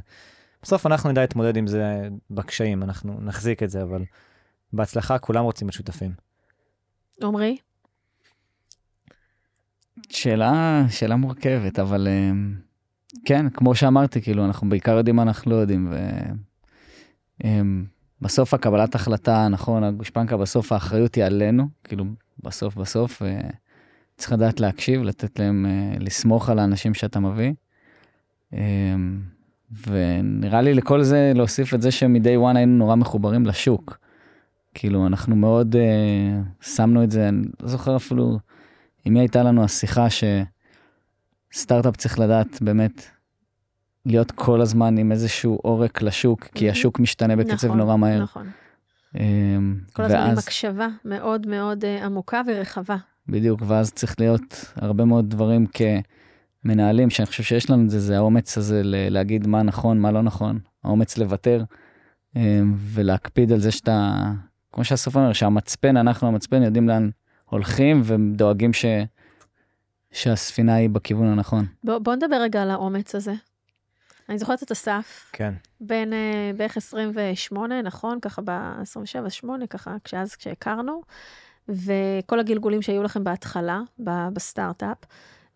בסוף 0.62 0.86
אנחנו 0.86 1.10
נדע 1.10 1.20
להתמודד 1.20 1.56
עם 1.56 1.66
זה 1.66 2.08
בקשיים, 2.30 2.82
אנחנו 2.82 3.20
נחזיק 3.20 3.62
את 3.62 3.70
זה, 3.70 3.82
אבל 3.82 4.04
בהצלחה 4.72 5.18
כולם 5.18 5.44
רוצים 5.44 5.66
להיות 5.66 5.74
שותפים. 5.74 6.12
עמרי? 7.22 7.56
שאלה, 10.08 10.82
שאלה 10.88 11.16
מורכבת, 11.16 11.78
אבל 11.78 12.08
אמ, 12.08 12.54
כן, 13.24 13.50
כמו 13.50 13.74
שאמרתי, 13.74 14.22
כאילו, 14.22 14.44
אנחנו 14.44 14.68
בעיקר 14.68 14.92
יודעים 14.92 15.16
מה 15.16 15.22
אנחנו 15.22 15.50
לא 15.50 15.56
יודעים, 15.56 15.92
ובסוף 18.20 18.54
הקבלת 18.54 18.94
החלטה, 18.94 19.48
נכון, 19.48 19.84
הגושפנקה, 19.84 20.36
בסוף 20.36 20.72
האחריות 20.72 21.14
היא 21.14 21.24
עלינו, 21.24 21.68
כאילו, 21.84 22.04
בסוף 22.42 22.74
בסוף, 22.74 23.22
אה, 23.22 23.40
צריך 24.16 24.32
לדעת 24.32 24.60
להקשיב, 24.60 25.02
לתת 25.02 25.38
להם, 25.38 25.66
אה, 25.66 25.98
לסמוך 26.00 26.48
על 26.48 26.58
האנשים 26.58 26.94
שאתה 26.94 27.20
מביא. 27.20 27.52
אמ, 28.52 29.20
ונראה 29.86 30.60
לי 30.60 30.74
לכל 30.74 31.02
זה 31.02 31.32
להוסיף 31.34 31.74
את 31.74 31.82
זה 31.82 31.90
שמ-day 31.90 32.52
one 32.52 32.56
היינו 32.56 32.76
נורא 32.78 32.94
מחוברים 32.94 33.46
לשוק. 33.46 33.98
כאילו, 34.74 35.06
אנחנו 35.06 35.36
מאוד 35.36 35.76
uh, 35.76 36.64
שמנו 36.66 37.04
את 37.04 37.10
זה, 37.10 37.28
אני 37.28 37.46
לא 37.60 37.68
זוכר 37.68 37.96
אפילו 37.96 38.38
עם 39.04 39.12
מי 39.12 39.20
הייתה 39.20 39.42
לנו 39.42 39.64
השיחה 39.64 40.06
שסטארט-אפ 41.52 41.96
צריך 41.96 42.18
לדעת 42.18 42.62
באמת 42.62 43.06
להיות 44.06 44.30
כל 44.30 44.60
הזמן 44.60 44.98
עם 44.98 45.12
איזשהו 45.12 45.58
עורק 45.62 46.02
לשוק, 46.02 46.48
כי. 46.54 46.70
השוק 46.70 47.00
משתנה 47.00 47.36
בקצב 47.36 47.66
נכון, 47.66 47.78
נורא 47.78 47.96
מהר. 47.96 48.22
נכון. 48.22 48.46
אמ, 49.20 49.76
כל 49.92 50.02
הזמן 50.02 50.18
עם 50.18 50.28
ואז, 50.28 50.38
הקשבה 50.38 50.88
מאוד 51.04 51.46
מאוד 51.46 51.84
אה, 51.84 52.04
עמוקה 52.04 52.42
ורחבה. 52.46 52.96
בדיוק, 53.28 53.62
ואז 53.66 53.92
צריך 53.92 54.20
להיות 54.20 54.72
הרבה 54.76 55.04
מאוד 55.04 55.30
דברים 55.30 55.66
כמנהלים, 56.64 57.10
שאני 57.10 57.26
חושב 57.26 57.42
שיש 57.42 57.70
לנו 57.70 57.84
את 57.84 57.90
זה, 57.90 58.00
זה 58.00 58.16
האומץ 58.16 58.58
הזה 58.58 58.80
להגיד 58.84 59.46
מה 59.46 59.62
נכון, 59.62 59.98
מה 59.98 60.12
לא 60.12 60.22
נכון, 60.22 60.58
האומץ 60.84 61.18
לוותר, 61.18 61.64
אמ, 62.36 62.74
ולהקפיד 62.76 63.52
על 63.52 63.60
זה 63.60 63.70
שאתה, 63.70 64.14
כמו 64.72 64.84
שהסוף 64.84 65.16
אומר, 65.16 65.32
שהמצפן, 65.32 65.96
אנחנו 65.96 66.28
המצפן, 66.28 66.62
יודעים 66.62 66.88
לאן 66.88 67.10
הולכים 67.44 68.00
ודואגים 68.04 68.72
ש... 68.72 68.84
שהספינה 70.12 70.74
היא 70.74 70.90
בכיוון 70.90 71.26
הנכון. 71.26 71.66
בוא, 71.84 71.98
בוא 71.98 72.14
נדבר 72.14 72.36
רגע 72.36 72.62
על 72.62 72.70
האומץ 72.70 73.14
הזה. 73.14 73.32
אני 74.28 74.38
זוכרת 74.38 74.62
את 74.62 74.70
אסף, 74.70 75.30
כן. 75.32 75.54
בן 75.80 76.12
אה, 76.12 76.50
בערך 76.56 76.76
28, 76.76 77.82
נכון? 77.82 78.20
ככה 78.20 78.42
ב-27, 78.42 79.30
8, 79.30 79.66
ככה, 79.66 79.96
כשאז 80.04 80.36
כשהכרנו, 80.36 81.02
וכל 81.68 82.40
הגלגולים 82.40 82.82
שהיו 82.82 83.02
לכם 83.02 83.24
בהתחלה, 83.24 83.80
בסטארט-אפ. 84.32 84.98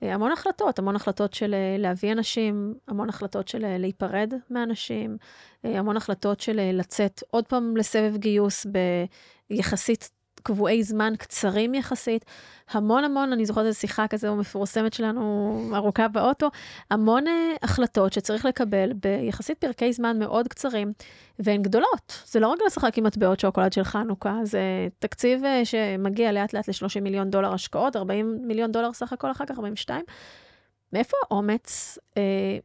אה, 0.03 0.15
המון 0.15 0.33
החלטות, 0.33 0.79
המון 0.79 0.97
החלטות 0.97 1.35
של 1.35 1.55
אה, 1.55 1.77
להביא 1.79 2.13
אנשים, 2.13 2.75
המון 2.89 3.09
החלטות 3.09 3.49
של 3.49 3.79
להיפרד 3.79 4.35
מאנשים, 4.51 5.17
המון 5.65 5.97
החלטות 5.97 6.41
של 6.41 6.71
לצאת 6.73 7.23
עוד 7.31 7.47
פעם 7.47 7.77
לסבב 7.77 8.17
גיוס 8.17 8.67
ביחסית 9.51 10.11
קבועי 10.43 10.83
זמן 10.83 11.13
קצרים 11.19 11.75
יחסית. 11.75 12.25
המון 12.71 13.05
המון, 13.05 13.33
אני 13.33 13.47
זוכרת 13.47 13.67
איזו 13.67 13.79
שיחה 13.79 14.09
כזו 14.09 14.37
מפורסמת 14.37 14.93
שלנו, 14.93 15.71
ארוכה 15.75 16.09
באוטו, 16.09 16.51
המון 16.91 17.27
אה, 17.27 17.33
החלטות 17.63 18.13
שצריך 18.13 18.45
לקבל 18.45 18.93
ביחסית 18.93 19.59
פרקי 19.59 19.93
זמן 19.93 20.19
מאוד 20.19 20.49
קצרים, 20.49 20.93
והן 21.39 21.63
גדולות. 21.63 22.23
זה 22.27 22.41
לא 22.41 22.49
רק 22.49 22.59
לשחק 22.67 22.99
עם 22.99 23.05
מטבעות 23.05 23.41
שוקולד 23.41 23.73
של 23.73 23.85
חנוכה, 23.85 24.39
זה 24.45 24.61
תקציב 24.99 25.45
אה, 25.45 25.65
שמגיע 25.65 26.33
לאט 26.33 26.53
לאט 26.53 26.69
ל-30 26.69 27.01
מיליון 27.01 27.31
דולר 27.31 27.55
השקעות, 27.55 27.97
40 27.97 28.39
מיליון 28.43 28.73
דולר 28.73 28.93
סך 28.93 29.13
הכל 29.13 29.31
אחר 29.31 29.45
כך, 29.45 29.55
42. 29.59 30.05
מאיפה 30.93 31.17
האומץ 31.23 31.99
אה, 32.17 32.59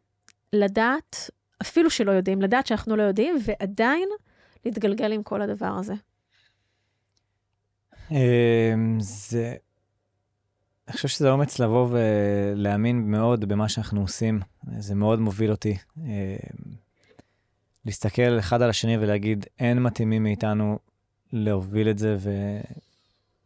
לדעת, 0.54 1.30
אפילו 1.62 1.90
שלא 1.90 2.12
יודעים, 2.12 2.42
לדעת 2.42 2.68
שאנחנו 2.68 2.96
לא 2.96 3.04
יודעים, 3.04 3.38
ועדיין 3.46 4.10
להתגלגל 4.66 5.12
עם 5.12 5.24
כל 5.24 5.42
הדבר 5.42 5.76
הזה? 5.80 5.94
אמ, 8.12 8.98
זה... 9.00 9.56
אני 10.88 10.94
חושב 10.94 11.08
שזה 11.08 11.32
אומץ 11.32 11.60
לבוא 11.60 11.88
ולהאמין 11.92 13.12
מאוד 13.12 13.46
במה 13.46 13.70
שאנחנו 13.70 14.02
עושים. 14.02 14.40
זה 14.78 14.96
מאוד 14.96 15.20
מוביל 15.20 15.52
אותי. 15.52 15.78
אמ, 15.98 16.06
להסתכל 17.86 18.40
אחד 18.40 18.62
על 18.62 18.70
השני 18.70 18.98
ולהגיד, 18.98 19.46
אין 19.60 19.84
מתאימים 19.84 20.24
מאיתנו 20.24 20.80
להוביל 21.34 21.90
את 21.90 21.98
זה 21.98 22.16
ו... 22.20 22.32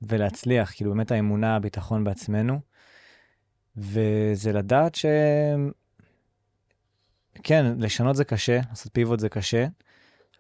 ולהצליח. 0.01 0.71
כאילו, 0.75 0.91
באמת 0.91 1.11
האמונה, 1.11 1.55
הביטחון 1.55 2.03
בעצמנו. 2.03 2.59
וזה 3.77 4.53
לדעת 4.53 4.95
ש... 4.95 5.05
כן, 7.43 7.65
לשנות 7.77 8.15
זה 8.15 8.23
קשה, 8.23 8.59
לעשות 8.69 8.93
פיבוט 8.93 9.19
זה 9.19 9.29
קשה, 9.29 9.65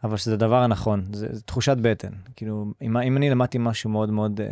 אבל 0.03 0.17
שזה 0.17 0.33
הדבר 0.33 0.63
הנכון, 0.63 1.03
זה, 1.13 1.27
זה 1.31 1.41
תחושת 1.41 1.77
בטן. 1.81 2.11
כאילו, 2.35 2.73
אם, 2.81 2.97
אם 2.97 3.17
אני 3.17 3.29
למדתי 3.29 3.57
משהו 3.61 3.89
מאוד 3.89 4.11
מאוד, 4.11 4.41
אה, 4.41 4.47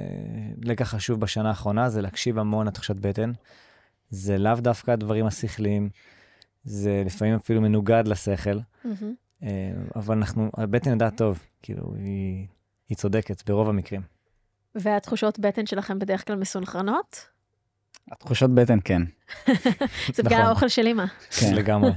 לקח 0.61 0.89
חשוב 0.89 1.19
בשנה 1.19 1.49
האחרונה, 1.49 1.89
זה 1.89 2.01
להקשיב 2.01 2.39
המון 2.39 2.67
לתחושת 2.67 2.95
בטן. 2.95 3.31
זה 4.09 4.37
לאו 4.37 4.55
דווקא 4.55 4.91
הדברים 4.91 5.25
השכליים, 5.25 5.89
זה 6.63 7.03
לפעמים 7.05 7.35
אפילו 7.35 7.61
מנוגד 7.61 8.03
לשכל, 8.07 8.59
מהמם. 8.83 9.13
אה, 9.43 9.71
אבל 9.95 10.17
אנחנו, 10.17 10.49
הבטן 10.57 10.89
יודעת 10.89 11.17
טוב, 11.17 11.39
כאילו, 11.61 11.93
היא, 11.95 12.47
היא 12.89 12.97
צודקת 12.97 13.49
ברוב 13.49 13.69
המקרים. 13.69 14.01
והתחושות 14.75 15.39
בטן 15.39 15.65
שלכם 15.65 15.99
בדרך 15.99 16.27
כלל 16.27 16.35
מסונכרנות? 16.35 17.36
התחושות 18.11 18.55
בטן 18.55 18.79
כן. 18.83 19.01
זה 20.15 20.23
בגלל 20.23 20.37
נכון. 20.37 20.47
האוכל 20.47 20.67
של 20.67 20.87
אמא. 20.87 21.05
כן. 21.39 21.53
לגמרי. 21.53 21.91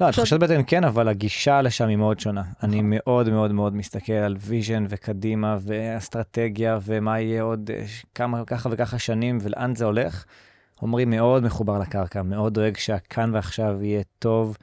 לא, 0.00 0.10
תחושת 0.10 0.40
בטן 0.40 0.60
כן, 0.66 0.84
אבל 0.84 1.08
הגישה 1.08 1.62
לשם 1.62 1.88
היא 1.88 1.96
מאוד 1.96 2.20
שונה. 2.20 2.42
אני 2.62 2.80
מאוד 2.82 3.28
מאוד 3.28 3.52
מאוד 3.52 3.74
מסתכל 3.74 4.12
על 4.12 4.36
vision 4.40 4.86
וקדימה 4.88 5.56
ואסטרטגיה 5.60 6.78
ומה 6.82 7.20
יהיה 7.20 7.42
עוד 7.42 7.70
אה, 7.74 7.84
כמה 8.14 8.44
ככה 8.44 8.68
וככה 8.72 8.98
שנים 8.98 9.38
ולאן 9.42 9.74
זה 9.74 9.84
הולך. 9.84 10.24
עמרי 10.82 11.04
מאוד 11.04 11.44
מחובר 11.44 11.78
לקרקע, 11.78 12.22
מאוד 12.22 12.54
דואג 12.54 12.76
שהכאן 12.76 13.34
ועכשיו 13.34 13.78
יהיה 13.82 14.02
טוב, 14.18 14.56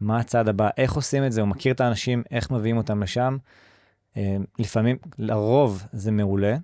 מה 0.00 0.20
הצעד 0.20 0.48
הבא, 0.48 0.68
איך 0.76 0.92
עושים 0.92 1.24
את 1.24 1.32
זה, 1.32 1.40
הוא 1.40 1.48
מכיר 1.48 1.72
את 1.72 1.80
האנשים, 1.80 2.22
איך 2.30 2.50
מביאים 2.50 2.76
אותם 2.76 3.02
לשם. 3.02 3.36
אה, 4.16 4.36
לפעמים, 4.58 4.96
לרוב 5.18 5.86
זה 5.92 6.10
מעולה, 6.10 6.56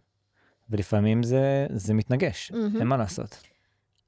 ולפעמים 0.71 1.23
זה, 1.23 1.67
זה 1.71 1.95
מתנגש, 1.95 2.53
מהמם. 2.53 2.77
אין 2.77 2.87
מה 2.87 2.97
לעשות. 2.97 3.52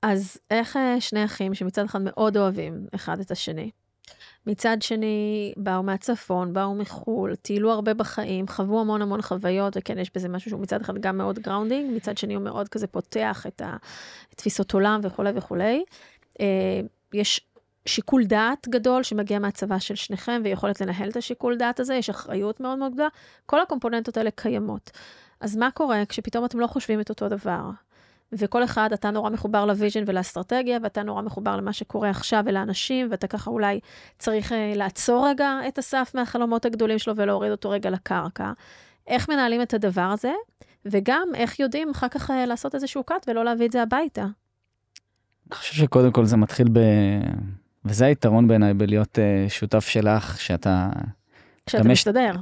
אז 0.06 0.36
איך 0.50 0.76
אה, 0.76 1.00
שני 1.00 1.24
אחים 1.24 1.54
שמצד 1.54 1.84
אחד 1.84 2.00
מאוד 2.02 2.36
אוהבים 2.36 2.86
אחד 2.94 3.20
את 3.20 3.30
השני, 3.30 3.70
מצד 4.46 4.76
שני 4.80 5.52
באו 5.56 5.82
מהצפון, 5.82 6.52
באו 6.52 6.74
מחו"ל, 6.74 7.34
טיילו 7.34 7.72
הרבה 7.72 7.94
בחיים, 7.94 8.48
חוו 8.48 8.80
המון 8.80 9.02
המון 9.02 9.22
חוויות, 9.22 9.76
וכן, 9.76 9.98
יש 9.98 10.10
בזה 10.14 10.28
משהו 10.28 10.50
שהוא 10.50 10.60
מצד 10.60 10.80
אחד 10.80 10.98
גם 10.98 11.18
מאוד 11.18 11.38
grounding, 11.38 11.96
מצד 11.96 12.18
שני 12.18 12.34
הוא 12.34 12.42
מאוד 12.42 12.68
כזה 12.68 12.86
פותח 12.86 13.46
את 13.46 13.62
התפיסות 14.32 14.74
עולם 14.74 15.00
וכולי 15.02 15.30
וכולי. 15.34 15.84
אה, 16.40 16.80
יש 17.14 17.40
שיקול 17.86 18.24
דעת 18.24 18.68
גדול 18.68 19.02
שמגיע 19.02 19.38
מהצבא 19.38 19.78
של 19.78 19.94
שניכם, 19.94 20.40
ויכולת 20.44 20.80
לנהל 20.80 21.10
את 21.10 21.16
השיקול 21.16 21.56
דעת 21.56 21.80
הזה, 21.80 21.94
יש 21.94 22.10
אחריות 22.10 22.60
מאוד 22.60 22.78
מאוד 22.78 22.92
גדולה, 22.92 23.08
כל 23.46 23.60
הקומפוננטות 23.60 24.16
האלה 24.16 24.30
קיימות. 24.30 24.90
אז 25.40 25.56
מה 25.56 25.70
קורה 25.70 26.02
כשפתאום 26.08 26.44
אתם 26.44 26.60
לא 26.60 26.66
חושבים 26.66 27.00
את 27.00 27.10
אותו 27.10 27.28
דבר? 27.28 27.70
וכל 28.32 28.64
אחד, 28.64 28.90
אתה 28.92 29.10
נורא 29.10 29.30
מחובר 29.30 29.66
ל 29.66 29.71
vision 29.71 30.02
ולאסטרטגיה, 30.06 30.78
ואתה 30.82 31.02
נורא 31.02 31.22
מחובר 31.22 31.56
למה 31.56 31.72
שקורה 31.72 32.10
עכשיו 32.10 32.42
ולאנשים, 32.46 33.08
ואתה 33.10 33.26
ככה 33.26 33.50
אולי 33.50 33.80
צריך 34.18 34.52
אה, 34.52 34.72
לעצור 34.76 35.28
רגע 35.28 35.58
את 35.68 35.78
אסף 35.78 36.10
מהחלומות 36.14 36.64
הגדולים 36.64 36.98
שלו 36.98 37.16
ולהוריד 37.16 37.50
אותו 37.50 37.70
רגע 37.70 37.90
לקרקע. 37.90 38.52
איך 39.06 39.28
מנהלים 39.28 39.62
את 39.62 39.74
הדבר 39.74 40.00
הזה, 40.12 40.32
וגם 40.86 41.28
איך 41.34 41.60
יודעים 41.60 41.90
אחר 41.90 42.08
כך 42.08 42.30
אה, 42.30 42.46
לעשות 42.46 42.74
איזשהו 42.74 43.04
קאט 43.04 43.26
ולא 43.28 43.44
להביא 43.44 43.66
את 43.66 43.72
זה 43.72 43.82
הביתה. 43.82 44.22
אני 44.22 45.54
חושב 45.58 45.74
שקודם 45.74 46.12
כל 46.12 46.24
זה 46.24 46.36
מתחיל 46.36 46.66
ב... 46.72 46.78
וזה 47.84 48.04
היתרון 48.06 48.48
בעיניי 48.48 48.74
בלהיות 48.74 49.18
אה, 49.18 49.46
שותף 49.48 49.86
של 49.88 50.08
אח, 50.08 50.38
שאתה... 50.38 50.88
כשאתה 51.66 51.82
מסתדר. 51.88 52.32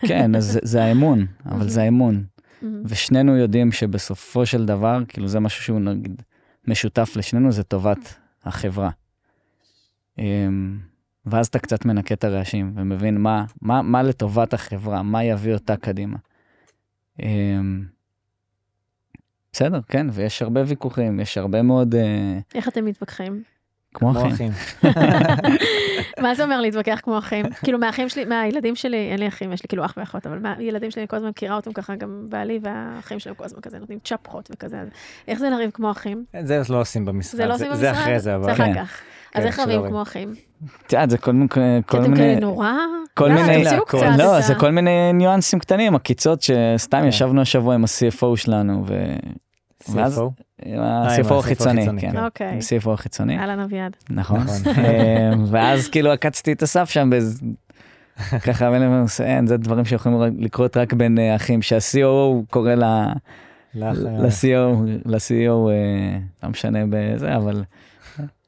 כן, 0.00 0.34
אז 0.36 0.44
זה- 0.52 0.60
זה 0.62 0.84
האמון, 0.84 1.26
אבל 1.46 1.68
זה 1.68 1.82
האמון. 1.82 2.24
מהמם. 2.62 2.82
ושנינו 2.84 3.36
יודעים 3.36 3.72
שבסופו 3.72 4.46
של 4.46 4.66
דבר, 4.66 4.98
כאילו 5.08 5.28
זה 5.28 5.40
משהו 5.40 5.62
שהוא 5.64 5.80
נגיד 5.80 6.22
משותף 6.68 7.12
לשנינו, 7.16 7.52
זה 7.52 7.62
טובת 7.62 8.14
החברה. 8.44 8.90
אמ, 10.18 10.78
ואז 11.26 11.46
אתה 11.46 11.58
קצת 11.58 11.84
מנקה 11.84 12.14
את 12.14 12.24
הרעשים 12.24 12.72
ומבין 12.76 13.18
מה, 13.18 13.44
מה, 13.62 13.82
מה 13.82 14.02
לטובת 14.02 14.54
החברה, 14.54 15.02
מה 15.02 15.24
יביא 15.24 15.54
אותה 15.54 15.76
קדימה. 15.76 16.16
אמ, 17.22 17.84
בסדר, 19.52 19.80
כן, 19.88 20.06
ויש 20.12 20.42
הרבה 20.42 20.62
ויכוחים, 20.66 21.20
יש 21.20 21.38
הרבה 21.38 21.62
מאוד, 21.62 21.94
אה, 21.94 22.38
איך 22.54 22.68
אתם 22.68 22.84
מתווכחים? 22.84 23.42
כמו 23.94 24.12
אחים. 24.28 24.52
מה 26.22 26.34
זה 26.34 26.44
אומר 26.44 26.60
להתווכח 26.60 27.00
כמו 27.02 27.18
אחים? 27.18 27.46
כאילו 27.64 27.78
מהאחים 27.78 28.08
שלי, 28.08 28.24
מהילדים 28.24 28.76
שלי, 28.76 29.08
אין 29.12 29.18
לי 29.20 29.28
אחים, 29.28 29.52
יש 29.52 29.62
לי 29.62 29.68
כאילו 29.68 29.84
אח 29.84 29.94
ואחות, 29.96 30.26
אבל 30.26 30.38
מהילדים 30.38 30.90
שלי 30.90 31.02
אני 31.02 31.08
כל 31.08 31.16
הזמן 31.16 31.28
מכירה 31.28 31.56
אותם 31.56 31.72
ככה, 31.72 31.94
גם 31.94 32.26
בעלי 32.28 32.58
והאחים 32.62 33.18
שלהם 33.18 33.34
כל 33.34 33.44
הזמן 33.44 33.60
כזה 33.60 33.78
נותנים 33.78 33.98
צ'פחות 34.04 34.50
וכזה. 34.52 34.80
אז 34.80 34.88
איך 35.28 35.38
זה 35.38 35.50
לריב 35.50 35.70
כמו 35.74 35.90
אחים? 35.90 36.24
זה 36.44 36.62
לא 36.70 36.80
עושים 36.80 37.04
במשרד, 37.04 37.36
זה 37.40 37.46
לא 37.46 37.54
עושים 37.54 37.66
במשרד? 37.66 37.80
זה 37.80 37.92
אחרי 37.92 38.20
זה, 38.20 38.34
אבל... 38.36 38.44
זה 38.44 38.52
אחר 38.52 38.64
כן. 38.64 38.74
כך. 38.84 39.00
אז 39.34 39.42
כן, 39.42 39.46
איך 39.46 39.56
שלא 39.56 39.64
רבים. 39.74 39.88
כמו 39.90 40.02
אחים? 40.02 40.34
את 40.86 40.92
יודעת, 40.92 41.10
זה 41.10 41.18
כל, 41.18 41.32
מיני- 41.32 41.48
כי 41.48 41.60
כל 41.86 41.98
אתם 42.00 42.10
מיני, 42.10 42.16
כאלה 42.24 42.40
נורא? 42.40 42.72
כל 43.14 43.28
יאללה, 43.30 43.46
מיני, 43.46 43.64
לא, 44.18 44.40
זה 44.40 44.54
כל 44.54 44.70
מיני 44.70 45.12
ניואנסים 45.12 45.58
קטנים, 45.58 45.94
עקיצות 45.94 46.42
שסתם 46.42 47.00
כן. 47.00 47.06
ישבנו 47.06 47.40
השבוע 47.40 47.74
עם 47.74 47.84
ה-CFO 47.84 48.36
שלנו, 48.36 48.84
CFO? 49.82 50.20
עם 50.64 50.74
עם 50.74 50.80
ה-CFO 50.80 51.34
החיצוני, 51.34 51.86
כן. 52.00 52.24
אוקיי. 52.24 52.48
עם 52.52 52.58
ה-CFO 52.58 52.90
החיצוני, 52.90 53.38
אהלן 53.38 53.60
אביעד. 53.60 53.96
נכון. 54.10 54.40
נכון. 54.40 54.84
אה, 54.84 55.32
ואז 55.46 55.88
כאילו 55.88 56.12
עקצתי 56.12 56.52
את 56.52 56.62
הסף 56.62 56.90
שם 56.90 57.10
באיזה... 57.10 57.44
ככה, 58.46 58.70
אין, 59.24 59.46
זה 59.46 59.56
דברים 59.56 59.84
שיכולים 59.84 60.36
לקרות 60.38 60.76
רק 60.76 60.92
בין 60.92 61.18
אה, 61.18 61.36
אחים, 61.36 61.62
שה-COO 61.62 62.46
קורא 62.50 62.74
ל- 62.74 63.12
אה, 65.70 66.18
לא 66.42 66.48
משנה 66.48 66.78
בזה, 66.90 67.36
אבל 67.36 67.62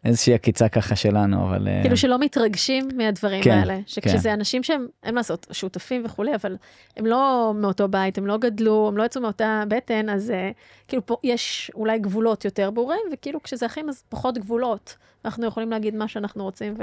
איזושהי 0.04 0.34
עקיצה 0.34 0.68
ככה 0.68 0.96
שלנו, 0.96 1.48
אבל... 1.48 1.68
אה, 1.68 1.80
כאילו 1.82 1.96
שלא 1.96 2.18
מתרגשים 2.18 2.88
מהדברים 2.96 3.42
כן, 3.42 3.50
האלה. 3.50 3.78
שכשזה 3.86 4.32
אנשים 4.34 4.62
שהם, 4.62 4.86
אין 5.02 5.14
מה 5.14 5.18
לעשות, 5.18 5.46
שותפים 5.50 6.02
וכולי, 6.04 6.34
אבל 6.34 6.56
הם 6.96 7.06
לא 7.06 7.52
מאותו 7.56 7.88
בית, 7.88 8.18
הם 8.18 8.26
לא 8.26 8.38
גדלו, 8.38 8.88
הם 8.88 8.96
לא 8.96 9.02
יצאו 9.02 9.22
מאותה 9.22 9.62
בטן, 9.68 10.10
אז 10.10 10.30
אה, 10.30 10.50
כאילו 10.88 11.06
פה 11.06 11.16
יש 11.24 11.70
אולי 11.74 11.98
גבולות 11.98 12.44
יותר 12.44 12.70
ברורים, 12.70 13.00
וכאילו 13.12 13.42
כשזה 13.42 13.66
אחים 13.66 13.88
אז 13.88 14.02
פחות 14.08 14.38
גבולות. 14.38 14.96
אנחנו 15.24 15.46
יכולים 15.46 15.70
להגיד 15.70 15.94
מה 15.94 16.08
שאנחנו 16.08 16.44
רוצים 16.44 16.74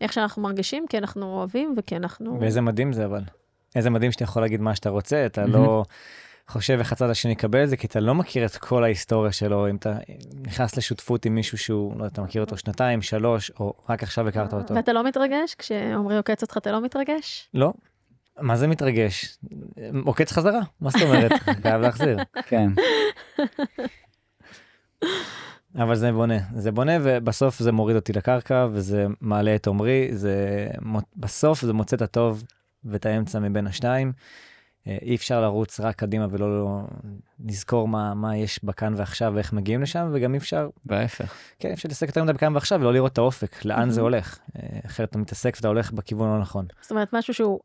ואיך 0.00 0.12
שאנחנו 0.12 0.42
מרגישים, 0.42 0.86
כי 0.88 0.98
אנחנו 0.98 1.26
אוהבים 1.26 1.74
וכי 1.76 1.96
אנחנו... 1.96 2.40
ואיזה 2.40 2.60
מדהים 2.60 2.92
זה 2.92 3.04
אבל. 3.04 3.22
איזה 3.76 3.90
מדהים 3.90 4.12
שאתה 4.12 4.24
יכול 4.24 4.42
להגיד 4.42 4.60
מה 4.60 4.74
שאתה 4.74 4.90
רוצה, 4.90 5.26
אתה 5.26 5.46
לא 5.46 5.84
חושב 6.48 6.78
איך 6.78 6.92
הצד 6.92 7.10
השני 7.10 7.32
יקבל 7.32 7.64
את 7.64 7.68
זה, 7.68 7.76
כי 7.76 7.86
אתה 7.86 8.00
לא 8.00 8.14
מכיר 8.14 8.46
את 8.46 8.56
כל 8.56 8.84
ההיסטוריה 8.84 9.32
שלו. 9.32 9.70
אם 9.70 9.76
אתה 9.76 9.96
נכנס 10.46 10.76
לשותפות 10.76 11.26
עם 11.26 11.34
מישהו 11.34 11.58
שהוא, 11.58 11.92
לא 11.92 11.96
יודע, 11.96 12.06
אתה 12.06 12.22
מכיר 12.22 12.42
אותו 12.42 12.56
שנתיים, 12.56 13.02
שלוש, 13.02 13.50
או 13.60 13.74
רק 13.88 14.02
עכשיו 14.02 14.28
הכרת 14.28 14.52
אותו. 14.52 14.74
ואתה 14.74 14.92
לא 14.92 15.04
מתרגש? 15.04 15.54
כשעומרי 15.58 16.16
עוקץ 16.16 16.42
אותך 16.42 16.56
אתה 16.56 16.72
לא 16.72 16.82
מתרגש? 16.82 17.48
לא. 17.54 17.72
מה 18.40 18.56
זה 18.56 18.66
מתרגש? 18.66 19.38
עוקץ 20.04 20.32
חזרה, 20.32 20.60
מה 20.80 20.90
זאת 20.90 21.02
אומרת? 21.02 21.32
חייב 21.62 21.80
להחזיר. 21.80 22.18
כן, 22.46 22.68
אבל 25.74 25.96
זה 25.96 26.12
בונה, 26.12 26.38
זה 26.54 26.72
בונה 26.72 26.92
ובסוף 27.02 27.58
זה 27.58 27.72
מוריד 27.72 27.96
אותי 27.96 28.12
לקרקע 28.12 28.66
וזה 28.72 29.06
מעלה 29.20 29.54
את 29.54 29.66
עומרי, 29.66 30.08
זה 30.12 30.66
בסוף 31.16 31.62
זה 31.62 31.72
מוצא 31.72 31.96
את 31.96 32.02
הטוב 32.02 32.44
ואת 32.84 33.06
האמצע 33.06 33.38
מבין 33.38 33.66
השניים. 33.66 34.12
אה, 34.86 34.96
אי 35.02 35.14
אפשר 35.14 35.40
לרוץ 35.40 35.80
רק 35.80 35.96
קדימה 35.96 36.26
ולא 36.30 36.58
לא, 36.58 36.80
לזכור 37.46 37.88
מה, 37.88 38.14
מה 38.14 38.36
יש 38.36 38.64
בכאן 38.64 38.94
ועכשיו 38.96 39.32
ואיך 39.34 39.52
מגיעים 39.52 39.82
לשם, 39.82 40.10
וגם 40.12 40.32
אי 40.32 40.38
אפשר, 40.38 40.68
וההפך. 40.86 41.34
כן, 41.58 41.72
אפשר 41.72 41.88
להתעסק 41.88 42.06
יותר 42.06 42.24
מדי 42.24 42.32
בכאן 42.32 42.54
ועכשיו 42.54 42.80
ולא 42.80 42.92
לראות 42.92 43.12
את 43.12 43.18
האופק, 43.18 43.64
לאן 43.64 43.90
זה 43.90 44.00
מהמם. 44.00 44.14
הולך. 44.14 44.38
אה, 44.56 44.78
אחרת 44.86 45.10
אתה 45.10 45.18
מתעסק 45.18 45.52
ואתה 45.56 45.68
הולך 45.68 45.92
בכיוון 45.92 46.28
לא 46.28 46.40
נכון. 46.40 46.66
זאת 46.80 46.90
אומרת, 46.90 47.08
משהו 47.12 47.34
שהוא 47.34 47.60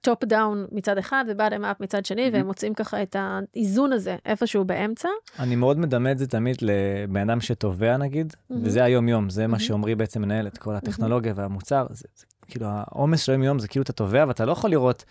top 0.00 0.24
down 0.24 0.66
מצד 0.72 0.98
אחד 0.98 1.24
ו 1.28 1.33
bottom 1.33 1.64
up 1.64 1.80
מצד 1.80 2.04
שני, 2.04 2.30
והם 2.32 2.46
מוצאים 2.46 2.74
ככה 2.74 3.02
את 3.02 3.16
האיזון 3.18 3.92
הזה 3.92 4.16
איפשהו 4.26 4.64
באמצע. 4.64 5.08
אני 5.38 5.56
מאוד 5.56 5.78
מדמה 5.78 6.12
את 6.12 6.18
זה 6.18 6.26
תמיד 6.26 6.56
לבן 6.62 7.30
אדם 7.30 7.40
שטובע 7.40 7.96
נגיד, 7.96 8.32
מהמם. 8.50 8.62
וזה 8.64 8.84
היום-יום, 8.84 9.30
זה 9.30 9.42
מה 9.42 9.46
מהמם. 9.46 9.60
שעמרי 9.60 9.94
בעצם 9.94 10.22
מנהל 10.22 10.46
את 10.46 10.58
כל 10.58 10.74
הטכנולוגיה 10.74 11.32
והמוצר. 11.36 11.86
זה, 11.90 12.04
זה, 12.16 12.24
כאילו 12.46 12.66
העומס 12.70 13.20
של 13.20 13.32
היום-יום 13.32 13.58
זה 13.58 13.68
כאילו 13.68 13.82
אתה 13.82 13.92
טובע 13.92 14.24
ואתה 14.28 14.44
לא 14.44 14.52
יכול 14.52 14.70
לראות, 14.70 15.04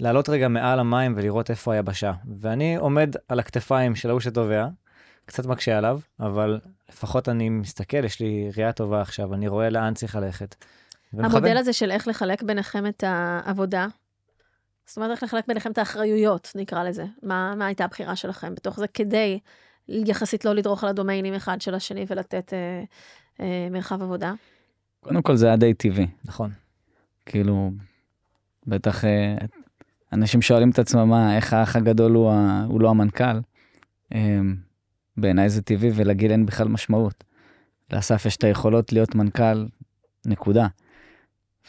לעלות 0.00 0.28
רגע 0.28 0.48
מעל 0.48 0.80
המים 0.80 1.14
ולראות 1.16 1.50
איפה 1.50 1.74
היבשה. 1.74 2.12
ואני 2.40 2.76
עומד 2.76 3.14
על 3.28 3.38
הכתפיים 3.38 3.94
של 3.94 4.08
ההוא 4.08 4.20
שתובע, 4.20 4.66
קצת 5.26 5.46
מקשה 5.46 5.78
עליו, 5.78 6.00
אבל 6.20 6.60
לפחות 6.88 7.28
אני 7.28 7.48
מסתכל, 7.48 8.04
יש 8.04 8.20
לי 8.20 8.50
ראייה 8.56 8.72
טובה 8.72 9.00
עכשיו, 9.00 9.34
אני 9.34 9.48
רואה 9.48 9.70
לאן 9.70 9.94
צריך 9.94 10.16
ללכת. 10.16 10.54
ומכוון. 11.12 11.36
המודל 11.36 11.56
הזה 11.56 11.72
של 11.72 11.90
איך 11.90 12.08
לחלק 12.08 12.42
ביניכם 12.42 12.86
את 12.86 13.04
העבודה, 13.06 13.86
זאת 14.86 14.96
אומרת, 14.96 15.10
איך 15.10 15.22
לחלק 15.22 15.44
ביניכם 15.48 15.72
את 15.72 15.78
האחריויות, 15.78 16.52
נקרא 16.54 16.84
לזה. 16.84 17.04
מה, 17.22 17.54
מה 17.54 17.66
הייתה 17.66 17.84
הבחירה 17.84 18.16
שלכם 18.16 18.54
בתוך 18.54 18.80
זה, 18.80 18.86
כדי 18.88 19.38
יחסית 19.88 20.44
לא 20.44 20.54
לדרוך 20.54 20.84
על 20.84 20.90
הדומיינים 20.90 21.34
אחד 21.34 21.60
של 21.60 21.74
השני 21.74 22.06
ולתת 22.08 22.52
אה, 22.52 22.84
אה, 23.40 23.68
מרחב 23.70 24.02
עבודה? 24.02 24.32
קודם 25.00 25.22
כל 25.22 25.36
זה 25.36 25.46
היה 25.46 25.56
די 25.56 25.74
טבעי. 25.74 26.06
נכון. 26.24 26.50
כאילו, 27.26 27.70
בטח 28.66 29.04
אה, 29.04 29.36
אנשים 30.14 30.42
שואלים 30.42 30.70
את 30.70 30.78
עצמם, 30.78 31.08
מה, 31.08 31.36
איך 31.36 31.52
האח 31.52 31.76
הגדול 31.76 32.12
הוא, 32.12 32.30
ה, 32.30 32.64
הוא 32.68 32.80
לא 32.80 32.90
המנכ"ל? 32.90 33.40
אה, 34.14 34.40
בעיניי 35.16 35.48
זה 35.48 35.62
טבעי 35.62 35.90
ולגיל 35.94 36.30
אין 36.30 36.46
בכלל 36.46 36.68
משמעות. 36.68 37.24
לאסף 37.92 38.26
יש 38.26 38.36
את 38.36 38.44
היכולות 38.44 38.92
להיות 38.92 39.14
מנכ"ל, 39.14 39.66
נקודה. 40.26 40.66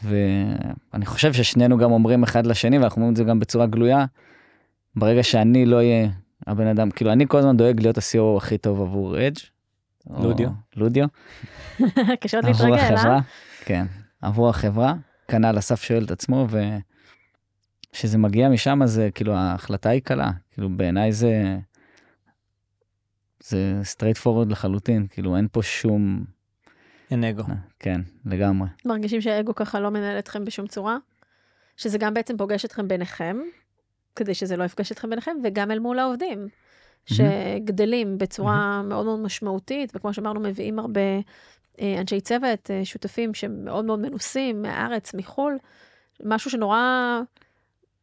ואני 0.04 1.06
חושב 1.06 1.34
ששנינו 1.34 1.78
גם 1.78 1.92
אומרים 1.92 2.24
אחד 2.24 2.46
לשני, 2.46 2.80
ואנחנו 2.80 2.96
אומרים 2.96 3.12
את 3.12 3.18
זה 3.18 3.24
גם 3.24 3.40
בצורה 3.40 3.66
גלויה, 3.66 4.06
ברגע 4.96 5.24
שאני 5.24 5.66
לא 5.66 5.76
אהיה 5.76 6.10
הבן 6.48 6.68
אדם, 6.68 6.92
כאילו 6.92 7.12
אני 7.12 7.26
כל 7.28 7.38
הזמן 7.38 7.58
דואג 7.58 7.82
להיות 7.82 7.98
ה-CO 7.98 8.38
הכי 8.38 8.58
טוב 8.58 8.82
עבור 8.82 9.18
אדג'. 9.18 9.40
לודיו. 10.10 10.50
לודיו. 10.76 11.06
קשה 12.22 12.38
עוד 12.38 12.46
עבור 12.46 12.68
להתרגל, 12.68 12.94
החברה, 12.96 13.16
אה? 13.16 13.20
כן, 13.66 13.86
עבור 14.22 14.50
החברה, 14.50 14.94
כנ"ל 15.28 15.58
אסף 15.58 15.84
שואל 15.84 16.04
את 16.04 16.12
עצמו, 16.12 16.48
שזה 17.96 18.18
מגיע 18.18 18.50
משם, 18.50 18.80
זה 18.86 19.10
כאילו, 19.16 19.34
ההחלטה 19.34 19.90
היא 19.90 20.02
קלה. 20.02 20.32
כאילו, 20.52 20.70
בעיניי 20.70 21.12
זה... 21.12 21.58
זה 23.40 23.82
straight 23.84 24.22
forward 24.24 24.50
לחלוטין, 24.50 25.08
כאילו, 25.10 25.38
אין 25.38 25.48
פה 25.52 25.64
שום... 25.64 26.26
אין 27.12 27.24
אגו. 27.24 27.44
כן, 27.80 28.02
לגמרי. 28.26 28.68
מרגישים 28.86 29.22
שהאגו 29.22 29.56
ככה 29.56 29.80
לא 29.80 29.90
מנהל 29.90 30.20
אתכם 30.20 30.46
בשום 30.46 30.68
צורה? 30.68 30.98
שזה 31.78 31.98
גם 31.98 32.14
בעצם 32.14 32.38
פוגש 32.38 32.66
אתכם 32.66 32.88
ביניכם, 32.88 33.38
כדי 34.16 34.34
שזה 34.34 34.58
לא 34.58 34.64
יפגש 34.64 34.92
אתכם 34.92 35.10
ביניכם, 35.10 35.38
וגם 35.44 35.72
אל 35.72 35.80
מול 35.80 36.00
העובדים, 36.00 36.48
שגדלים 37.06 38.18
בצורה 38.18 38.82
מאוד 38.84 39.06
מאוד 39.06 39.20
משמעותית, 39.20 39.92
וכמו 39.96 40.14
שאמרנו, 40.14 40.40
מביאים 40.40 40.80
הרבה 40.80 41.02
אה, 41.82 41.96
אנשי 42.02 42.22
צוות, 42.22 42.72
אה, 42.72 42.86
שותפים 42.86 43.34
שמאוד 43.34 43.86
מאוד 43.86 44.00
מנוסים, 44.00 44.62
מהארץ, 44.62 45.14
מחו"ל, 45.14 45.58
משהו 46.24 46.52
שנורא 46.52 46.80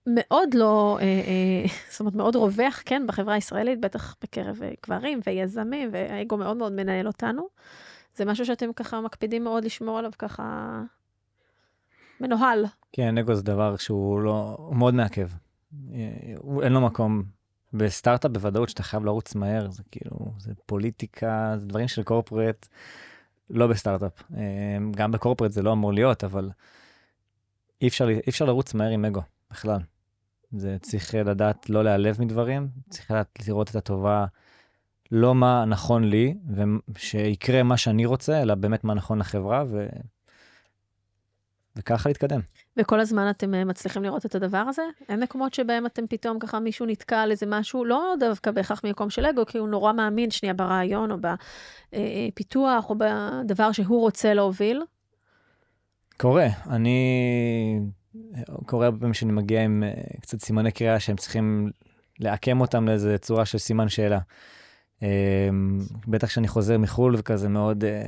מאוד 0.06 0.54
לא, 0.54 0.98
אה, 1.00 1.04
אה, 1.04 1.64
זאת 1.90 2.00
אומרת, 2.00 2.14
מאוד 2.14 2.36
רווח, 2.36 2.82
כן, 2.84 3.02
בחברה 3.06 3.34
הישראלית, 3.34 3.80
בטח 3.80 4.16
בקרב 4.22 4.58
אה, 4.62 4.70
גברים 4.86 5.20
ויזמים, 5.26 5.88
והאגו 5.92 6.36
מאוד 6.36 6.56
מאוד 6.56 6.72
מנהל 6.72 7.06
אותנו. 7.06 7.48
זה 8.16 8.24
משהו 8.24 8.46
שאתם 8.46 8.72
ככה 8.72 9.00
מקפידים 9.00 9.44
מאוד 9.44 9.64
לשמור 9.64 9.98
עליו 9.98 10.10
ככה 10.18 10.80
מנוהל. 12.20 12.64
כן, 12.92 13.18
אגו 13.18 13.34
זה 13.34 13.42
דבר 13.42 13.76
שהוא 13.76 14.20
לא, 14.20 14.54
הוא 14.58 14.76
מאוד 14.76 14.94
מעכב. 14.94 15.28
הוא- 16.36 16.62
אין 16.62 16.72
לו 16.72 16.80
מקום. 16.80 17.22
בסטארט-אפ 17.72 18.30
בוודאות 18.30 18.68
שאתה 18.68 18.82
חייב 18.82 19.04
לרוץ 19.04 19.34
מהר, 19.34 19.70
זה 19.70 19.82
כאילו, 19.90 20.16
זה 20.38 20.52
פוליטיקה, 20.66 21.54
זה 21.56 21.66
דברים 21.66 21.88
של 21.88 22.02
קורפרט, 22.02 22.68
לא 23.50 23.66
בסטארט-אפ. 23.66 24.22
גם 24.90 25.12
בקורפרט 25.12 25.52
זה 25.52 25.62
לא 25.62 25.72
אמור 25.72 25.92
להיות, 25.92 26.24
אבל 26.24 26.50
אי 27.82 27.88
אפשר, 27.88 28.08
אי 28.08 28.20
אפשר 28.28 28.44
לרוץ 28.44 28.74
מהר 28.74 28.90
עם 28.90 29.04
אגו, 29.04 29.22
בכלל. 29.50 29.78
זה 30.52 30.76
צריך 30.80 31.14
לדעת 31.14 31.70
לא 31.70 31.84
להיעלב 31.84 32.20
מדברים, 32.20 32.68
צריך 32.90 33.10
לדעת 33.10 33.48
לראות 33.48 33.70
את 33.70 33.76
הטובה, 33.76 34.26
לא 35.12 35.34
מה 35.34 35.64
נכון 35.64 36.04
לי, 36.04 36.34
ושיקרה 36.88 37.62
מה 37.62 37.76
שאני 37.76 38.06
רוצה, 38.06 38.42
אלא 38.42 38.54
באמת 38.54 38.84
מה 38.84 38.94
נכון 38.94 39.18
לחברה, 39.18 39.64
ו... 39.68 39.86
וככה 41.76 42.08
להתקדם. 42.08 42.40
וכל 42.76 43.00
הזמן 43.00 43.30
אתם 43.30 43.54
אה, 43.54 43.64
מצליחים 43.64 44.02
לראות 44.02 44.26
את 44.26 44.34
הדבר 44.34 44.64
הזה? 44.68 44.82
אין 45.08 45.22
מקומות 45.22 45.54
שבהם 45.54 45.86
אתם 45.86 46.06
פתאום 46.06 46.38
ככה 46.38 46.60
מישהו 46.60 46.86
נתקע 46.86 47.20
על 47.20 47.30
איזה 47.30 47.46
משהו, 47.48 47.84
לא 47.84 48.14
דווקא 48.20 48.50
בהכרח 48.50 48.84
ממקום 48.84 49.10
של 49.10 49.26
אגו, 49.26 49.46
כי 49.46 49.58
הוא 49.58 49.68
נורא 49.68 49.92
מאמין 49.92 50.30
שנייה 50.30 50.54
ברעיון, 50.54 51.10
או 51.10 51.16
בפיתוח, 51.92 52.90
או 52.90 52.94
בדבר 52.98 53.72
שהוא 53.72 54.00
רוצה 54.00 54.34
להוביל. 54.34 54.82
קורה, 56.16 56.46
אני... 56.70 57.80
קורה 58.66 58.86
הרבה 58.86 58.98
פעמים 58.98 59.14
שאני 59.14 59.32
מגיע 59.32 59.62
עם 59.62 59.82
אה, 59.86 60.02
קצת 60.20 60.40
סימני 60.40 60.70
קריאה 60.70 61.00
שהם 61.00 61.16
צריכים 61.16 61.70
לעקם 62.20 62.60
אותם 62.60 62.88
לאיזה 62.88 63.18
צורה 63.18 63.44
של 63.44 63.58
סימן 63.58 63.88
שאלה. 63.88 64.18
אה, 65.02 65.08
בטח 66.08 66.26
כשאני 66.28 66.48
חוזר 66.48 66.78
מחו"ל 66.78 67.14
וכזה 67.18 67.48
מאוד 67.48 67.84
אה, 67.84 68.02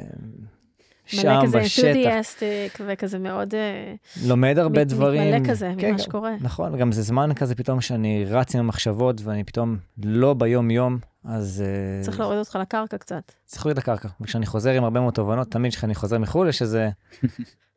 שם 1.07 1.28
מלא 1.28 1.42
כזה 1.42 1.59
בשטח, 1.59 1.84
אנתודיאסטיק, 1.84 2.78
וכזה 2.86 3.18
מאוד 3.18 3.55
אה, 3.55 3.94
לומד 4.26 4.59
הרבה 4.59 4.80
מת- 4.80 4.88
דברים. 4.88 5.34
מתמלא 5.34 5.50
כזה 5.52 5.72
כן, 5.78 5.88
ממה 5.90 5.98
שקורה. 5.98 6.32
נכון, 6.40 6.78
גם 6.78 6.92
זה 6.92 7.02
זמן 7.02 7.34
כזה 7.34 7.55
פתאום 7.55 7.80
שאני 7.80 8.24
רץ 8.24 8.55
עם 8.55 8.61
המחשבות 8.61 9.20
ואני 9.24 9.44
פתאום 9.44 9.76
לא 10.05 10.34
ביום-יום, 10.34 10.98
אז... 11.24 11.64
צריך 12.00 12.20
להוריד 12.20 12.38
אותך 12.38 12.59
לקרקע 12.61 12.98
קצת. 12.98 13.32
צריך 13.44 13.66
להוריד 13.66 13.78
את 13.78 13.82
הקרקע. 13.82 14.09
וכשאני 14.20 14.46
חוזר 14.46 14.70
עם 14.70 14.84
הרבה 14.84 15.00
מאוד 15.00 15.14
תובנות, 15.14 15.50
תמיד 15.50 15.74
כשאני 15.74 15.94
חוזר 15.94 16.18
מחו"ל 16.18 16.48
יש 16.48 16.62
איזה 16.62 16.90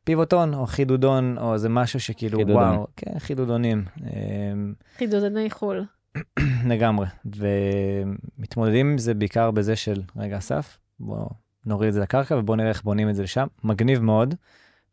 פיבוטון 0.08 0.54
או 0.54 0.66
חידודון 0.66 1.38
או 1.38 1.54
איזה 1.54 1.70
משהו 1.70 2.00
שכאילו 2.00 2.38
חידודון. 2.38 2.64
וואו, 2.64 2.88
כן, 2.96 3.20
חידודונים, 3.20 3.86
אמ, 4.04 4.74
חידודני 4.98 5.50
חו"ל. 5.50 5.86
לגמרי. 6.72 7.08
ומתמודדים 7.36 8.92
עם 8.92 8.98
זה 8.98 9.14
בעיקר 9.14 9.52
בזה 9.52 9.76
של, 9.76 10.02
רגע 10.16 10.38
אסף, 10.38 10.78
בוא 11.00 11.30
נוריד 11.66 11.88
את 11.88 11.94
זה 11.94 12.00
לקרקע 12.00 12.36
ובוא 12.36 12.56
נראה 12.56 12.70
איך 12.70 12.84
בונים 12.84 13.10
את 13.10 13.16
זה 13.16 13.24
לשם. 13.24 13.48
מגניב 13.64 14.00
מאוד, 14.00 14.36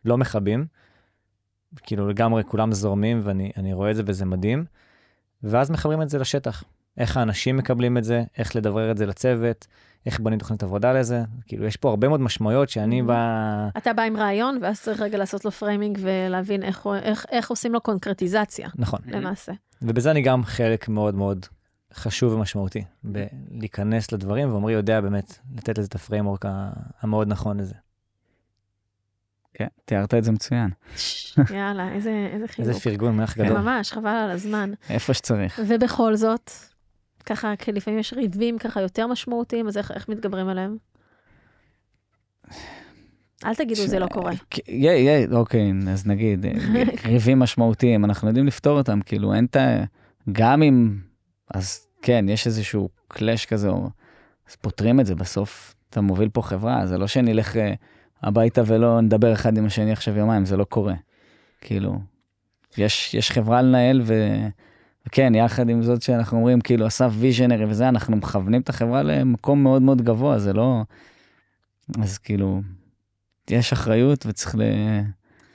לא 0.04 0.18
מכבים. 0.18 0.66
כאילו 1.82 2.08
לגמרי 2.08 2.44
כולם 2.44 2.72
זורמים 2.72 3.20
ואני 3.22 3.52
אני 3.56 3.72
רואה 3.72 3.90
את 3.90 3.96
זה 3.96 4.02
וזה 4.06 4.24
מדהים. 4.24 4.64
ואז 5.42 5.70
מחברים 5.70 6.02
את 6.02 6.08
זה 6.08 6.18
לשטח. 6.18 6.64
איך 6.98 7.16
האנשים 7.16 7.56
מקבלים 7.56 7.98
את 7.98 8.04
זה, 8.04 8.24
איך 8.38 8.56
לדברר 8.56 8.90
את 8.90 8.96
זה 8.96 9.06
לצוות, 9.06 9.66
איך 10.06 10.20
בונים 10.20 10.38
תוכנית 10.38 10.62
עבודה 10.62 10.92
לזה. 10.92 11.22
כאילו 11.46 11.64
יש 11.66 11.76
פה 11.76 11.90
הרבה 11.90 12.08
מאוד 12.08 12.20
משמעויות 12.20 12.68
שאני 12.68 13.00
Mhm. 13.00 13.04
ב... 13.06 13.10
אתה 13.76 13.92
בא 13.92 14.02
עם 14.02 14.16
רעיון, 14.16 14.58
ואז 14.62 14.80
צריך 14.82 15.00
רגע 15.00 15.18
לעשות 15.18 15.44
לו 15.44 15.50
framing 15.50 15.98
ולהבין 16.02 16.62
איך, 16.62 16.86
איך, 17.02 17.26
איך 17.30 17.50
עושים 17.50 17.72
לו 17.72 17.80
קונקרטיזציה, 17.80 18.68
נכון. 18.76 19.00
למעשה. 19.06 19.52
ובזה 19.82 20.10
אני 20.10 20.22
גם 20.22 20.44
חלק 20.44 20.88
מאוד 20.88 21.14
מאוד 21.14 21.46
חשוב 21.94 22.32
ומשמעותי, 22.32 22.84
בלהיכנס 23.04 24.12
לדברים, 24.12 24.52
ועמרי 24.52 24.72
יודע 24.72 25.00
באמת 25.00 25.38
לתת 25.56 25.78
לזה 25.78 25.86
את 25.88 25.94
ה 25.94 25.99
framework 25.99 26.44
המאוד 27.00 27.28
נכון 27.28 27.56
לזה. 27.60 27.74
כן, 29.54 29.66
תיארת 29.84 30.14
את 30.14 30.24
זה 30.24 30.32
מצוין. 30.32 30.70
יאללה, 31.54 31.92
איזה, 31.92 32.28
איזה 32.32 32.48
חיזוק. 32.48 32.68
איזה 32.74 32.80
פרגון, 32.80 33.16
אח 33.16 33.36
גדול. 33.38 33.58
ממש, 33.58 33.92
חבל 33.92 34.06
על 34.08 34.30
הזמן. 34.30 34.70
איפה 34.90 35.14
שצריך. 35.14 35.60
ובכל 35.66 36.16
זאת, 36.16 36.50
ככה, 37.26 37.56
כי 37.58 37.72
לפעמים 37.72 38.00
יש 38.00 38.12
ריבים 38.12 38.58
ככה 38.58 38.80
יותר 38.80 39.06
משמעותיים, 39.06 39.68
אז 39.68 39.78
איך, 39.78 39.90
איך 39.90 40.08
מתגברים 40.08 40.48
עליהם? 40.48 40.76
אל 43.44 43.54
תגידו, 43.54 43.86
זה 43.86 43.98
לא 43.98 44.06
קורה. 44.06 44.32
יהיה, 44.68 44.96
יהיה, 44.96 45.26
אוקיי, 45.32 45.72
אז 45.90 46.06
נגיד, 46.06 46.46
ריבים 47.06 47.38
משמעותיים, 47.38 48.04
אנחנו 48.04 48.28
יודעים 48.28 48.46
לפתור 48.46 48.78
אותם, 48.78 49.00
כאילו 49.00 49.34
אין 49.34 49.44
את 49.44 49.56
ה... 49.56 49.84
גם 50.32 50.62
אם, 50.62 50.96
אז 51.54 51.86
כן, 52.02 52.24
יש 52.28 52.46
איזשהו 52.46 52.88
קלאש 53.08 53.46
כזה, 53.46 53.68
או... 53.68 53.88
אז 54.48 54.56
פותרים 54.56 55.00
את 55.00 55.06
זה, 55.06 55.14
בסוף 55.14 55.74
אתה 55.90 56.00
מוביל 56.00 56.28
פה 56.28 56.42
חברה, 56.42 56.86
זה 56.86 56.98
לא 56.98 57.06
שנלך 57.06 57.56
אה, 57.56 57.74
הביתה 58.22 58.62
ולא 58.66 59.00
נדבר 59.00 59.32
אחד 59.32 59.58
עם 59.58 59.66
השני 59.66 59.92
עכשיו 59.92 60.18
יומיים, 60.18 60.44
זה 60.44 60.56
לא 60.56 60.64
קורה. 60.64 60.94
כאילו, 61.60 61.98
יש, 62.78 63.14
יש 63.14 63.30
חברה 63.30 63.62
לנהל, 63.62 64.02
ו... 64.04 64.14
וכן, 65.06 65.34
יחד 65.34 65.68
עם 65.68 65.82
זאת 65.82 66.02
שאנחנו 66.02 66.38
אומרים, 66.38 66.60
כאילו, 66.60 66.86
אסף 66.86 67.10
ויז'נרי 67.18 67.64
וזה, 67.64 67.88
אנחנו 67.88 68.16
מכוונים 68.16 68.60
את 68.60 68.68
החברה 68.68 69.02
למקום 69.02 69.62
מאוד 69.62 69.82
מאוד 69.82 70.02
גבוה, 70.02 70.38
זה 70.38 70.52
לא... 70.52 70.82
אז 72.02 72.18
כאילו, 72.18 72.60
יש 73.50 73.72
אחריות 73.72 74.26
וצריך 74.26 74.54
ל... 74.54 74.62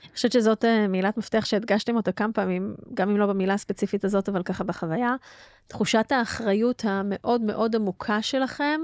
אני 0.03 0.15
חושבת 0.15 0.31
שזאת 0.31 0.65
אה, 0.65 0.87
מילת 0.87 1.17
מפתח 1.17 1.45
שהדגשתם 1.45 1.95
אותה 1.95 2.11
כמה 2.11 2.33
פעמים, 2.33 2.75
גם 2.93 3.09
אם 3.09 3.17
לא 3.17 3.25
במילה 3.25 3.53
הספציפית 3.53 4.05
הזאת, 4.05 4.29
אבל 4.29 4.43
ככה 4.43 4.63
בחוויה. 4.63 5.15
תחושת 5.67 6.11
האחריות 6.11 6.85
המאוד 6.85 7.41
מאוד 7.41 7.75
עמוקה 7.75 8.21
שלכם, 8.21 8.81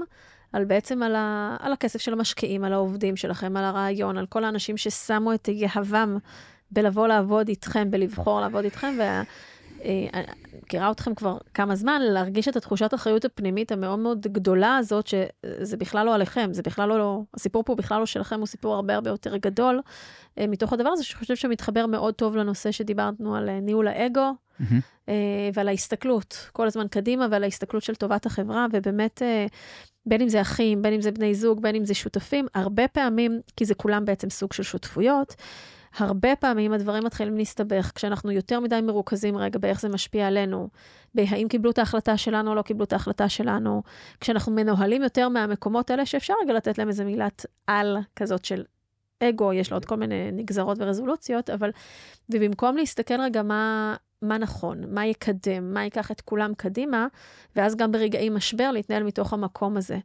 על 0.52 0.64
בעצם 0.64 1.02
על, 1.02 1.14
ה, 1.14 1.56
על 1.60 1.72
הכסף 1.72 2.00
של 2.00 2.12
המשקיעים, 2.12 2.64
על 2.64 2.72
העובדים 2.72 3.16
שלכם, 3.16 3.56
על 3.56 3.64
הרעיון, 3.64 4.18
על 4.18 4.26
כל 4.26 4.44
האנשים 4.44 4.76
ששמו 4.76 5.34
את 5.34 5.48
יהבם 5.48 6.18
בלבוא 6.70 7.08
לעבוד 7.08 7.48
איתכם, 7.48 7.90
בלבחור 7.90 8.40
לעבוד 8.40 8.64
איתכם, 8.64 8.94
וה... 8.98 9.22
אה, 9.86 10.06
אני 10.14 10.24
מכירה 10.62 10.90
אתכם 10.90 11.14
כבר 11.14 11.38
כמה 11.54 11.76
זמן, 11.76 12.02
להרגיש 12.02 12.48
את 12.48 12.56
התחושת 12.56 12.92
האחריות 12.92 13.24
הפנימית 13.24 13.72
המאוד 13.72 13.98
מאוד 13.98 14.26
גדולה 14.26 14.76
הזאת, 14.76 15.06
שזה 15.06 15.76
בכלל 15.76 16.06
לא 16.06 16.14
עליכם, 16.14 16.48
זה 16.52 16.62
בכלל 16.62 16.88
לא, 16.88 17.22
הסיפור 17.34 17.62
פה 17.62 17.74
בכלל 17.74 17.98
לא 18.00 18.06
שלכם, 18.06 18.38
הוא 18.38 18.46
סיפור 18.46 18.74
הרבה 18.74 18.94
הרבה 18.94 19.10
יותר 19.10 19.36
גדול, 19.36 19.80
אה, 20.38 20.46
מתוך 20.46 20.72
הדבר 20.72 20.88
הזה, 20.88 21.04
שאני 21.04 21.18
חושב 21.18 21.36
שמתחבר 21.36 21.86
מאוד 21.86 22.14
טוב 22.14 22.36
לנושא 22.36 22.70
שדיברנו 22.70 23.36
על 23.36 23.48
אה, 23.48 23.60
ניהול 23.60 23.88
האגו. 23.88 24.32
אה, 25.08 25.50
ועל 25.54 25.68
ההסתכלות, 25.68 26.50
כל 26.52 26.66
הזמן 26.66 26.88
קדימה, 26.88 27.26
ועל 27.30 27.44
ההסתכלות 27.44 27.82
של 27.82 27.94
טובת 27.94 28.26
החברה, 28.26 28.66
ובאמת, 28.72 29.22
אה, 29.22 29.46
בין 30.06 30.20
אם 30.20 30.28
זה 30.28 30.40
אחים, 30.40 30.82
בין 30.82 30.92
אם 30.92 31.00
זה 31.00 31.10
בני 31.10 31.34
זוג, 31.34 31.62
בין 31.62 31.74
אם 31.74 31.84
זה 31.84 31.94
שותפים, 31.94 32.46
הרבה 32.54 32.88
פעמים, 32.88 33.40
כי 33.56 33.64
זה 33.64 33.74
כולם 33.74 34.04
בעצם 34.04 34.30
סוג 34.30 34.52
של 34.52 34.62
שותפויות, 34.62 35.34
הרבה 35.98 36.36
פעמים 36.36 36.72
הדברים 36.72 37.04
מתחילים 37.04 37.36
להסתבך, 37.36 37.92
כשאנחנו 37.94 38.30
יותר 38.30 38.60
מדי 38.60 38.80
מרוכזים 38.80 39.36
רגע 39.36 39.58
באיך 39.58 39.80
זה 39.80 39.88
משפיע 39.88 40.26
עלינו, 40.26 40.68
בהאם 41.14 41.48
קיבלו 41.48 41.70
את 41.70 41.78
ההחלטה 41.78 42.16
שלנו 42.16 42.50
או 42.50 42.54
לא 42.54 42.62
קיבלו 42.62 42.84
את 42.84 42.92
ההחלטה 42.92 43.28
שלנו, 43.28 43.82
כשאנחנו 44.20 44.52
מנוהלים 44.52 45.02
יותר 45.02 45.28
מהמקומות 45.28 45.90
האלה, 45.90 46.06
שאפשר 46.06 46.34
רגע 46.42 46.52
לתת 46.52 46.78
להם 46.78 46.88
איזה 46.88 47.04
מילת 47.04 47.46
על 47.66 47.98
כזאת 48.16 48.44
של 48.44 48.64
אגו, 49.22 49.52
יש 49.52 49.70
לו 49.70 49.76
עוד 49.76 49.84
כל 49.84 49.96
מיני 49.96 50.30
נגזרות 50.32 50.78
ורזולוציות, 50.80 51.50
אבל, 51.50 51.70
ובמקום 52.30 52.76
להסתכל 52.76 53.20
רגע 53.20 53.42
מה, 53.42 53.94
מה 54.22 54.38
נכון, 54.38 54.94
מה 54.94 55.06
יקדם, 55.06 55.74
מה 55.74 55.84
ייקח 55.84 56.10
את 56.10 56.20
כולם 56.20 56.54
קדימה, 56.54 57.06
ואז 57.56 57.76
גם 57.76 57.92
ברגעי 57.92 58.28
משבר 58.28 58.70
להתנהל 58.70 59.02
מתוך 59.02 59.32
המקום 59.32 59.76
הזה. 59.76 59.98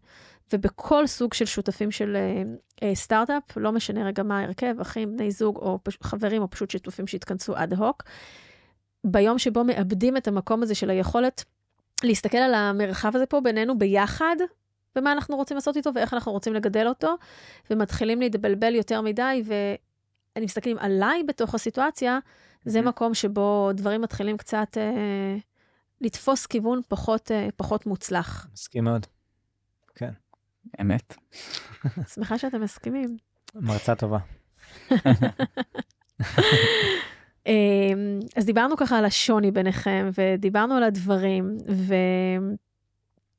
ובכל 0.54 1.08
סוג 1.08 1.34
של 1.34 1.46
שותפים 1.46 1.92
של 1.92 2.16
אה, 2.16 2.44
אה, 2.84 2.96
סטארט-אפ, 2.96 3.58
לא 3.58 3.72
משנה 3.72 4.06
רגע 4.06 4.24
מה 4.24 4.40
ההרכב, 4.40 4.76
אחים, 4.82 5.18
בני 5.18 5.32
זוג, 5.32 5.58
או 5.58 5.80
פש... 5.84 5.98
חברים, 6.04 6.42
או 6.42 6.50
פשוט 6.50 6.70
שותפים 6.70 7.08
שהתכנסו 7.08 7.54
אד 7.56 7.74
הוק, 7.74 8.04
ביום 9.04 9.40
שבו 9.40 9.64
מאבדים 9.64 10.18
את 10.18 10.28
המקום 10.28 10.64
הזה 10.64 10.76
של 10.76 10.90
היכולת 10.90 11.44
להסתכל 12.04 12.38
על 12.38 12.54
המרחב 12.54 13.16
הזה 13.16 13.26
פה 13.26 13.42
בינינו 13.42 13.78
ביחד, 13.78 14.36
ומה 14.96 15.12
אנחנו 15.12 15.36
רוצים 15.36 15.58
לעשות 15.58 15.78
איתו 15.78 15.90
ואיך 15.96 16.14
אנחנו 16.14 16.32
רוצים 16.32 16.54
לגדל 16.54 16.88
אותו, 16.88 17.16
ומתחילים 17.70 18.22
להתבלבל 18.22 18.76
יותר 18.76 19.02
מדי, 19.02 19.44
ואני 19.46 20.46
מסתכלים 20.46 20.78
עליי 20.80 21.24
בתוך 21.24 21.56
הסיטואציה, 21.56 22.20
זה 22.66 22.82
מקום 22.82 23.14
שבו 23.14 23.70
דברים 23.74 24.02
מתחילים 24.02 24.38
קצת 24.38 24.78
אה, 24.78 25.38
לתפוס 26.02 26.46
כיוון 26.46 26.82
פחות, 26.88 27.32
אה, 27.32 27.48
פחות 27.56 27.86
מוצלח. 27.86 28.48
מסכים 28.54 28.84
מאוד. 28.84 29.06
אמת. 30.82 31.18
שמחה 32.14 32.38
שאתם 32.38 32.62
מסכימים. 32.62 33.18
מרצה 33.56 33.96
טובה. 33.96 34.18
אמ, 37.48 38.20
אז 38.36 38.46
דיברנו 38.46 38.78
ככה 38.78 38.98
על 38.98 39.06
השוני 39.06 39.52
ביניכם, 39.52 40.10
ודיברנו 40.18 40.76
על 40.76 40.84
הדברים, 40.84 41.58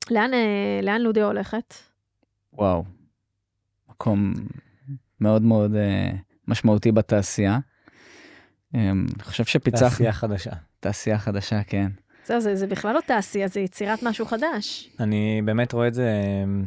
ולאן 0.08 0.34
אה, 0.34 0.80
לאן 0.82 1.00
לודיו 1.00 1.26
הולכת? 1.26 1.74
וואו. 2.52 2.84
מקום 3.88 4.32
מאוד 5.20 5.42
מאוד 5.42 5.74
אה, 5.74 6.10
משמעותי 6.48 6.92
בתעשייה. 6.92 7.58
אה, 8.74 8.90
אני 8.90 9.22
חושב 9.22 9.44
שפיצחנו... 9.44 9.88
תעשייה 9.88 10.12
חדשה. 10.12 10.50
תעשייה 10.80 11.18
חדשה, 11.18 11.62
כן. 11.62 11.90
זהו, 12.26 12.40
זה, 12.40 12.56
זה 12.56 12.66
בכלל 12.66 12.94
לא 12.94 13.00
תעשייה, 13.06 13.48
זה 13.48 13.60
יצירת 13.60 14.02
משהו 14.02 14.26
חדש. 14.26 14.90
אני 15.00 15.42
באמת 15.44 15.72
רואה 15.72 15.88
את 15.88 15.94
זה, 15.94 16.20
אמ, 16.44 16.64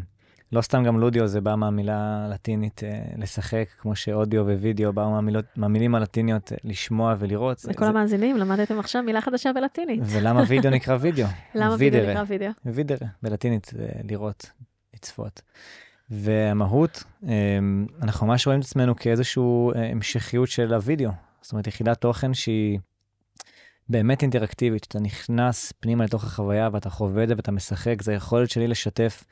לא 0.51 0.61
סתם 0.61 0.83
גם 0.83 0.99
לודיו, 0.99 1.27
זה 1.27 1.41
בא 1.41 1.55
מהמילה 1.55 2.25
הלטינית 2.25 2.83
אה, 2.83 2.89
לשחק, 3.17 3.65
כמו 3.79 3.95
שאודיו 3.95 4.45
ווידאו 4.45 4.93
באו 4.93 5.11
מהמילות, 5.11 5.45
מהמילים 5.55 5.95
הלטיניות 5.95 6.51
אה, 6.51 6.57
לשמוע 6.63 7.15
ולראות. 7.19 7.65
לכל 7.65 7.85
זה- 7.85 7.89
המאזינים, 7.89 8.37
למדתם 8.37 8.79
עכשיו 8.79 9.03
מילה 9.03 9.21
חדשה 9.21 9.51
בלטינית. 9.53 9.99
ולמה 10.05 10.43
וידאו 10.47 10.71
נקרא 10.71 10.97
וידאו? 11.01 11.27
למה 11.55 11.75
וידאו. 11.79 12.09
נקרא 12.09 12.23
וידאו? 12.27 12.49
וידרה, 12.65 13.07
בלטינית 13.23 13.65
זה 13.71 13.87
לראות, 14.03 14.49
לצפות. 14.95 15.41
והמהות, 16.09 17.03
אמ, 17.23 17.85
אנחנו 18.01 18.27
ממש 18.27 18.47
רואים 18.47 18.59
את 18.59 18.65
עצמנו 18.65 18.95
כאיזושהי 18.95 19.43
המשכיות 19.91 20.47
של 20.49 20.73
הוידאו. 20.73 21.09
זאת 21.41 21.51
אומרת, 21.51 21.67
יחידת 21.67 22.01
תוכן 22.01 22.33
שהיא 22.33 22.79
באמת 23.89 24.21
אינטראקטיבית, 24.21 24.83
שאתה 24.83 24.99
נכנס 24.99 25.73
פנימה 25.79 26.03
לתוך 26.03 26.23
החוויה 26.23 26.69
ואתה 26.73 26.89
חווה 26.89 27.23
את 27.23 27.27
זה 27.27 27.33
ואתה 27.37 27.51
משחק, 27.51 28.01
זה 28.01 28.11
היכולת 28.11 28.49
שלי 28.49 28.67
לשתף 28.67 29.23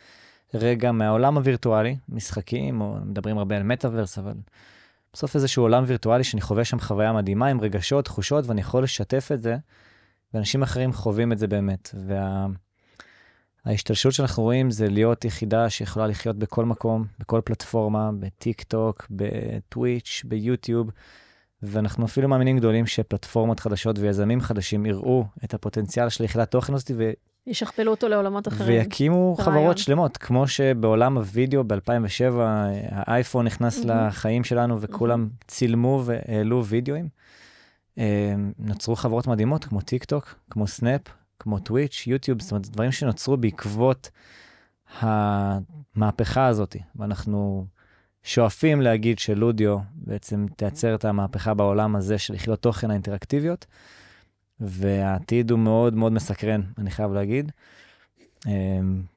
רגע 0.54 0.92
מהעולם 0.92 1.38
הווירטואלי, 1.38 1.98
משחקים, 2.10 2.82
או 2.82 2.96
מדברים 3.06 3.38
הרבה 3.38 3.58
על 3.58 3.64
מטאוורס, 3.64 4.18
אבל 4.18 4.34
בסוף 5.14 5.36
איזשהו 5.36 5.64
עולם 5.64 5.84
וירטואלי 5.88 6.24
שאני 6.24 6.42
חווה 6.42 6.66
שם 6.66 6.80
חוויה 6.80 7.14
מדהימה 7.14 7.48
עם 7.48 7.62
רגשות, 7.62 8.06
תחושות, 8.06 8.48
ואני 8.48 8.62
יכול 8.62 8.84
לשתף 8.84 9.30
את 9.34 9.42
זה, 9.42 9.58
ואנשים 10.34 10.64
אחרים 10.64 10.94
חווים 10.94 11.32
את 11.32 11.38
זה 11.38 11.48
באמת. 11.48 11.96
וה... 12.08 12.48
ההשתלשלות 13.66 14.14
שאנחנו 14.14 14.44
רואים 14.44 14.72
זה 14.72 14.90
להיות 14.90 15.26
יחידה 15.26 15.70
שיכולה 15.70 16.08
לחיות 16.08 16.38
בכל 16.38 16.66
מקום, 16.66 17.06
בכל 17.20 17.42
פלטפורמה, 17.46 18.12
בטיק 18.20 18.64
טוק, 18.64 19.08
בטוויץ', 19.12 20.22
ביוטיוב, 20.26 20.90
ואנחנו 21.64 22.06
אפילו 22.06 22.30
מאמינים 22.30 22.58
גדולים 22.58 22.86
שפלטפורמות 22.86 23.60
חדשות 23.60 24.00
ויזמים 24.00 24.42
חדשים 24.42 24.86
יראו 24.86 25.26
את 25.44 25.54
הפוטנציאל 25.54 26.10
של 26.10 26.24
יחידת 26.24 26.52
תוכן 26.52 26.74
הזאת 26.74 26.92
ישכפלו 27.48 27.92
אותו 27.92 28.08
לעולמות 28.08 28.48
אחרים. 28.48 28.80
ויקימו 28.80 29.36
חברות 29.40 29.56
רעיון. 29.56 29.78
שלמות, 29.78 30.18
כמו 30.18 30.48
שבעולם 30.48 31.18
הוידאו 31.18 31.64
ב-2007 31.64 32.34
האייפון 32.92 33.46
נכנס 33.46 33.86
מהמם. 33.86 34.08
לחיים 34.08 34.44
שלנו 34.44 34.82
וכולם 34.82 35.30
צילמו 35.48 36.02
והעלו 36.06 36.66
וידאוים. 36.66 37.08
אה, 37.98 38.34
נוצרו 38.60 38.96
חברות 38.96 39.28
מדהימות 39.28 39.66
כמו 39.66 39.82
טיק 39.82 40.04
טוק, 40.04 40.36
כמו 40.50 40.68
סנאפ, 40.68 41.02
כמו 41.40 41.60
טוויץ', 41.60 42.04
יוטיוב, 42.08 42.42
זאת 42.42 42.52
אומרת, 42.52 42.68
דברים 42.68 42.92
שנוצרו 42.92 43.38
בעקבות 43.38 44.10
המהפכה 45.00 46.48
הזאת, 46.48 46.76
ואנחנו 46.96 47.66
שואפים 48.24 48.82
להגיד 48.82 49.20
שלודיו 49.20 49.78
בעצם 49.94 50.46
תייצר 50.58 50.96
את 50.96 51.06
המהפכה 51.06 51.54
בעולם 51.54 51.96
הזה 51.96 52.18
של 52.18 52.34
יחידות 52.34 52.62
תוכן 52.62 52.92
האינטראקטיביות, 52.92 53.66
והעתיד 54.66 55.52
הוא 55.52 55.60
מאוד 55.60 55.94
מאוד 55.94 56.12
מסקרן, 56.12 56.62
אני 56.78 56.92
חייב 56.92 57.14
להגיד. 57.14 57.52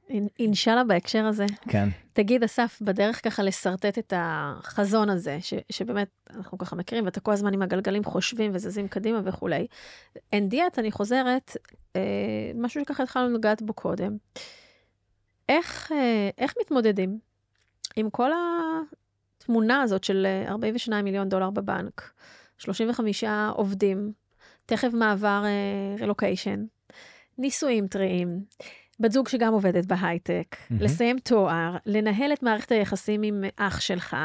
אינ- 0.09 0.29
אינשאללה 0.39 0.83
בהקשר 0.83 1.25
הזה. 1.25 1.45
כן, 1.69 1.89
תגיד, 2.13 2.43
אסף, 2.43 2.77
בדרך 2.81 3.23
ככה 3.23 3.43
לשרטט 3.43 3.97
את 3.97 4.13
החזון 4.15 5.09
הזה, 5.09 5.37
ש, 5.41 5.53
שבאמת 5.69 6.07
אנחנו 6.35 6.57
ככה 6.57 6.75
מכירים, 6.75 7.05
ואתה 7.05 7.19
כל 7.19 7.31
הזמן 7.31 7.53
עם 7.53 7.61
הגלגלים 7.61 8.03
חושבים 8.03 8.51
וזזים 8.53 8.87
קדימה 8.87 9.21
וכולי. 9.23 9.67
אין 10.33 10.49
דיאט, 10.49 10.79
אני 10.79 10.91
חוזרת, 10.91 11.57
אה, 11.95 12.01
משהו 12.55 12.81
שככה 12.81 13.03
התחלנו 13.03 13.37
לגעת 13.37 13.61
בו 13.61 13.73
קודם. 13.73 14.17
איך, 15.49 15.91
אה, 15.91 16.29
איך 16.37 16.53
מתמודדים 16.61 17.19
עם 17.95 18.09
כל 18.09 18.31
התמונה 19.37 19.81
הזאת 19.81 20.03
של 20.03 20.25
אה, 20.25 20.51
42 20.51 21.05
מיליון 21.05 21.29
דולר 21.29 21.49
בבנק, 21.49 22.11
35 22.57 23.23
עובדים, 23.53 24.11
תכף 24.67 24.93
מעבר 24.93 25.43
רילוקיישן, 25.99 26.65
נישואים 27.37 27.87
טריים, 27.87 28.39
בת 28.99 29.11
זוג 29.11 29.27
שגם 29.27 29.53
עובדת 29.53 29.85
בהייטק, 29.85 30.55
מהמם. 30.69 30.83
לסיים 30.83 31.19
תואר, 31.19 31.77
לנהל 31.85 32.33
את 32.33 32.43
מערכת 32.43 32.71
היחסים 32.71 33.23
עם 33.23 33.43
אח 33.57 33.79
שלך, 33.79 34.15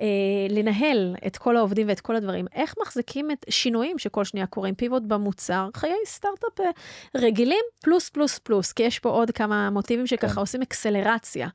אה, 0.00 0.06
לנהל 0.50 1.16
את 1.26 1.36
כל 1.36 1.56
העובדים 1.56 1.88
ואת 1.88 2.00
כל 2.00 2.16
הדברים. 2.16 2.46
איך 2.54 2.74
מחזיקים 2.80 3.30
את 3.30 3.46
שינויים 3.48 3.98
שכל 3.98 4.24
שנייה 4.24 4.46
קורים, 4.46 4.74
פיבוט 4.74 5.02
במוצר, 5.02 5.68
חיי 5.76 5.92
סטארט-אפ 6.06 6.60
אה, 6.60 6.70
רגילים, 7.16 7.64
פלוס 7.82 8.08
פלוס 8.08 8.38
פלוס, 8.38 8.72
כי 8.72 8.82
יש 8.82 8.98
פה 8.98 9.08
עוד 9.08 9.30
כמה 9.30 9.70
מוטיבים 9.70 10.06
שככה 10.06 10.34
כן. 10.34 10.40
עושים 10.40 10.62
אקסלרציה 10.62 11.48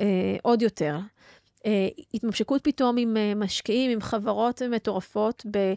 אה, 0.00 0.36
עוד 0.42 0.62
יותר. 0.62 0.98
אה, 1.66 1.88
התממשקות 2.14 2.64
פתאום 2.64 2.96
עם 2.98 3.16
אה, 3.16 3.32
משקיעים, 3.36 3.90
עם 3.90 4.00
חברות 4.00 4.62
מטורפות, 4.62 5.46
ב... 5.50 5.74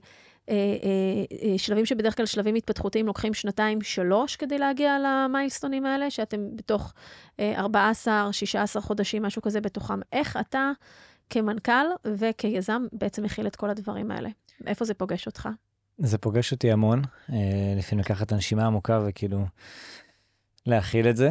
אה, 0.49 0.55
אה, 0.55 1.49
אה, 1.51 1.57
שלבים 1.57 1.85
שבדרך 1.85 2.17
כלל 2.17 2.25
שלבים 2.25 2.55
התפתחותיים 2.55 3.07
לוקחים 3.07 3.33
שנתיים, 3.33 3.81
שלוש 3.81 4.35
כדי 4.35 4.57
להגיע 4.57 4.97
למיילסטונים 4.99 5.85
האלה, 5.85 6.11
שאתם 6.11 6.55
בתוך 6.55 6.93
אה, 7.39 7.53
14, 7.59 8.29
16 8.31 8.81
חודשים, 8.81 9.23
משהו 9.23 9.41
כזה 9.41 9.61
בתוכם. 9.61 9.99
איך 10.11 10.37
אתה 10.37 10.71
כמנכ"ל 11.29 11.85
וכיזם 12.05 12.85
בעצם 12.93 13.23
מכיל 13.23 13.47
את 13.47 13.55
כל 13.55 13.69
הדברים 13.69 14.11
האלה? 14.11 14.29
איפה 14.67 14.85
זה 14.85 14.93
פוגש 14.93 15.25
אותך? 15.25 15.49
זה 15.97 16.17
פוגש 16.17 16.51
אותי 16.51 16.71
המון, 16.71 17.01
לפעמים 17.77 17.99
לקחת 17.99 18.27
את 18.27 18.31
הנשימה 18.31 18.65
עמוקה 18.65 19.01
וכאילו 19.07 19.45
להכיל 20.65 21.09
את 21.09 21.17
זה, 21.17 21.29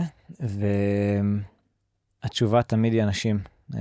והתשובה 2.23 2.63
תמיד 2.63 2.93
היא 2.93 3.03
אנשים. 3.03 3.56
אה, 3.75 3.81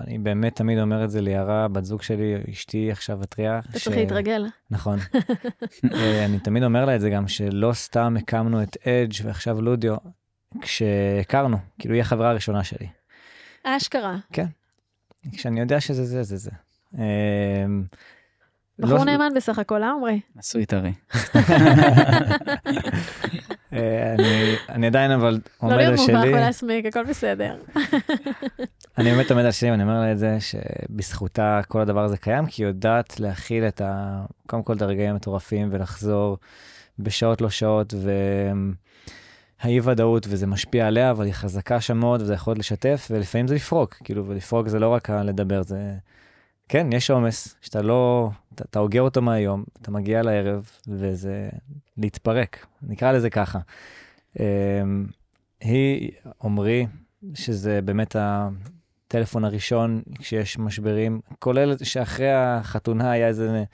אני 0.00 0.18
באמת 0.18 0.56
תמיד 0.56 0.78
אומר 0.78 1.04
את 1.04 1.10
זה 1.10 1.20
ליערה, 1.20 1.68
בת 1.68 1.84
זוג 1.84 2.02
שלי, 2.02 2.34
אשתי 2.50 2.90
עכשיו 2.92 3.22
הטריה. 3.22 3.58
אתה 3.58 3.78
צריך 3.78 3.96
להתרגל. 3.96 4.46
נכון. 4.70 4.98
אה, 5.94 6.24
אני 6.24 6.38
תמיד 6.38 6.62
אומר 6.62 6.84
לה 6.84 6.96
את 6.96 7.00
זה 7.00 7.10
גם, 7.10 7.28
שלא 7.28 7.72
סתם 7.72 8.16
הקמנו 8.18 8.62
את 8.62 8.76
אדג' 8.86 9.14
ועכשיו 9.24 9.62
לודיו, 9.62 9.96
כשהכרנו, 10.60 11.56
כאילו 11.78 11.94
היא 11.94 12.00
החברה 12.02 12.30
הראשונה 12.30 12.64
שלי. 12.64 12.86
אשכרה. 13.64 14.16
כשאני 15.32 15.60
יודע 15.60 15.80
שזה 15.80 16.04
זה, 16.04 16.22
זה 16.22 16.36
זה. 16.36 16.50
אה, 16.98 17.64
בחור 18.78 18.98
לא- 18.98 19.04
נאמן 19.04 19.28
בסך 19.36 19.58
הכל, 19.58 19.82
אה, 19.82 19.90
עמרי? 19.90 20.20
נשוי 20.36 20.66
טרי. 20.66 20.92
אה, 23.74 24.14
אני- 24.68 24.86
עדיין 24.86 25.10
אבל 25.10 25.32
לא 25.32 25.40
עומד 25.58 25.76
להיות 25.76 25.90
על 25.90 25.96
מובך 25.96 26.22
שלי. 26.22 26.34
ולהסמיק, 26.34 26.86
הכל 26.86 27.04
בסדר. 27.04 27.56
אני 28.98 29.10
באמת 29.10 29.30
עומד 29.30 29.44
על 29.44 29.50
שלי 29.50 29.70
ואני 29.70 29.82
אומר 29.82 30.00
לה 30.00 30.12
את 30.12 30.18
זה 30.18 30.38
שבזכותה 30.40 31.60
כל 31.68 31.80
הדבר 31.80 32.04
הזה 32.04 32.16
קיים, 32.16 32.46
כי 32.46 32.62
היא 32.62 32.68
יודעת 32.68 33.20
להכיל 33.20 33.64
את 33.64 33.80
ה... 33.80 34.24
קודם 34.46 34.62
כל 34.62 34.76
את 34.76 34.82
הרגעים 34.82 35.10
המטורפים 35.10 35.68
ולחזור 35.72 36.38
בשעות 36.98 37.40
לא 37.40 37.50
שעות, 37.50 37.94
והאי 39.64 39.80
ודאות 39.80 40.26
וזה 40.28 40.46
משפיע 40.46 40.86
עליה, 40.86 41.10
אבל 41.10 41.24
היא 41.24 41.34
חזקה 41.34 41.80
שם 41.80 41.96
מאוד 41.96 42.22
וזה 42.22 42.34
יכול 42.34 42.56
לשתף, 42.58 43.08
ולפעמים 43.10 43.48
זה 43.48 43.54
לפרוק, 43.54 43.94
כאילו, 44.04 44.26
ולפרוק 44.26 44.68
זה 44.68 44.78
לא 44.78 44.88
רק 44.88 45.10
לדבר, 45.10 45.62
זה... 45.62 45.94
כן, 46.68 46.86
יש 46.92 47.10
עומס, 47.10 47.56
שאתה 47.60 47.82
לא... 47.82 48.30
אתה, 48.54 48.64
אתה 48.70 48.78
אוגר 48.78 49.02
אותו 49.02 49.22
מהיום, 49.22 49.64
אתה 49.82 49.90
מגיע 49.90 50.22
לערב, 50.22 50.70
וזה 50.88 51.48
להתפרק, 51.98 52.66
נקרא 52.82 53.12
לזה 53.12 53.30
ככה. 53.30 53.58
אמ, 54.40 55.06
היא, 55.60 56.10
עמרי, 56.44 56.86
שזה 57.34 57.82
באמת 57.82 58.16
הטלפון 58.18 59.44
הראשון 59.44 60.02
כשיש 60.18 60.58
משברים, 60.58 61.20
כולל 61.38 61.76
שאחרי 61.82 62.32
החתונה 62.32 63.10
היה 63.10 63.28
איזה, 63.28 63.64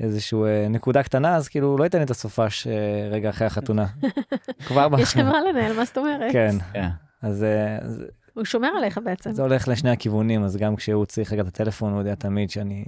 איזשהו 0.00 0.44
אה, 0.44 0.66
נקודה 0.70 1.02
קטנה, 1.02 1.36
אז 1.36 1.48
כאילו 1.48 1.78
לא 1.78 1.84
ייתן 1.84 1.98
לי 1.98 2.04
את 2.04 2.10
הסופש 2.10 2.66
רגע 3.10 3.30
אחרי 3.30 3.46
החתונה. 3.46 3.86
כבר 4.66 4.88
ב... 4.88 4.98
יש 4.98 5.14
חברה 5.14 5.40
לנהל, 5.40 5.76
מה 5.76 5.84
זאת 5.84 5.98
אומרת? 5.98 6.32
כן, 6.32 6.56
כן. 6.72 6.88
אז 7.22 7.42
אה, 7.42 7.78
אז 7.78 8.04
הוא 8.34 8.44
שומר 8.44 8.68
עליך 8.68 9.00
בעצם. 9.04 9.32
זה 9.32 9.42
הולך 9.42 9.68
לשני 9.68 9.90
הכיוונים, 9.90 10.44
אז 10.44 10.56
גם 10.56 10.76
כשהוא 10.76 11.06
צריך 11.06 11.32
רגע 11.32 11.42
את 11.42 11.46
הטלפון, 11.46 11.92
הוא 11.92 12.00
יודע 12.00 12.14
תמיד 12.14 12.50
שאני, 12.50 12.84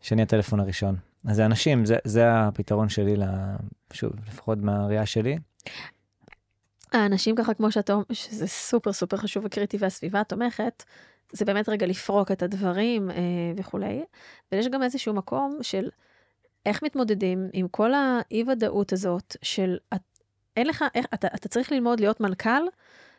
שאני 0.00 0.22
הטלפון 0.22 0.60
הראשון. 0.60 0.96
אז 1.26 1.36
זה 1.36 1.46
אנשים, 1.46 1.84
זה, 1.84 1.96
זה 2.04 2.32
הפתרון 2.32 2.88
שלי, 2.88 3.16
ל... 3.16 3.24
שוב, 3.92 4.12
לפחות 4.26 4.58
מהראייה 4.58 5.06
שלי. 5.06 5.38
האנשים 6.92 7.36
ככה, 7.36 7.54
כמו 7.54 7.72
שאתה 7.72 7.92
אומר, 7.92 8.04
שזה 8.12 8.46
סופר 8.46 8.92
סופר 8.92 9.16
חשוב 9.16 9.44
וקריטי 9.44 9.76
והסביבה 9.80 10.20
התומכת, 10.20 10.84
זה 11.32 11.44
באמת 11.44 11.68
רגע 11.68 11.86
לפרוק 11.86 12.32
את 12.32 12.42
הדברים 12.42 13.10
אה, 13.10 13.16
וכולי. 13.56 14.04
ויש 14.52 14.68
גם 14.68 14.82
איזשהו 14.82 15.14
מקום 15.14 15.58
של 15.62 15.88
איך 16.66 16.82
מתמודדים 16.82 17.48
עם 17.52 17.68
כל 17.68 17.92
האי-ודאות 17.94 18.92
הזאת 18.92 19.36
של, 19.42 19.76
את, 19.94 20.00
אין 20.56 20.66
לך, 20.66 20.84
איך, 20.94 21.06
אתה, 21.14 21.28
אתה 21.34 21.48
צריך 21.48 21.72
ללמוד 21.72 22.00
להיות 22.00 22.20
מנכ"ל 22.20 22.62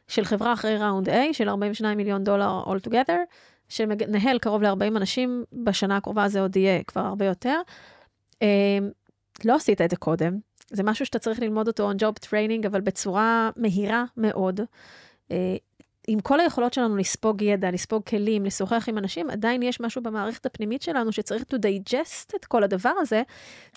של 0.08 0.26
חברה 0.26 0.54
אחרי 0.54 0.78
ראונד 0.78 1.10
A 1.10 1.14
של 1.32 1.50
42 1.50 1.98
מיליון 1.98 2.24
דולר 2.24 2.64
all 2.64 2.90
together, 2.90 3.20
שמנהל 3.70 4.40
קרוב 4.40 4.64
ל-40 4.64 4.98
אנשים, 4.98 5.44
בשנה 5.54 5.98
הקרובה 5.98 6.28
זה 6.28 6.42
עוד 6.42 6.56
יהיה 6.56 6.84
כבר 6.84 7.02
הרבה 7.02 7.26
יותר. 7.26 7.62
אה, 8.42 8.78
לא 9.46 9.56
עשית 9.56 9.82
את 9.82 9.90
זה 9.90 9.96
קודם, 9.96 10.38
זה 10.70 10.84
משהו 10.84 11.06
שאתה 11.06 11.20
צריך 11.20 11.40
ללמוד 11.40 11.68
אותו 11.68 11.92
on 11.92 11.96
job 11.96 12.28
training, 12.28 12.68
אבל 12.68 12.82
בצורה 12.82 13.50
מהירה 13.56 14.06
מאוד. 14.18 14.62
אה, 15.32 15.56
עם 16.08 16.20
כל 16.20 16.40
היכולות 16.40 16.74
שלנו 16.74 16.98
לספוג 16.98 17.42
ידע, 17.42 17.72
לספוג 17.72 18.04
כלים, 18.04 18.46
לשוחח 18.46 18.90
עם 18.90 18.98
אנשים, 18.98 19.30
עדיין 19.30 19.64
יש 19.64 19.82
משהו 19.82 20.04
במערכת 20.04 20.46
הפנימית 20.46 20.82
שלנו 20.82 21.12
שצריך 21.12 21.44
to 21.44 21.56
digest 21.56 22.36
את 22.36 22.46
כל 22.46 22.64
הדבר 22.64 22.94
הזה, 23.00 23.22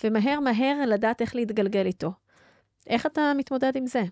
ומהר 0.04 0.40
מהר 0.40 0.86
לדעת 0.86 1.20
איך 1.20 1.34
להתגלגל 1.34 1.86
איתו. 1.86 2.12
איך 2.86 3.06
אתה 3.06 3.32
מתמודד 3.36 3.76
עם 3.76 3.86
זה? 3.86 4.02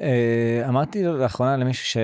אה, 0.00 0.62
אמרתי 0.68 1.04
לאחרונה 1.04 1.56
למישהו 1.56 2.00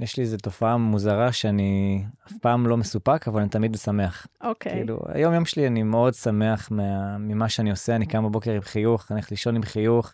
שיש 0.00 0.16
לי 0.16 0.22
איזו 0.22 0.36
תופעה 0.36 0.76
מוזרה 0.76 1.32
שאני 1.32 2.04
אף 2.26 2.32
פעם 2.42 2.66
לא 2.66 2.76
מסופק, 2.76 3.28
אבל 3.28 3.40
אני 3.40 3.48
תמיד 3.48 3.76
שמח. 3.76 4.26
אוקיי. 4.40 4.72
כאילו, 4.72 5.00
היום 5.08 5.34
יום 5.34 5.44
שלי 5.44 5.66
אני 5.66 5.82
מאוד 5.82 6.14
שמח 6.14 6.70
מה, 6.70 7.18
ממה 7.18 7.48
שאני 7.48 7.70
עושה, 7.70 7.96
אני 7.96 8.06
קם 8.06 8.24
בבוקר 8.24 8.52
עם 8.52 8.60
חיוך, 8.60 9.06
אני 9.10 9.20
הולך 9.20 9.30
לישון 9.30 9.56
עם 9.56 9.62
חיוך, 9.62 10.12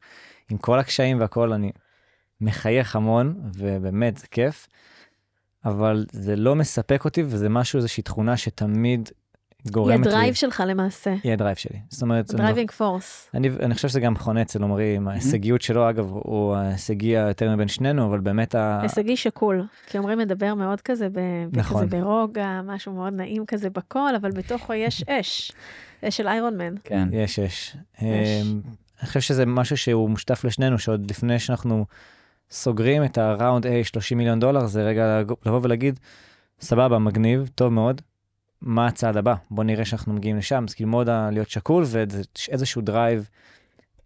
עם 0.50 0.58
כל 0.58 0.78
הקשיים 0.78 1.20
והכל, 1.20 1.52
אני 1.52 1.72
מחייך 2.40 2.96
המון, 2.96 3.40
ובאמת 3.54 4.16
זה 4.16 4.26
כיף, 4.26 4.68
אבל 5.64 6.06
זה 6.12 6.36
לא 6.36 6.54
מספק 6.54 7.04
אותי, 7.04 7.22
וזה 7.22 7.48
משהו, 7.48 7.76
איזושהי 7.76 8.02
תכונה 8.02 8.36
שתמיד 8.36 9.08
גורמת 9.70 10.06
לי... 10.06 10.12
ה 10.12 10.16
drive 10.16 10.34
שלך 10.34 10.62
למעשה. 10.66 11.14
היא 11.22 11.32
ה 11.32 11.36
drive 11.36 11.56
שלי. 11.56 11.78
זאת 11.88 12.02
אומרת, 12.02 12.30
אני 12.30 12.38
לא- 12.38 12.44
driving 12.44 12.70
force. 12.70 13.30
אני, 13.34 13.48
אני 13.48 13.74
חושב 13.74 13.88
שזה 13.88 14.00
גם 14.00 14.16
חונה 14.16 14.42
אצל 14.42 14.64
עמרי, 14.64 14.96
עם 14.96 15.08
ההישגיות 15.08 15.62
שלו, 15.62 15.90
אגב, 15.90 16.10
הוא 16.10 16.54
ההישגי 16.54 17.18
היותר 17.18 17.54
מבין 17.54 17.68
שנינו, 17.68 18.06
אבל 18.06 18.20
באמת 18.20 18.54
ה... 18.54 18.78
הישגי 18.82 19.16
שקול. 19.16 19.66
כי 19.86 19.98
עמרי 19.98 20.18
מדבר 20.18 20.54
מאוד 20.54 20.80
כזה, 20.80 21.08
ב... 21.08 21.18
נכון. 21.52 21.86
כזה 21.86 21.96
ברוגע, 22.00 22.60
משהו 22.64 22.92
מאוד 22.92 23.12
נעים 23.12 23.46
כזה 23.46 23.70
בקול, 23.70 24.14
אבל 24.20 24.30
בתוכו 24.30 24.74
יש 24.74 25.02
אש. 25.08 25.52
אש 26.04 26.16
של 26.16 26.28
Iron 26.28 26.56
Man. 26.58 26.74
כן. 26.84 27.08
יש, 27.12 27.38
יש. 27.38 27.76
אמ, 28.02 28.06
אני 29.00 29.06
חושב 29.08 29.20
שזה 29.20 29.46
משהו 29.46 29.76
שהוא 29.76 30.10
משותף 30.10 30.44
לשנינו, 30.44 30.78
שעוד 30.78 31.10
לפני 31.10 31.38
שאנחנו 31.38 31.84
סוגרים 32.50 33.04
את 33.04 33.18
ה 33.18 33.26
round 33.26 33.66
A 33.66 33.70
30 33.82 34.18
מיליון 34.18 34.40
דולר, 34.40 34.66
זה 34.66 34.82
רגע 34.82 35.22
לבוא 35.46 35.60
ולהגיד, 35.62 36.00
סבבה, 36.60 36.98
מגניב, 36.98 37.50
טוב 37.54 37.72
מאוד, 37.72 38.00
מה 38.60 38.86
הצעד 38.86 39.16
הבא? 39.16 39.34
בוא 39.50 39.64
נראה 39.64 39.84
שאנחנו 39.84 40.12
מגיעים 40.12 40.36
לשם, 40.36 40.64
אז 40.68 40.74
כאילו 40.74 40.90
מאוד 40.90 41.08
להיות 41.32 41.50
שקול 41.50 41.84
ואיזשהו 41.86 42.82
drive 42.82 43.28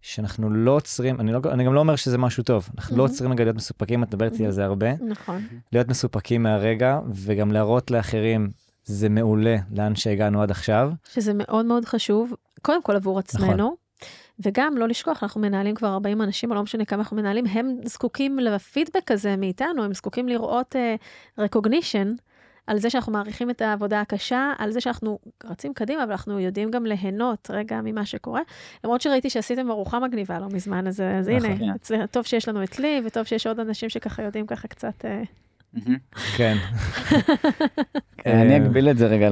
שאנחנו 0.01 0.49
לא 0.49 0.71
עוצרים, 0.71 1.19
אני, 1.19 1.31
לא, 1.31 1.39
אני 1.51 1.65
גם 1.65 1.73
לא 1.73 1.79
אומר 1.79 1.95
שזה 1.95 2.17
משהו 2.17 2.43
טוב, 2.43 2.69
אנחנו 2.77 2.97
לא 2.97 3.03
מהמם. 3.03 3.11
עוצרים 3.11 3.31
רגע 3.31 3.43
להיות 3.43 3.55
מסופקים, 3.55 4.03
את 4.03 4.07
מדברת 4.07 4.31
איתי 4.31 4.45
על 4.45 4.51
זה 4.51 4.65
הרבה, 4.65 4.93
נכון. 4.93 5.41
להיות 5.71 5.87
מסופקים 5.87 6.43
מהרגע 6.43 6.99
וגם 7.13 7.51
להראות 7.51 7.91
לאחרים, 7.91 8.49
זה 8.85 9.09
מעולה 9.09 9.55
לאן 9.71 9.95
שהגענו 9.95 10.41
עד 10.41 10.51
עכשיו. 10.51 10.91
שזה 11.13 11.33
מאוד 11.35 11.65
מאוד 11.65 11.85
חשוב, 11.85 12.33
קודם 12.61 12.83
כל 12.83 12.95
עבור 12.95 13.19
עצמנו, 13.19 13.53
נכון. 13.53 13.75
וגם 14.39 14.77
לא 14.77 14.87
לשכוח, 14.87 15.23
אנחנו 15.23 15.41
מנהלים 15.41 15.75
כבר 15.75 15.87
40 15.87 16.21
אנשים, 16.21 16.51
או 16.51 16.55
לא 16.55 16.63
משנה 16.63 16.85
כמה 16.85 16.99
אנחנו 16.99 17.17
מנהלים, 17.17 17.45
הם 17.45 17.77
זקוקים 17.85 18.39
לפידבק 18.39 19.11
הזה 19.11 19.35
מאיתנו, 19.35 19.83
הם 19.83 19.93
זקוקים 19.93 20.27
לראות 20.27 20.75
uh, 20.75 21.41
recognition 21.41 22.07
על 22.69 22.79
זה 22.79 22.89
שאנחנו 22.89 23.11
מעריכים 23.11 23.49
את 23.49 23.61
העבודה 23.61 24.01
הקשה, 24.01 24.53
על 24.57 24.71
זה 24.71 24.81
שאנחנו 24.81 25.19
רצים 25.43 25.73
קדימה, 25.73 26.03
אבל 26.03 26.11
אנחנו 26.11 26.39
יודעים 26.39 26.71
גם 26.71 26.85
ליהנות 26.85 27.51
רגע 27.53 27.81
ממה 27.83 28.05
שקורה. 28.05 28.41
למרות 28.83 29.01
שראיתי 29.01 29.29
שעשיתם 29.29 29.71
ארוחה 29.71 29.99
מגניבה 29.99 30.39
לא 30.39 30.47
מזמן, 30.47 30.87
אז, 30.87 31.01
אז 31.19 31.29
נכון. 31.29 31.51
הנה, 31.51 31.75
אצל- 31.75 32.05
טוב 32.05 32.25
שיש 32.25 32.49
לנו 32.49 32.63
את 32.63 32.79
לי, 32.79 33.01
וטוב 33.05 33.23
שיש 33.23 33.47
עוד 33.47 33.59
אנשים 33.59 33.89
שככה 33.89 34.23
יודעים 34.23 34.47
ככה 34.47 34.67
קצת... 34.67 35.05
Uh, 35.05 35.79
כן. 36.37 36.57
אני 38.25 38.51
אה, 38.51 38.57
אגביל 38.57 38.89
את 38.89 38.97
זה 38.97 39.07
רגע, 39.07 39.29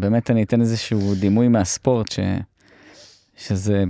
באמת 0.00 0.30
אני 0.30 0.42
אתן 0.42 0.60
איזשהו 0.60 1.14
דימוי 1.14 1.48
מהספורט, 1.48 2.12
ש... 2.12 2.18
שזה... 3.36 3.84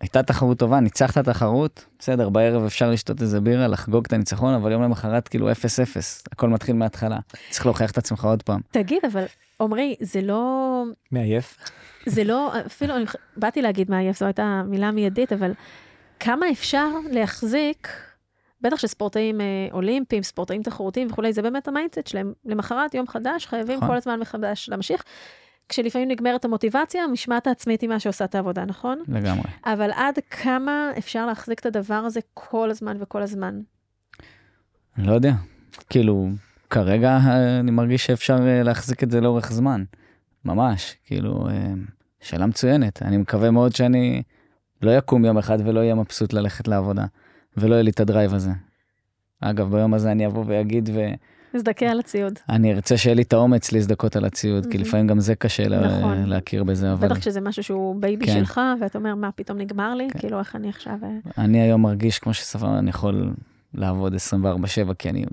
הייתה 0.00 0.22
תחרות 0.22 0.58
טובה, 0.58 0.80
ניצחת 0.80 1.24
תחרות, 1.24 1.84
בסדר, 1.98 2.28
בערב 2.28 2.64
אפשר 2.64 2.90
לשתות 2.90 3.22
איזה 3.22 3.40
בירה, 3.40 3.66
לחגוג 3.66 4.04
את 4.06 4.12
הניצחון, 4.12 4.54
אבל 4.54 4.72
יום 4.72 4.82
למחרת 4.82 5.28
כאילו 5.28 5.50
0-0, 5.50 5.54
הכל 6.32 6.48
מתחיל 6.48 6.76
מההתחלה. 6.76 7.18
צריך 7.50 7.66
להוכיח 7.66 7.90
את 7.90 7.98
עצמך 7.98 8.24
עוד 8.24 8.42
פעם. 8.42 8.60
תגיד, 8.70 8.98
אבל 9.12 9.24
עמרי, 9.60 9.96
זה 10.00 10.20
לא... 10.20 10.84
מעייף. 11.10 11.56
זה 12.06 12.24
לא, 12.24 12.52
אפילו, 12.66 12.96
אני, 12.96 13.04
באתי 13.36 13.62
להגיד 13.62 13.90
מעייף, 13.90 14.18
זו 14.18 14.26
הייתה 14.26 14.62
מילה 14.66 14.90
מיידית, 14.90 15.32
אבל 15.32 15.52
כמה 16.20 16.50
אפשר 16.50 16.88
להחזיק, 17.10 17.88
בטח 18.60 18.76
שספורטאים 18.76 19.40
אה, 19.40 19.46
אולימפיים, 19.72 20.22
ספורטאים 20.22 20.62
תחרותיים 20.62 21.08
וכולי, 21.10 21.32
זה 21.32 21.42
באמת 21.42 21.68
ה 21.68 21.73
mindset 21.73 22.06
שלהם. 22.06 22.32
למחרת, 22.44 22.94
יום 22.94 23.08
חדש, 23.08 23.46
חייבים 23.46 23.76
נכון. 23.76 23.88
כל 23.88 23.96
הזמן 23.96 24.20
מחדש 24.20 24.68
להמשיך. 24.68 25.04
כשלפעמים 25.68 26.08
נגמרת 26.08 26.44
המוטיבציה, 26.44 27.04
המשמעת 27.04 27.46
העצמית 27.46 27.80
היא 27.80 27.88
מה 27.88 28.00
שעושה 28.00 28.24
את 28.24 28.34
העבודה, 28.34 28.64
נכון? 28.64 29.02
לגמרי. 29.08 29.48
אבל 29.64 29.90
עד 29.90 30.18
כמה 30.30 30.90
אפשר 30.98 31.26
להחזיק 31.26 31.60
את 31.60 31.66
הדבר 31.66 31.94
הזה 31.94 32.20
כל 32.34 32.70
הזמן 32.70 32.96
וכל 33.00 33.22
הזמן? 33.22 33.60
אני 34.98 35.06
לא 35.06 35.12
יודע. 35.12 35.32
כאילו, 35.90 36.28
כרגע 36.70 37.18
אה, 37.26 37.60
אני 37.60 37.70
מרגיש 37.70 38.06
שאפשר 38.06 38.36
אה, 38.46 38.62
להחזיק 38.62 39.02
את 39.02 39.10
זה 39.10 39.20
לאורך 39.20 39.52
זמן. 39.52 39.84
ממש, 40.44 40.96
כאילו, 41.04 41.48
אה, 41.48 41.72
שאלה 42.20 42.46
מצוינת. 42.46 43.02
אני 43.02 43.16
מקווה 43.16 43.50
מאוד 43.50 43.74
שאני 43.74 44.22
לא 44.82 44.90
אקום 44.90 45.24
יום 45.24 45.38
אחד 45.38 45.58
ולא 45.64 45.80
אהיה 45.80 45.94
מבסוט 45.94 46.32
ללכת 46.32 46.68
לעבודה, 46.68 47.04
ולא 47.56 47.74
יהיה 47.74 47.82
לי 47.82 47.90
את 47.90 48.00
ה 48.00 48.06
drive 48.06 48.34
הזה. 48.34 48.50
אגב, 49.40 49.70
ביום 49.70 49.94
הזה 49.94 50.12
אני 50.12 50.26
אבוא 50.26 50.44
ואגיד, 50.46 50.90
נזדכה 51.54 51.86
על 51.86 51.98
הציוד. 52.00 52.38
ואני 52.48 52.72
ארצה 52.74 52.96
שיהיה 52.96 53.14
לי 53.14 53.22
את 53.22 53.32
האומץ 53.32 53.72
להזדכות 53.72 54.16
על 54.16 54.24
הציוד, 54.24 54.66
כי 54.66 54.78
Mhm. 54.78 54.80
לפעמים 54.80 55.06
גם 55.06 55.20
זה 55.20 55.34
קשה 55.34 55.68
לה- 55.68 55.98
נכון. 55.98 56.24
להכיר 56.24 56.64
בזה, 56.64 56.92
אבל 56.92 57.08
בטח 57.08 57.18
כשזה 57.18 57.40
משהו 57.40 57.62
שהוא 57.62 57.96
baby 58.00 58.26
כן. 58.26 58.32
שלך, 58.32 58.60
ואתה 58.80 58.98
אומר, 58.98 59.14
מה, 59.14 59.32
פתאום 59.32 59.58
נגמר 59.58 59.94
לי? 59.94 60.08
כן. 60.12 60.18
כאילו, 60.18 60.38
איך 60.38 60.56
אני 60.56 60.68
עכשיו... 60.68 60.94
אה, 61.02 61.08
אני 61.44 61.60
היום 61.60 61.82
מרגיש 61.82 62.18
כמו 62.18 62.34
שספר, 62.34 62.78
אני 62.78 62.90
יכול 62.90 63.30
לעבוד 63.74 64.14
24/7, 64.14 64.18
כי 64.98 65.08
אני... 65.10 65.24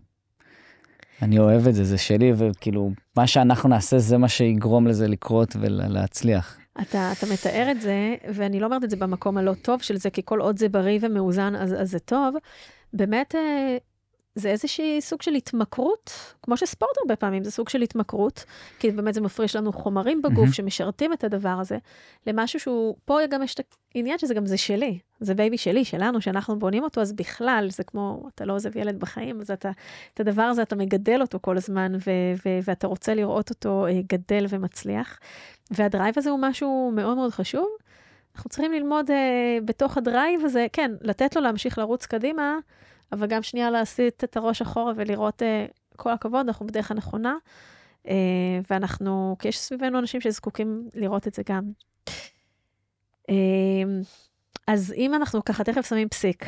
אני 1.22 1.40
אוהב 1.40 1.68
את 1.68 1.76
זה, 1.76 1.84
זה 1.84 1.98
שלי, 1.98 2.34
וכאילו, 2.38 2.92
מה 3.18 3.28
שאנחנו 3.28 3.70
נעשה 3.70 4.00
זה 4.00 4.18
מה 4.18 4.28
שיגרום 4.28 4.88
לזה 4.88 5.08
לקרות 5.08 5.56
ולהצליח. 5.60 6.58
אתה, 6.82 7.12
אתה 7.12 7.26
מתאר 7.34 7.68
את 7.72 7.82
זה, 7.82 7.96
ואני 8.34 8.60
לא 8.60 8.66
אומרת 8.66 8.84
את 8.84 8.90
זה 8.90 8.96
במקום 8.96 9.38
הלא 9.38 9.54
טוב 9.54 9.82
של 9.82 9.98
זה, 9.98 10.10
כי 10.10 10.22
כל 10.26 10.40
עוד 10.42 10.58
זה 10.60 10.70
בריא 10.70 11.00
ומאוזן, 11.02 11.56
אז, 11.56 11.74
אז 11.82 11.92
זה 11.92 12.00
טוב. 12.00 12.36
באמת, 12.94 13.36
אה, 13.36 13.78
זה 14.36 14.50
איזושהי 14.50 15.02
סוג 15.02 15.22
של 15.22 15.34
התמכרות, 15.34 16.34
כמו 16.44 16.58
שספורט 16.58 16.98
הרבה 17.02 17.16
פעמים 17.16 17.44
זה 17.44 17.52
סוג 17.52 17.70
של 17.70 17.82
התמכרות, 17.82 18.46
כי 18.80 18.92
באמת 18.92 19.14
זה 19.14 19.22
מפריש 19.22 19.56
לנו 19.56 19.74
חומרים 19.74 20.22
בגוף 20.22 20.38
מהמם. 20.38 20.52
שמשרתים 20.52 21.14
את 21.14 21.24
הדבר 21.24 21.58
הזה, 21.62 21.78
למשהו 22.28 22.60
שהוא, 22.60 22.96
פה 23.06 23.18
גם 23.30 23.44
יש 23.44 23.54
את 23.56 23.76
העניין 23.96 24.18
שזה 24.18 24.34
גם 24.34 24.46
זה 24.46 24.58
שלי, 24.58 25.00
זה 25.20 25.34
baby 25.34 25.58
שלי, 25.58 25.86
שלנו, 25.86 26.22
שאנחנו 26.22 26.60
בונים 26.60 26.84
אותו, 26.84 27.02
אז 27.02 27.14
בכלל, 27.14 27.68
זה 27.70 27.84
כמו, 27.84 28.24
אתה 28.36 28.46
לא 28.46 28.54
עוזב 28.54 28.78
ילד 28.78 29.00
בחיים, 29.00 29.42
אז 29.42 29.52
אתה, 29.52 29.72
את 30.14 30.20
הדבר 30.20 30.44
הזה, 30.44 30.62
אתה 30.62 30.76
מגדל 30.76 31.22
אותו 31.22 31.40
כל 31.42 31.58
הזמן, 31.58 31.96
ו- 31.96 32.34
ו- 32.46 32.60
ואתה 32.64 32.88
רוצה 32.88 33.14
לראות 33.14 33.50
אותו 33.50 33.88
אה, 33.88 34.02
גדל 34.08 34.46
ומצליח. 34.50 35.20
וה 35.72 35.84
drive 35.84 36.14
הזה 36.18 36.30
הוא 36.30 36.40
משהו 36.42 36.92
מאוד 36.96 37.18
מאוד 37.18 37.32
חשוב. 37.32 37.68
אנחנו 38.36 38.50
צריכים 38.50 38.74
ללמוד 38.74 39.12
אה, 39.12 39.58
בתוך 39.66 39.98
ה 39.98 40.06
drive 40.06 40.46
הזה, 40.46 40.66
כן, 40.74 40.92
לתת 41.02 41.36
לו 41.36 41.42
להמשיך 41.42 41.78
לרוץ 41.78 42.06
קדימה, 42.06 42.58
אבל 43.12 43.28
גם 43.28 43.44
שנייה 43.44 43.72
להסיט 43.72 44.24
את 44.24 44.38
הראש 44.38 44.62
אחורה 44.62 44.94
ולראות, 44.96 45.42
אה, 45.44 45.66
כל 45.96 46.12
הכבוד, 46.12 46.46
אנחנו 46.48 46.68
בדרך 46.68 46.92
הנכונה. 46.92 47.36
אה, 48.08 48.60
ואנחנו, 48.70 49.36
כי 49.40 49.48
יש 49.48 49.60
סביבנו 49.60 50.00
אנשים 50.00 50.22
שזקוקים 50.22 50.90
לראות 50.96 51.28
את 51.28 51.34
זה 51.34 51.42
גם. 51.50 51.64
אה, 53.30 53.84
אז 54.68 54.94
אם 54.98 55.14
אנחנו 55.14 55.46
ככה 55.46 55.64
תכף 55.64 55.90
שמים 55.90 56.10
פסיק, 56.10 56.46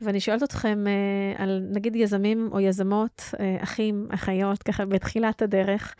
ואני 0.00 0.20
שואלת 0.20 0.42
אתכם 0.42 0.84
אה, 0.86 1.42
על 1.42 1.62
נגיד 1.72 1.96
יזמים 1.96 2.48
או 2.52 2.60
יזמות, 2.60 3.22
אה, 3.40 3.56
אחים, 3.62 4.08
אחיות, 4.14 4.62
ככה 4.62 4.86
בתחילת 4.86 5.42
הדרך, 5.42 5.94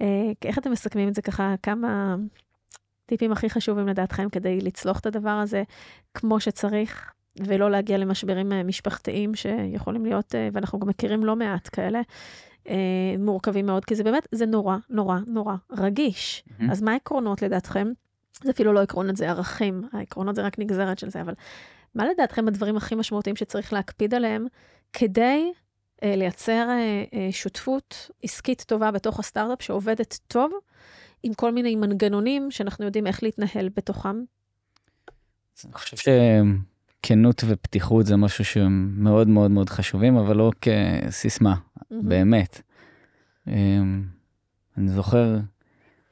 אה, 0.00 0.32
איך 0.44 0.58
אתם 0.58 0.72
מסכמים 0.72 1.08
את 1.08 1.14
זה 1.14 1.22
ככה, 1.22 1.54
כמה 1.62 2.16
טיפים 3.06 3.32
הכי 3.32 3.50
חשובים 3.50 3.88
לדעתכם 3.88 4.28
כדי 4.28 4.60
לצלוח 4.60 4.98
את 4.98 5.06
הדבר 5.06 5.30
הזה 5.30 5.62
כמו 6.14 6.40
שצריך, 6.40 7.12
ולא 7.38 7.70
להגיע 7.70 7.98
למשברים 7.98 8.52
אה, 8.52 8.62
משפחתיים 8.62 9.34
שיכולים 9.34 10.04
להיות, 10.04 10.34
אה, 10.34 10.48
ואנחנו 10.52 10.78
גם 10.78 10.88
מכירים 10.88 11.24
לא 11.24 11.36
מעט 11.36 11.68
כאלה, 11.72 12.00
אה, 12.68 13.14
מורכבים 13.18 13.66
מאוד, 13.66 13.84
כי 13.84 13.94
זה 13.94 14.04
באמת, 14.04 14.28
זה 14.32 14.46
נורא, 14.46 14.76
נורא, 14.90 15.18
נורא 15.26 15.54
רגיש. 15.70 16.44
מהמם. 16.58 16.70
אז 16.70 16.82
מה 16.82 16.92
העקרונות 16.92 17.42
לדעתכם? 17.42 17.92
זה 18.42 18.50
אפילו 18.50 18.72
לא 18.72 18.80
עקרונות, 18.80 19.16
זה 19.16 19.30
ערכים. 19.30 19.82
העקרונות 19.92 20.34
זה 20.34 20.42
רק 20.42 20.58
נגזרת 20.58 20.98
של 20.98 21.10
זה, 21.10 21.20
אבל 21.20 21.34
מה 21.94 22.06
לדעתכם 22.08 22.48
הדברים 22.48 22.76
הכי 22.76 22.94
משמעותיים 22.94 23.36
שצריך 23.36 23.72
להקפיד 23.72 24.14
עליהם 24.14 24.46
כדי 24.92 25.52
אה, 26.02 26.16
לייצר 26.16 26.68
אה, 26.68 27.04
אה, 27.14 27.28
שותפות 27.32 28.10
עסקית 28.22 28.64
טובה 28.66 28.90
בתוך 28.90 29.20
הסטארט-אפ 29.20 29.62
שעובדת 29.62 30.18
טוב 30.26 30.52
עם 31.22 31.34
כל 31.34 31.52
מיני 31.52 31.76
מנגנונים 31.76 32.50
שאנחנו 32.50 32.84
יודעים 32.84 33.06
איך 33.06 33.22
להתנהל 33.22 33.68
בתוכם. 33.68 34.22
אני 35.64 35.72
חושב 35.72 35.96
שכנות 37.06 37.44
ופתיחות 37.46 38.06
זה 38.06 38.16
משהו 38.16 38.44
שהם 38.44 38.90
מאוד 38.96 39.28
מאוד 39.28 39.50
מאוד 39.50 39.70
חשובים, 39.70 40.16
אבל 40.16 40.36
לא 40.36 40.50
כסיסמה, 40.60 41.54
באמת. 41.90 42.60
אמ, 43.48 44.02
אני 44.78 44.88
זוכר 44.88 45.38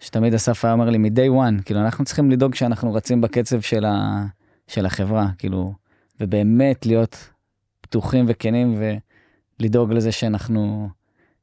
שתמיד 0.01 0.35
אסף 0.35 0.65
היה 0.65 0.75
אומר 0.75 0.91
לי 0.91 0.99
מ-day 0.99 1.31
one, 1.31 1.63
כאילו 1.65 1.81
אנחנו 1.81 2.05
צריכים 2.05 2.31
לדאוג 2.31 2.55
שאנחנו 2.55 2.95
רצים 2.95 3.21
בקצב 3.21 3.61
של, 3.61 3.85
ה, 3.85 4.25
של 4.67 4.87
החברה, 4.87 5.29
כאילו, 5.39 5.75
ובאמת 6.21 6.87
להיות 6.87 7.31
פתוחים 7.81 8.25
וכנים 8.29 8.83
ולדאוג 9.61 9.93
לזה 9.93 10.13
שאנחנו 10.13 10.89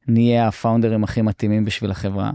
נהיה 0.08 0.48
הפאונדרים 0.48 1.04
הכי 1.04 1.22
מתאימים 1.22 1.64
בשביל 1.64 1.90
החברה. 1.90 2.30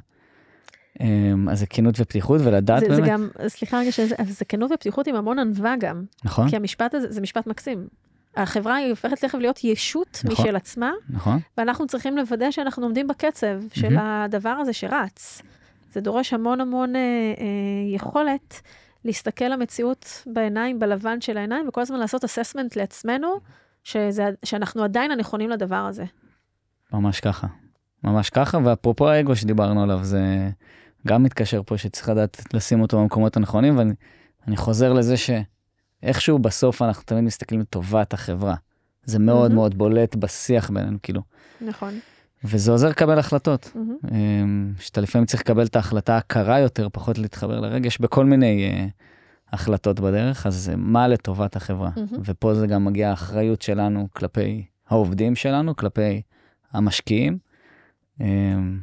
אמ, 1.02 1.50
אז 1.50 1.60
זה 1.60 1.66
כנות 1.66 1.96
ופתיחות 2.00 2.42
ולדעת 2.44 2.80
זה, 2.80 2.88
באמת. 2.88 3.04
זה 3.04 3.10
גם, 3.12 3.28
סליחה 3.48 3.80
רגע, 3.80 3.92
שזה, 3.92 4.16
זה 4.24 4.46
כנות 4.46 4.72
ופתיחות 4.72 5.08
עם 5.08 5.16
המון 5.16 5.40
ענווה 5.40 5.76
גם. 5.80 6.04
נכון, 6.26 6.50
כי 6.50 6.56
המשפט 6.56 6.94
הזה, 6.94 7.12
זה 7.12 7.22
משפט 7.22 7.48
מקסים. 7.48 7.88
החברה 8.36 8.76
היא 8.76 8.90
הופכת 8.90 9.18
תכף 9.22 9.38
להיות 9.38 9.64
ישות 9.64 10.22
נכון. 10.24 10.46
משל 10.46 10.56
עצמה, 10.56 10.92
נכון. 11.10 11.40
ואנחנו 11.58 11.88
צריכים 11.88 12.18
לוודא 12.18 12.52
שאנחנו 12.52 12.84
עומדים 12.84 13.08
בקצב 13.08 13.62
של 13.74 13.90
מהמם. 13.90 14.00
הדבר 14.00 14.50
הזה 14.50 14.74
שרץ. 14.74 15.42
זה 15.94 16.02
דורש 16.02 16.34
המון 16.34 16.62
המון 16.62 16.96
אה, 16.96 17.02
אה, 17.02 17.96
יכולת 17.96 18.62
להסתכל 19.06 19.46
למציאות 19.46 20.24
בעיניים, 20.26 20.80
בלבן 20.80 21.22
של 21.22 21.38
העיניים, 21.38 21.68
וכל 21.68 21.82
הזמן 21.82 22.00
לעשות 22.00 22.24
אססמנט 22.24 22.76
לעצמנו, 22.76 23.28
שזה, 23.84 24.30
שאנחנו 24.46 24.84
עדיין 24.84 25.12
הנכונים 25.12 25.50
לדבר 25.50 25.76
הזה. 25.76 26.06
ממש 26.94 27.20
ככה. 27.20 27.48
ממש 28.04 28.30
ככה, 28.30 28.58
ואפרופו 28.64 29.10
האגו 29.10 29.36
שדיברנו 29.36 29.84
עליו, 29.84 30.00
זה 30.04 30.50
גם 31.08 31.24
מתקשר 31.24 31.62
פה 31.66 31.78
שצריך 31.78 32.10
לדעת 32.10 32.54
לשים 32.54 32.82
אותו 32.82 33.00
במקומות 33.00 33.38
הנכונים, 33.38 33.78
ואני 33.78 33.94
אני 34.48 34.58
חוזר 34.58 34.94
לזה 34.94 35.16
שאיכשהו 35.18 36.40
בסוף 36.40 36.82
אנחנו 36.82 37.04
תמיד 37.04 37.24
מסתכלים 37.24 37.62
לטובת 37.62 38.14
החברה. 38.14 38.56
זה 39.06 39.20
מאוד 39.20 39.42
מהמם. 39.42 39.56
מאוד 39.56 39.78
בולט 39.78 40.16
בשיח 40.16 40.70
בינינו, 40.70 40.98
כאילו. 41.04 41.22
נכון. 41.62 42.00
וזה 42.44 42.72
עוזר 42.72 42.90
לקבל 42.90 43.20
החלטות. 43.20 43.72
אמ, 44.12 44.74
שאתה 44.80 45.02
לפעמים 45.02 45.26
צריך 45.26 45.44
לקבל 45.44 45.66
את 45.66 45.76
ההחלטה 45.76 46.18
הקרה 46.18 46.60
יותר, 46.60 46.88
פחות 46.92 47.18
להתחבר 47.18 47.60
לרגש, 47.60 47.98
בכל 47.98 48.26
מיני 48.26 48.70
אה, 48.70 48.88
החלטות 49.52 50.00
בדרך, 50.00 50.46
אז 50.46 50.70
אה, 50.70 50.76
מה 50.78 51.08
לטובת 51.08 51.56
החברה? 51.56 51.90
מהמם. 51.96 52.22
ופה 52.26 52.54
זה 52.54 52.68
גם 52.68 52.86
מגיע 52.86 53.10
האחריות 53.10 53.62
שלנו 53.62 54.08
כלפי 54.14 54.66
העובדים 54.90 55.36
שלנו, 55.36 55.76
כלפי 55.76 56.22
המשקיעים. 56.72 57.38
אמ, 58.22 58.80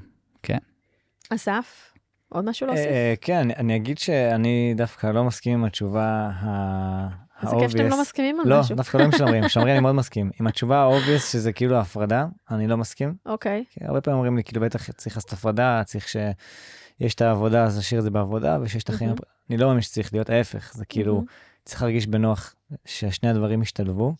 אסף, 1.30 1.92
עוד 2.29 2.45
משהו 2.45 2.66
להוסיף? 2.66 2.87
אה, 2.87 3.14
כן, 3.20 3.49
אני- 3.57 3.76
אגיד 3.76 3.99
שאני 3.99 4.74
דווקא 4.76 5.07
לא 5.07 5.24
מסכים 5.24 5.53
עם 5.55 5.64
התשובה 5.64 6.31
ה... 6.41 7.09
איזה 7.43 7.57
כיף 7.61 7.70
שאתם. 7.70 7.87
לא 7.89 8.01
מסכימים 8.01 8.41
על 8.41 8.49
לא, 8.49 8.61
משהו. 8.61 8.76
דווקא 8.76 8.97
לא 8.97 9.03
עם 9.05 9.12
שמרי, 9.12 9.39
עם 9.39 9.49
שמרי 9.55 9.72
אני 9.72 9.81
מאוד 9.81 9.95
מסכים. 9.95 10.31
עם 10.41 10.47
התשובה 10.47 10.76
ה-obvious 10.83 11.20
שזה 11.33 11.53
כאילו 11.53 11.76
הפרדה, 11.76 12.26
אני 12.51 12.66
לא 12.66 12.76
מסכים. 12.76 13.14
אוקיי. 13.26 13.64
כי 13.70 13.81
הרבה 13.85 14.01
פעמים 14.01 14.16
אומרים 14.16 14.37
לי, 14.37 14.45
כאילו 14.45 14.61
בטח 14.61 14.91
צריך 14.91 15.16
לעשות 15.16 15.33
הפרדה, 15.33 15.83
צריך 15.85 16.09
שיש 16.09 17.14
את 17.14 17.20
העבודה, 17.20 17.64
אז 17.64 17.76
להשאיר 17.76 17.99
את 17.99 18.05
זה 18.05 18.11
בעבודה, 18.11 18.59
ושיש 18.62 18.83
את 18.83 18.89
החיים. 18.89 19.14
אני 19.51 19.57
לא 19.59 19.66
מאמין 19.66 19.83
שצריך 19.83 20.12
להיות 20.14 20.31
ההפך, 20.31 20.74
זה 20.74 20.85
כאילו. 20.85 21.24
צריך 21.64 21.83
להרגיש 21.83 22.07
בנוח 22.07 22.55
ששני 22.85 23.29
הדברים 23.31 23.62
ישתלבו. 23.62 24.14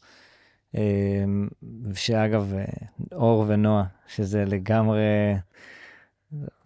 אמ, 0.75 1.49
שאגב, 1.95 2.53
אה, 2.55 2.65
אור 3.13 3.45
ונועה, 3.49 3.85
שזה 4.07 4.45
לגמרי, 4.45 5.01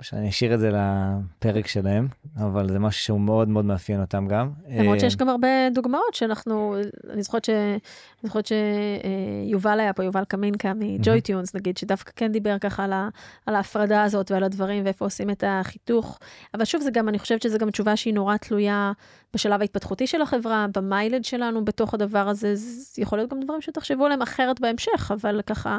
שאני 0.01 0.29
אשאיר 0.29 0.55
את 0.55 0.61
זה 0.61 0.71
לפרק 0.71 1.67
שלהם, 1.67 2.09
אבל 2.37 2.69
זה 2.69 2.79
משהו 2.79 3.03
שהוא 3.03 3.21
מאוד 3.21 3.49
מאוד 3.49 3.65
מאפיין 3.65 4.01
אותם 4.01 4.29
גם. 4.29 4.51
למרות 4.69 4.95
אה, 4.95 5.01
שיש 5.01 5.17
גם 5.17 5.29
הרבה 5.29 5.49
דוגמאות 5.75 6.15
שאנחנו, 6.15 6.77
אני 7.11 7.23
זוכרת 7.23 7.45
ש... 7.45 7.51
אני 7.51 8.29
זוכרת 8.29 8.47
שיובל 8.47 9.81
היה 9.81 9.93
פה, 9.93 10.05
יובל 10.05 10.25
קמינקה 10.25 10.73
מג'וי 10.75 11.21
טיונס 11.21 11.55
נגיד, 11.55 11.77
שדווקא 11.77 12.13
כן 12.17 12.33
דיבר 12.33 12.59
ככה 12.59 12.85
על, 12.85 12.93
ה... 12.93 13.09
על 13.47 13.55
ההפרדה 13.55 14.03
הזאת 14.03 14.31
ועל 14.31 14.45
הדברים 14.45 14.85
ואיפה 14.85 15.05
עושים 15.05 15.31
את 15.31 15.45
החיתוך. 15.47 16.19
אבל 16.55 16.65
שוב, 16.65 16.83
זה 16.83 16.91
גם, 16.91 17.09
אני 17.09 17.19
חושבת 17.19 17.43
שזו 17.43 17.59
גם 17.59 17.71
תשובה 17.71 17.97
שהיא 17.97 18.15
נורא 18.15 18.37
תלויה 18.37 18.93
בשלב 19.35 19.61
ההתפתחותי 19.61 20.07
של 20.07 20.23
החברה, 20.23 20.67
במיילד 20.75 21.25
שלנו 21.25 21.65
בתוך 21.65 21.95
הדבר 21.95 22.29
הזה. 22.29 22.55
זה 22.55 23.03
יכול 23.03 23.19
להיות 23.19 23.31
גם 23.31 23.41
דברים 23.41 23.61
שתחשבו 23.61 24.05
עליהם 24.05 24.23
אחרת 24.23 24.61
בהמשך, 24.61 25.11
אבל 25.15 25.41
ככה, 25.47 25.79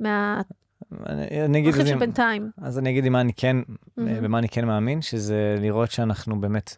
מהרכיב 0.00 0.59
אני 1.06 1.44
אני 1.44 1.58
אגיד 1.58 1.74
את 1.74 1.74
זה, 1.74 1.86
של 1.86 1.98
בינתיים. 1.98 2.50
אז 2.62 2.78
אני 2.78 2.90
אגיד 2.90 3.14
אני 3.14 3.32
כן. 3.32 3.56
במה 3.96 4.38
אני 4.38 4.48
כן 4.48 4.64
מאמין, 4.64 5.02
שזה 5.02 5.56
לראות 5.60 5.90
שאנחנו 5.90 6.40
באמת 6.40 6.76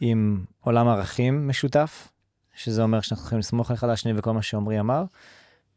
עם 0.00 0.44
עולם 0.60 0.88
ערכים 0.88 1.48
משותף, 1.48 2.08
שזה 2.54 2.82
אומר 2.82 3.00
שאנחנו 3.00 3.26
יכולים 3.26 3.38
לסמוך 3.38 3.70
אחד 3.70 3.86
על 3.86 3.92
השני 3.92 4.12
וכל 4.16 4.32
מה 4.32 4.42
שעמרי 4.42 4.80
אמר, 4.80 5.04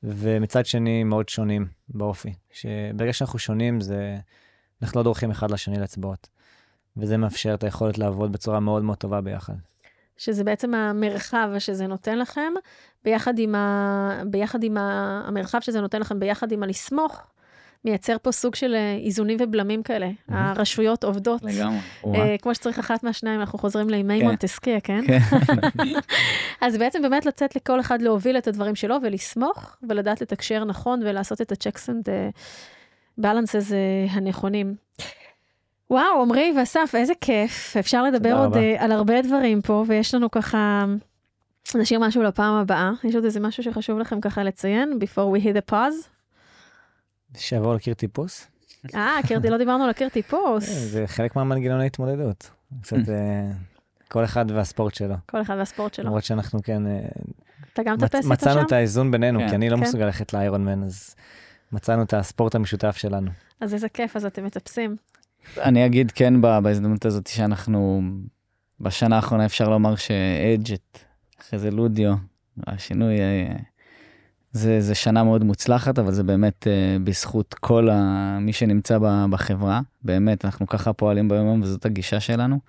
ומצד 0.03 0.65
שני 0.65 1.03
מאוד 1.03 1.29
שונים 1.29 1.67
באופי. 1.89 2.33
שברגע 2.51 3.13
שאנחנו 3.13 3.39
שונים 3.39 3.81
זה, 3.81 4.17
אנחנו 4.81 4.99
לא 4.99 5.03
דורכים 5.03 5.31
אחד 5.31 5.51
לשני 5.51 5.79
לאצבעות. 5.79 6.29
וזה 6.97 7.17
מאפשר 7.17 7.53
את 7.53 7.63
היכולת 7.63 7.97
לעבוד 7.97 8.31
בצורה 8.31 8.59
מאוד 8.59 8.83
מאוד 8.83 8.97
טובה 8.97 9.21
ביחד. 9.21 9.53
שזה 10.17 10.43
בעצם 10.43 10.73
המרחב 10.73 11.49
שזה 11.59 11.87
נותן 11.87 12.19
לכם, 12.19 12.53
ביחד 13.03 13.39
עם, 13.39 13.55
ה... 13.55 14.21
ביחד 14.25 14.63
עם 14.63 14.77
ה... 14.77 15.21
המרחב 15.27 15.59
שזה 15.61 15.81
נותן 15.81 16.01
לכם, 16.01 16.19
ביחד 16.19 16.51
עם 16.51 16.63
הלסמוך, 16.63 17.27
מייצר 17.85 18.15
פה 18.21 18.31
סוג 18.31 18.55
של 18.55 18.75
אה, 18.75 18.97
איזונים 19.05 19.37
ובלמים 19.41 19.83
כאלה. 19.83 20.09
הרשויות 20.29 21.03
עובדות. 21.03 21.43
לגמרי. 21.43 21.79
אה, 22.05 22.35
כמו 22.41 22.55
שצריך 22.55 22.79
אחת 22.79 23.03
מהשניים, 23.03 23.39
אנחנו 23.39 23.59
חוזרים 23.59 23.89
לימי 23.89 24.19
כן. 24.19 24.25
מונטסקיה, 24.25 24.79
כן? 24.79 25.01
כן. 25.07 25.19
אז 26.65 26.77
בעצם 26.77 27.01
באמת 27.01 27.25
לצאת 27.25 27.55
לכל 27.55 27.79
אחד 27.79 28.01
להוביל 28.01 28.37
את 28.37 28.47
הדברים 28.47 28.75
שלו 28.75 28.95
ולסמוך, 29.03 29.77
ולדעת 29.89 30.21
לתקשר 30.21 30.63
נכון 30.63 31.01
ולעשות 31.03 31.41
את 31.41 31.51
ה-checks 31.51 31.89
and 31.89 32.09
balances 33.21 33.73
אה, 33.73 34.07
הנכונים. 34.09 34.75
וואו, 35.89 36.21
עמרי 36.21 36.53
ואסף, 36.57 36.91
איזה 36.95 37.13
כיף. 37.21 37.77
אפשר 37.77 38.03
לדבר 38.03 38.33
עוד 38.37 38.47
רבה. 38.47 38.59
אה, 38.59 38.83
על 38.83 38.91
הרבה 38.91 39.21
דברים 39.21 39.61
פה, 39.61 39.83
ויש 39.87 40.15
לנו 40.15 40.31
ככה... 40.31 40.85
נשאיר 41.75 41.99
משהו 41.99 42.23
לפעם 42.23 42.53
הבאה. 42.53 42.91
יש 43.03 43.15
עוד 43.15 43.23
איזה 43.23 43.39
משהו 43.39 43.63
שחשוב 43.63 43.99
לכם 43.99 44.21
ככה 44.21 44.43
לציין, 44.43 44.99
before 45.01 45.37
we 45.37 45.45
hit 45.45 45.57
the 45.57 45.71
pause? 45.71 46.14
שיבואו 47.37 47.73
להכיר 47.73 47.93
טיפוס, 47.93 48.47
אה, 48.95 49.17
קרטי, 49.27 49.49
לא 49.49 49.57
דיברנו 49.57 49.83
על 49.83 49.89
הקיר 49.89 50.09
טיפוס. 50.09 50.69
זה 50.69 51.03
חלק 51.07 51.35
מהמנגנוני 51.35 51.85
התמודדות. 51.85 52.51
קצת 52.81 52.97
אה, 53.09 53.51
כל 54.07 54.23
אחד 54.23 54.51
והספורט 54.51 54.95
שלו. 54.95 55.15
כל 55.25 55.41
אחד 55.41 55.55
והספורט 55.57 55.93
שלו. 55.93 56.05
למרות 56.05 56.23
שאנחנו 56.23 56.59
כן 56.63 56.87
אה, 56.87 56.99
אתה 57.73 57.83
גם 57.83 57.93
מצ- 57.93 58.03
טפס 58.03 58.15
איתו 58.15 58.29
מצאנו 58.29 58.59
שם? 58.59 58.65
את 58.65 58.71
האיזון 58.71 59.11
בינינו, 59.11 59.39
כן. 59.39 59.49
כי 59.49 59.55
אני 59.55 59.69
לא 59.69 59.75
כן. 59.77 59.83
מסוגל 59.83 60.05
ללכת 60.05 60.33
לאיירון 60.33 60.65
מן, 60.65 60.83
אז 60.83 61.15
מצאנו 61.71 62.03
את 62.03 62.13
הספורט 62.13 62.55
המשותף 62.55 62.97
שלנו. 62.97 63.31
אז 63.61 63.73
איזה 63.73 63.89
כיף, 63.89 64.15
אז 64.15 64.25
אתם 64.25 64.45
מטפסים. 64.45 64.95
אני 65.57 65.85
אגיד 65.85 66.11
כן 66.11 66.41
בהזדמנות 66.41 67.05
הזאת 67.05 67.27
שאנחנו 67.27 68.01
בשנה 68.79 69.15
האחרונה 69.15 69.45
אפשר 69.45 69.69
לומר 69.69 69.95
שאדג'ט 69.95 70.99
אחרי 71.41 71.59
זה 71.59 71.71
לודיו 71.71 72.13
השינוי 72.67 73.19
אה, 73.19 73.55
זה 74.55 74.81
זה 74.81 74.95
שנה 74.95 75.23
מאוד 75.23 75.43
מוצלחת 75.43 75.99
אבל 75.99 76.11
זה 76.11 76.23
באמת 76.23 76.67
אה, 76.67 76.97
בזכות 77.03 77.53
כל 77.53 77.89
ה- 77.89 78.37
מי 78.41 78.53
שנמצא 78.53 78.97
ב- 79.01 79.25
בחברה 79.29 79.81
באמת 80.03 80.45
אנחנו 80.45 80.67
ככה 80.67 80.93
פועלים 80.93 81.29
ביום 81.29 81.47
יום 81.47 81.61
וזאת 81.61 81.85
הגישה 81.85 82.19
שלנו. 82.19 82.59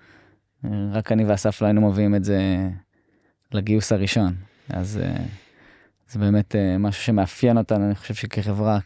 אה, 0.65 0.69
רק 0.91 1.11
אני 1.11 1.25
ואסף 1.25 1.61
לא 1.61 1.67
היינו 1.67 1.89
מביאים 1.89 2.15
את 2.15 2.23
זה 2.23 2.39
לגיוס 3.51 3.91
הראשון 3.91 4.33
אז 4.69 4.99
אה, 5.03 5.15
זה 6.09 6.19
באמת 6.19 6.55
אה, 6.55 6.77
משהו 6.77 7.03
שמאפיין 7.03 7.57
אותנו 7.57 7.85
אני 7.85 7.95
חושב 7.95 8.13
שכחברה. 8.13 8.79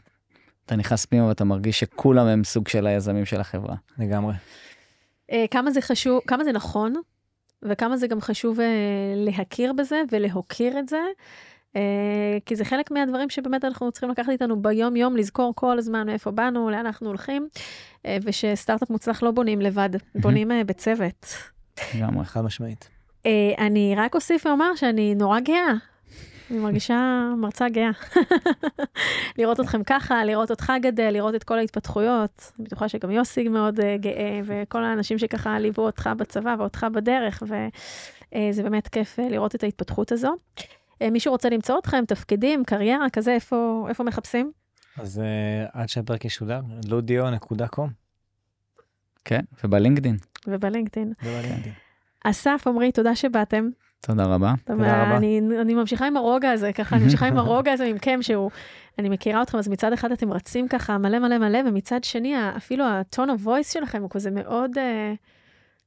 אתה 0.65 0.75
נכנס 0.75 1.05
פנימה 1.05 1.25
ואתה 1.27 1.43
מרגיש 1.43 1.79
שכולם 1.79 2.27
הם 2.27 2.43
סוג 2.43 2.67
של 2.67 2.87
היזמים 2.87 3.25
של 3.25 3.39
החברה. 3.41 3.75
לגמרי. 3.97 4.33
אה, 5.31 5.45
כמה 5.51 5.71
זה 5.71 5.81
חשוב, 5.81 6.19
כמה 6.27 6.43
זה 6.43 6.51
נכון, 6.51 6.93
וכמה 7.63 7.97
זה 7.97 8.07
גם 8.07 8.21
חשוב 8.21 8.59
אה, 8.59 8.65
להכיר 9.15 9.73
בזה 9.73 10.01
ולהוקיר 10.11 10.79
את 10.79 10.89
זה, 10.89 10.97
כי 12.45 12.55
זה 12.55 12.65
חלק 12.65 12.91
מהדברים 12.91 13.29
שבאמת 13.29 13.65
אנחנו 13.65 13.91
צריכים 13.91 14.09
לקחת 14.09 14.29
איתנו 14.29 14.61
ביום-יום, 14.61 15.17
לזכור 15.17 15.53
כל 15.55 15.77
הזמן 15.77 16.05
מאיפה 16.05 16.31
באנו, 16.31 16.69
לאן 16.69 16.85
אנחנו 16.85 17.07
הולכים, 17.07 17.47
אה, 18.05 18.17
ושסטארט-אפ 18.23 18.89
מוצלח 18.89 19.23
לא 19.23 19.31
בונים 19.31 19.61
לבד, 19.61 19.89
בונים 20.15 20.51
אה, 20.51 20.63
בצוות. 20.63 21.25
לגמרי. 21.95 22.25
חד 22.25 22.41
משמעית. 22.41 22.89
אה, 23.25 23.53
אני 23.57 23.93
רק 23.97 24.15
אוסיף 24.15 24.45
ואומר 24.45 24.75
שאני 24.75 25.15
נורא 25.15 25.39
גאה. 25.39 25.73
אני 26.51 26.59
מרגישה 26.59 27.29
מרצה 27.37 27.69
גאה. 27.69 27.91
לראות 29.37 29.59
אתכם 29.59 29.83
ככה, 29.83 30.25
לראות 30.25 30.51
אותך 30.51 30.73
גדל, 30.81 31.09
לראות 31.11 31.35
את 31.35 31.43
כל 31.43 31.57
ההתפתחויות. 31.57 32.51
אני 32.59 32.65
בטוחה 32.65 32.89
שגם 32.89 33.11
יוסי 33.11 33.47
מאוד 33.47 33.79
uh, 33.79 33.83
גאה, 33.99 34.39
וכל 34.45 34.83
האנשים 34.83 35.17
שככה 35.17 35.59
ליוו 35.59 35.83
אותך 35.83 36.09
בצבא 36.17 36.55
ואותך 36.59 36.85
בדרך, 36.93 37.43
וזה 37.45 38.63
באמת 38.63 38.87
כיף 38.87 39.19
uh, 39.19 39.21
לראות 39.31 39.55
את 39.55 39.63
ההתפתחות 39.63 40.11
הזו. 40.11 40.35
Uh, 41.01 41.09
מישהו 41.11 41.31
רוצה 41.31 41.49
למצוא 41.49 41.79
אתכם, 41.79 42.03
תפקידים, 42.07 42.63
קריירה, 42.63 43.09
כזה, 43.13 43.33
איפה, 43.33 43.85
איפה 43.89 44.03
מחפשים? 44.03 44.51
אז 44.97 45.21
uh, 45.21 45.69
עד 45.73 45.89
שהפרק 45.89 46.25
ישודר, 46.25 46.61
לודיו.קום. 46.89 47.89
כן, 49.25 49.41
ובלינקדין. 49.63 50.17
ובלינקדאין. 50.47 51.13
ובלינקדאין. 51.23 51.73
אסף, 52.23 52.63
עמרי, 52.67 52.91
תודה 52.91 53.15
שבאתם. 53.15 53.69
תודה 54.01 54.25
רבה. 54.25 54.53
תודה 54.65 55.03
רבה. 55.03 55.17
אני, 55.17 55.41
אני 55.61 55.73
ממשיכה 55.73 56.07
עם 56.07 56.17
הרוגע 56.17 56.51
הזה, 56.51 56.73
ככה, 56.73 56.95
אני 56.95 57.03
ממשיכה 57.03 57.27
עם 57.27 57.37
הרוגע 57.41 57.71
הזה 57.71 57.93
מכם, 57.93 58.21
שהוא, 58.21 58.51
אני 58.99 59.09
מכירה 59.09 59.41
אתכם, 59.41 59.57
אז 59.57 59.67
מצד 59.67 59.93
אחד 59.93 60.11
אתם 60.11 60.33
רצים 60.33 60.67
ככה 60.67 60.97
מלא 60.97 61.19
מלא 61.19 61.37
מלא, 61.37 61.59
ומצד 61.67 62.03
שני, 62.03 62.35
אפילו 62.57 62.85
הטון 62.87 63.29
הוויס 63.29 63.73
שלכם 63.73 64.01
הוא 64.01 64.09
כזה 64.09 64.31
מאוד, 64.31 64.77
אה, 64.77 65.13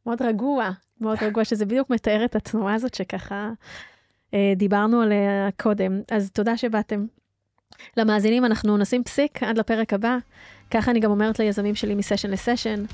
מאוד 0.06 0.22
רגוע, 0.22 0.70
מאוד 1.00 1.18
רגוע, 1.22 1.44
שזה 1.44 1.66
בדיוק 1.66 1.90
מתאר 1.90 2.24
את 2.24 2.36
התנועה 2.36 2.74
הזאת 2.74 2.94
שככה 2.94 3.34
אה, 3.34 3.50
דיברנו 4.56 5.00
עליה 5.00 5.48
קודם. 5.62 6.00
אז 6.10 6.30
תודה 6.30 6.56
שבאתם. 6.56 7.06
למאזינים, 7.96 8.44
אנחנו 8.44 8.76
נשים 8.76 9.04
פסיק 9.04 9.42
עד 9.42 9.58
לפרק 9.58 9.92
הבא. 9.92 10.16
ככה 10.70 10.90
אני 10.90 11.00
גם 11.00 11.10
אומרת 11.10 11.38
ליזמים 11.38 11.74
שלי 11.74 11.94
מסשן 11.94 12.30
לסשן. 12.30 12.84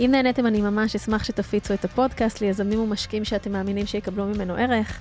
אם 0.00 0.08
נהניתם, 0.12 0.46
אני 0.46 0.60
ממש 0.60 0.96
אשמח 0.96 1.24
שתפיצו 1.24 1.74
את 1.74 1.84
הפודקאסט 1.84 2.40
ליזמים 2.40 2.80
ומשקיעים 2.80 3.24
שאתם 3.24 3.52
מאמינים 3.52 3.86
שיקבלו 3.86 4.26
ממנו 4.26 4.54
ערך. 4.54 5.00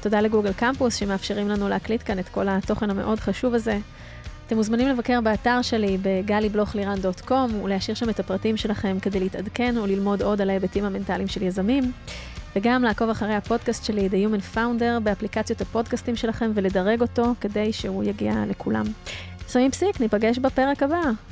תודה 0.00 0.20
לגוגל 0.20 0.52
קמפוס 0.52 0.94
שמאפשרים 0.94 1.48
לנו 1.48 1.68
להקליט 1.68 2.02
כאן 2.04 2.18
את 2.18 2.28
כל 2.28 2.48
התוכן 2.48 2.90
המאוד 2.90 3.20
חשוב 3.20 3.54
הזה. 3.54 3.78
אתם 4.52 4.58
מוזמנים 4.58 4.88
לבקר 4.88 5.20
באתר 5.20 5.62
שלי 5.62 5.98
בגלי-בלוך-לירן.קום 6.02 7.60
ולהשאיר 7.62 7.94
שם 7.94 8.10
את 8.10 8.20
הפרטים 8.20 8.56
שלכם 8.56 8.96
כדי 9.02 9.20
להתעדכן 9.20 9.74
וללמוד 9.78 10.22
עוד 10.22 10.40
על 10.40 10.50
ההיבטים 10.50 10.84
המנטליים 10.84 11.28
של 11.28 11.42
יזמים. 11.42 11.92
וגם 12.56 12.82
לעקוב 12.82 13.10
אחרי 13.10 13.34
הפודקאסט 13.34 13.84
שלי, 13.84 14.08
The 14.08 14.12
Human 14.12 14.56
Founder, 14.56 15.00
באפליקציות 15.02 15.60
הפודקאסטים 15.60 16.16
שלכם 16.16 16.50
ולדרג 16.54 17.00
אותו 17.00 17.24
כדי 17.40 17.72
שהוא 17.72 18.04
יגיע 18.04 18.34
לכולם. 18.48 18.84
שמים 19.48 19.70
פסיק, 19.70 20.00
ניפגש 20.00 20.38
בפרק 20.38 20.82
הבא. 20.82 21.31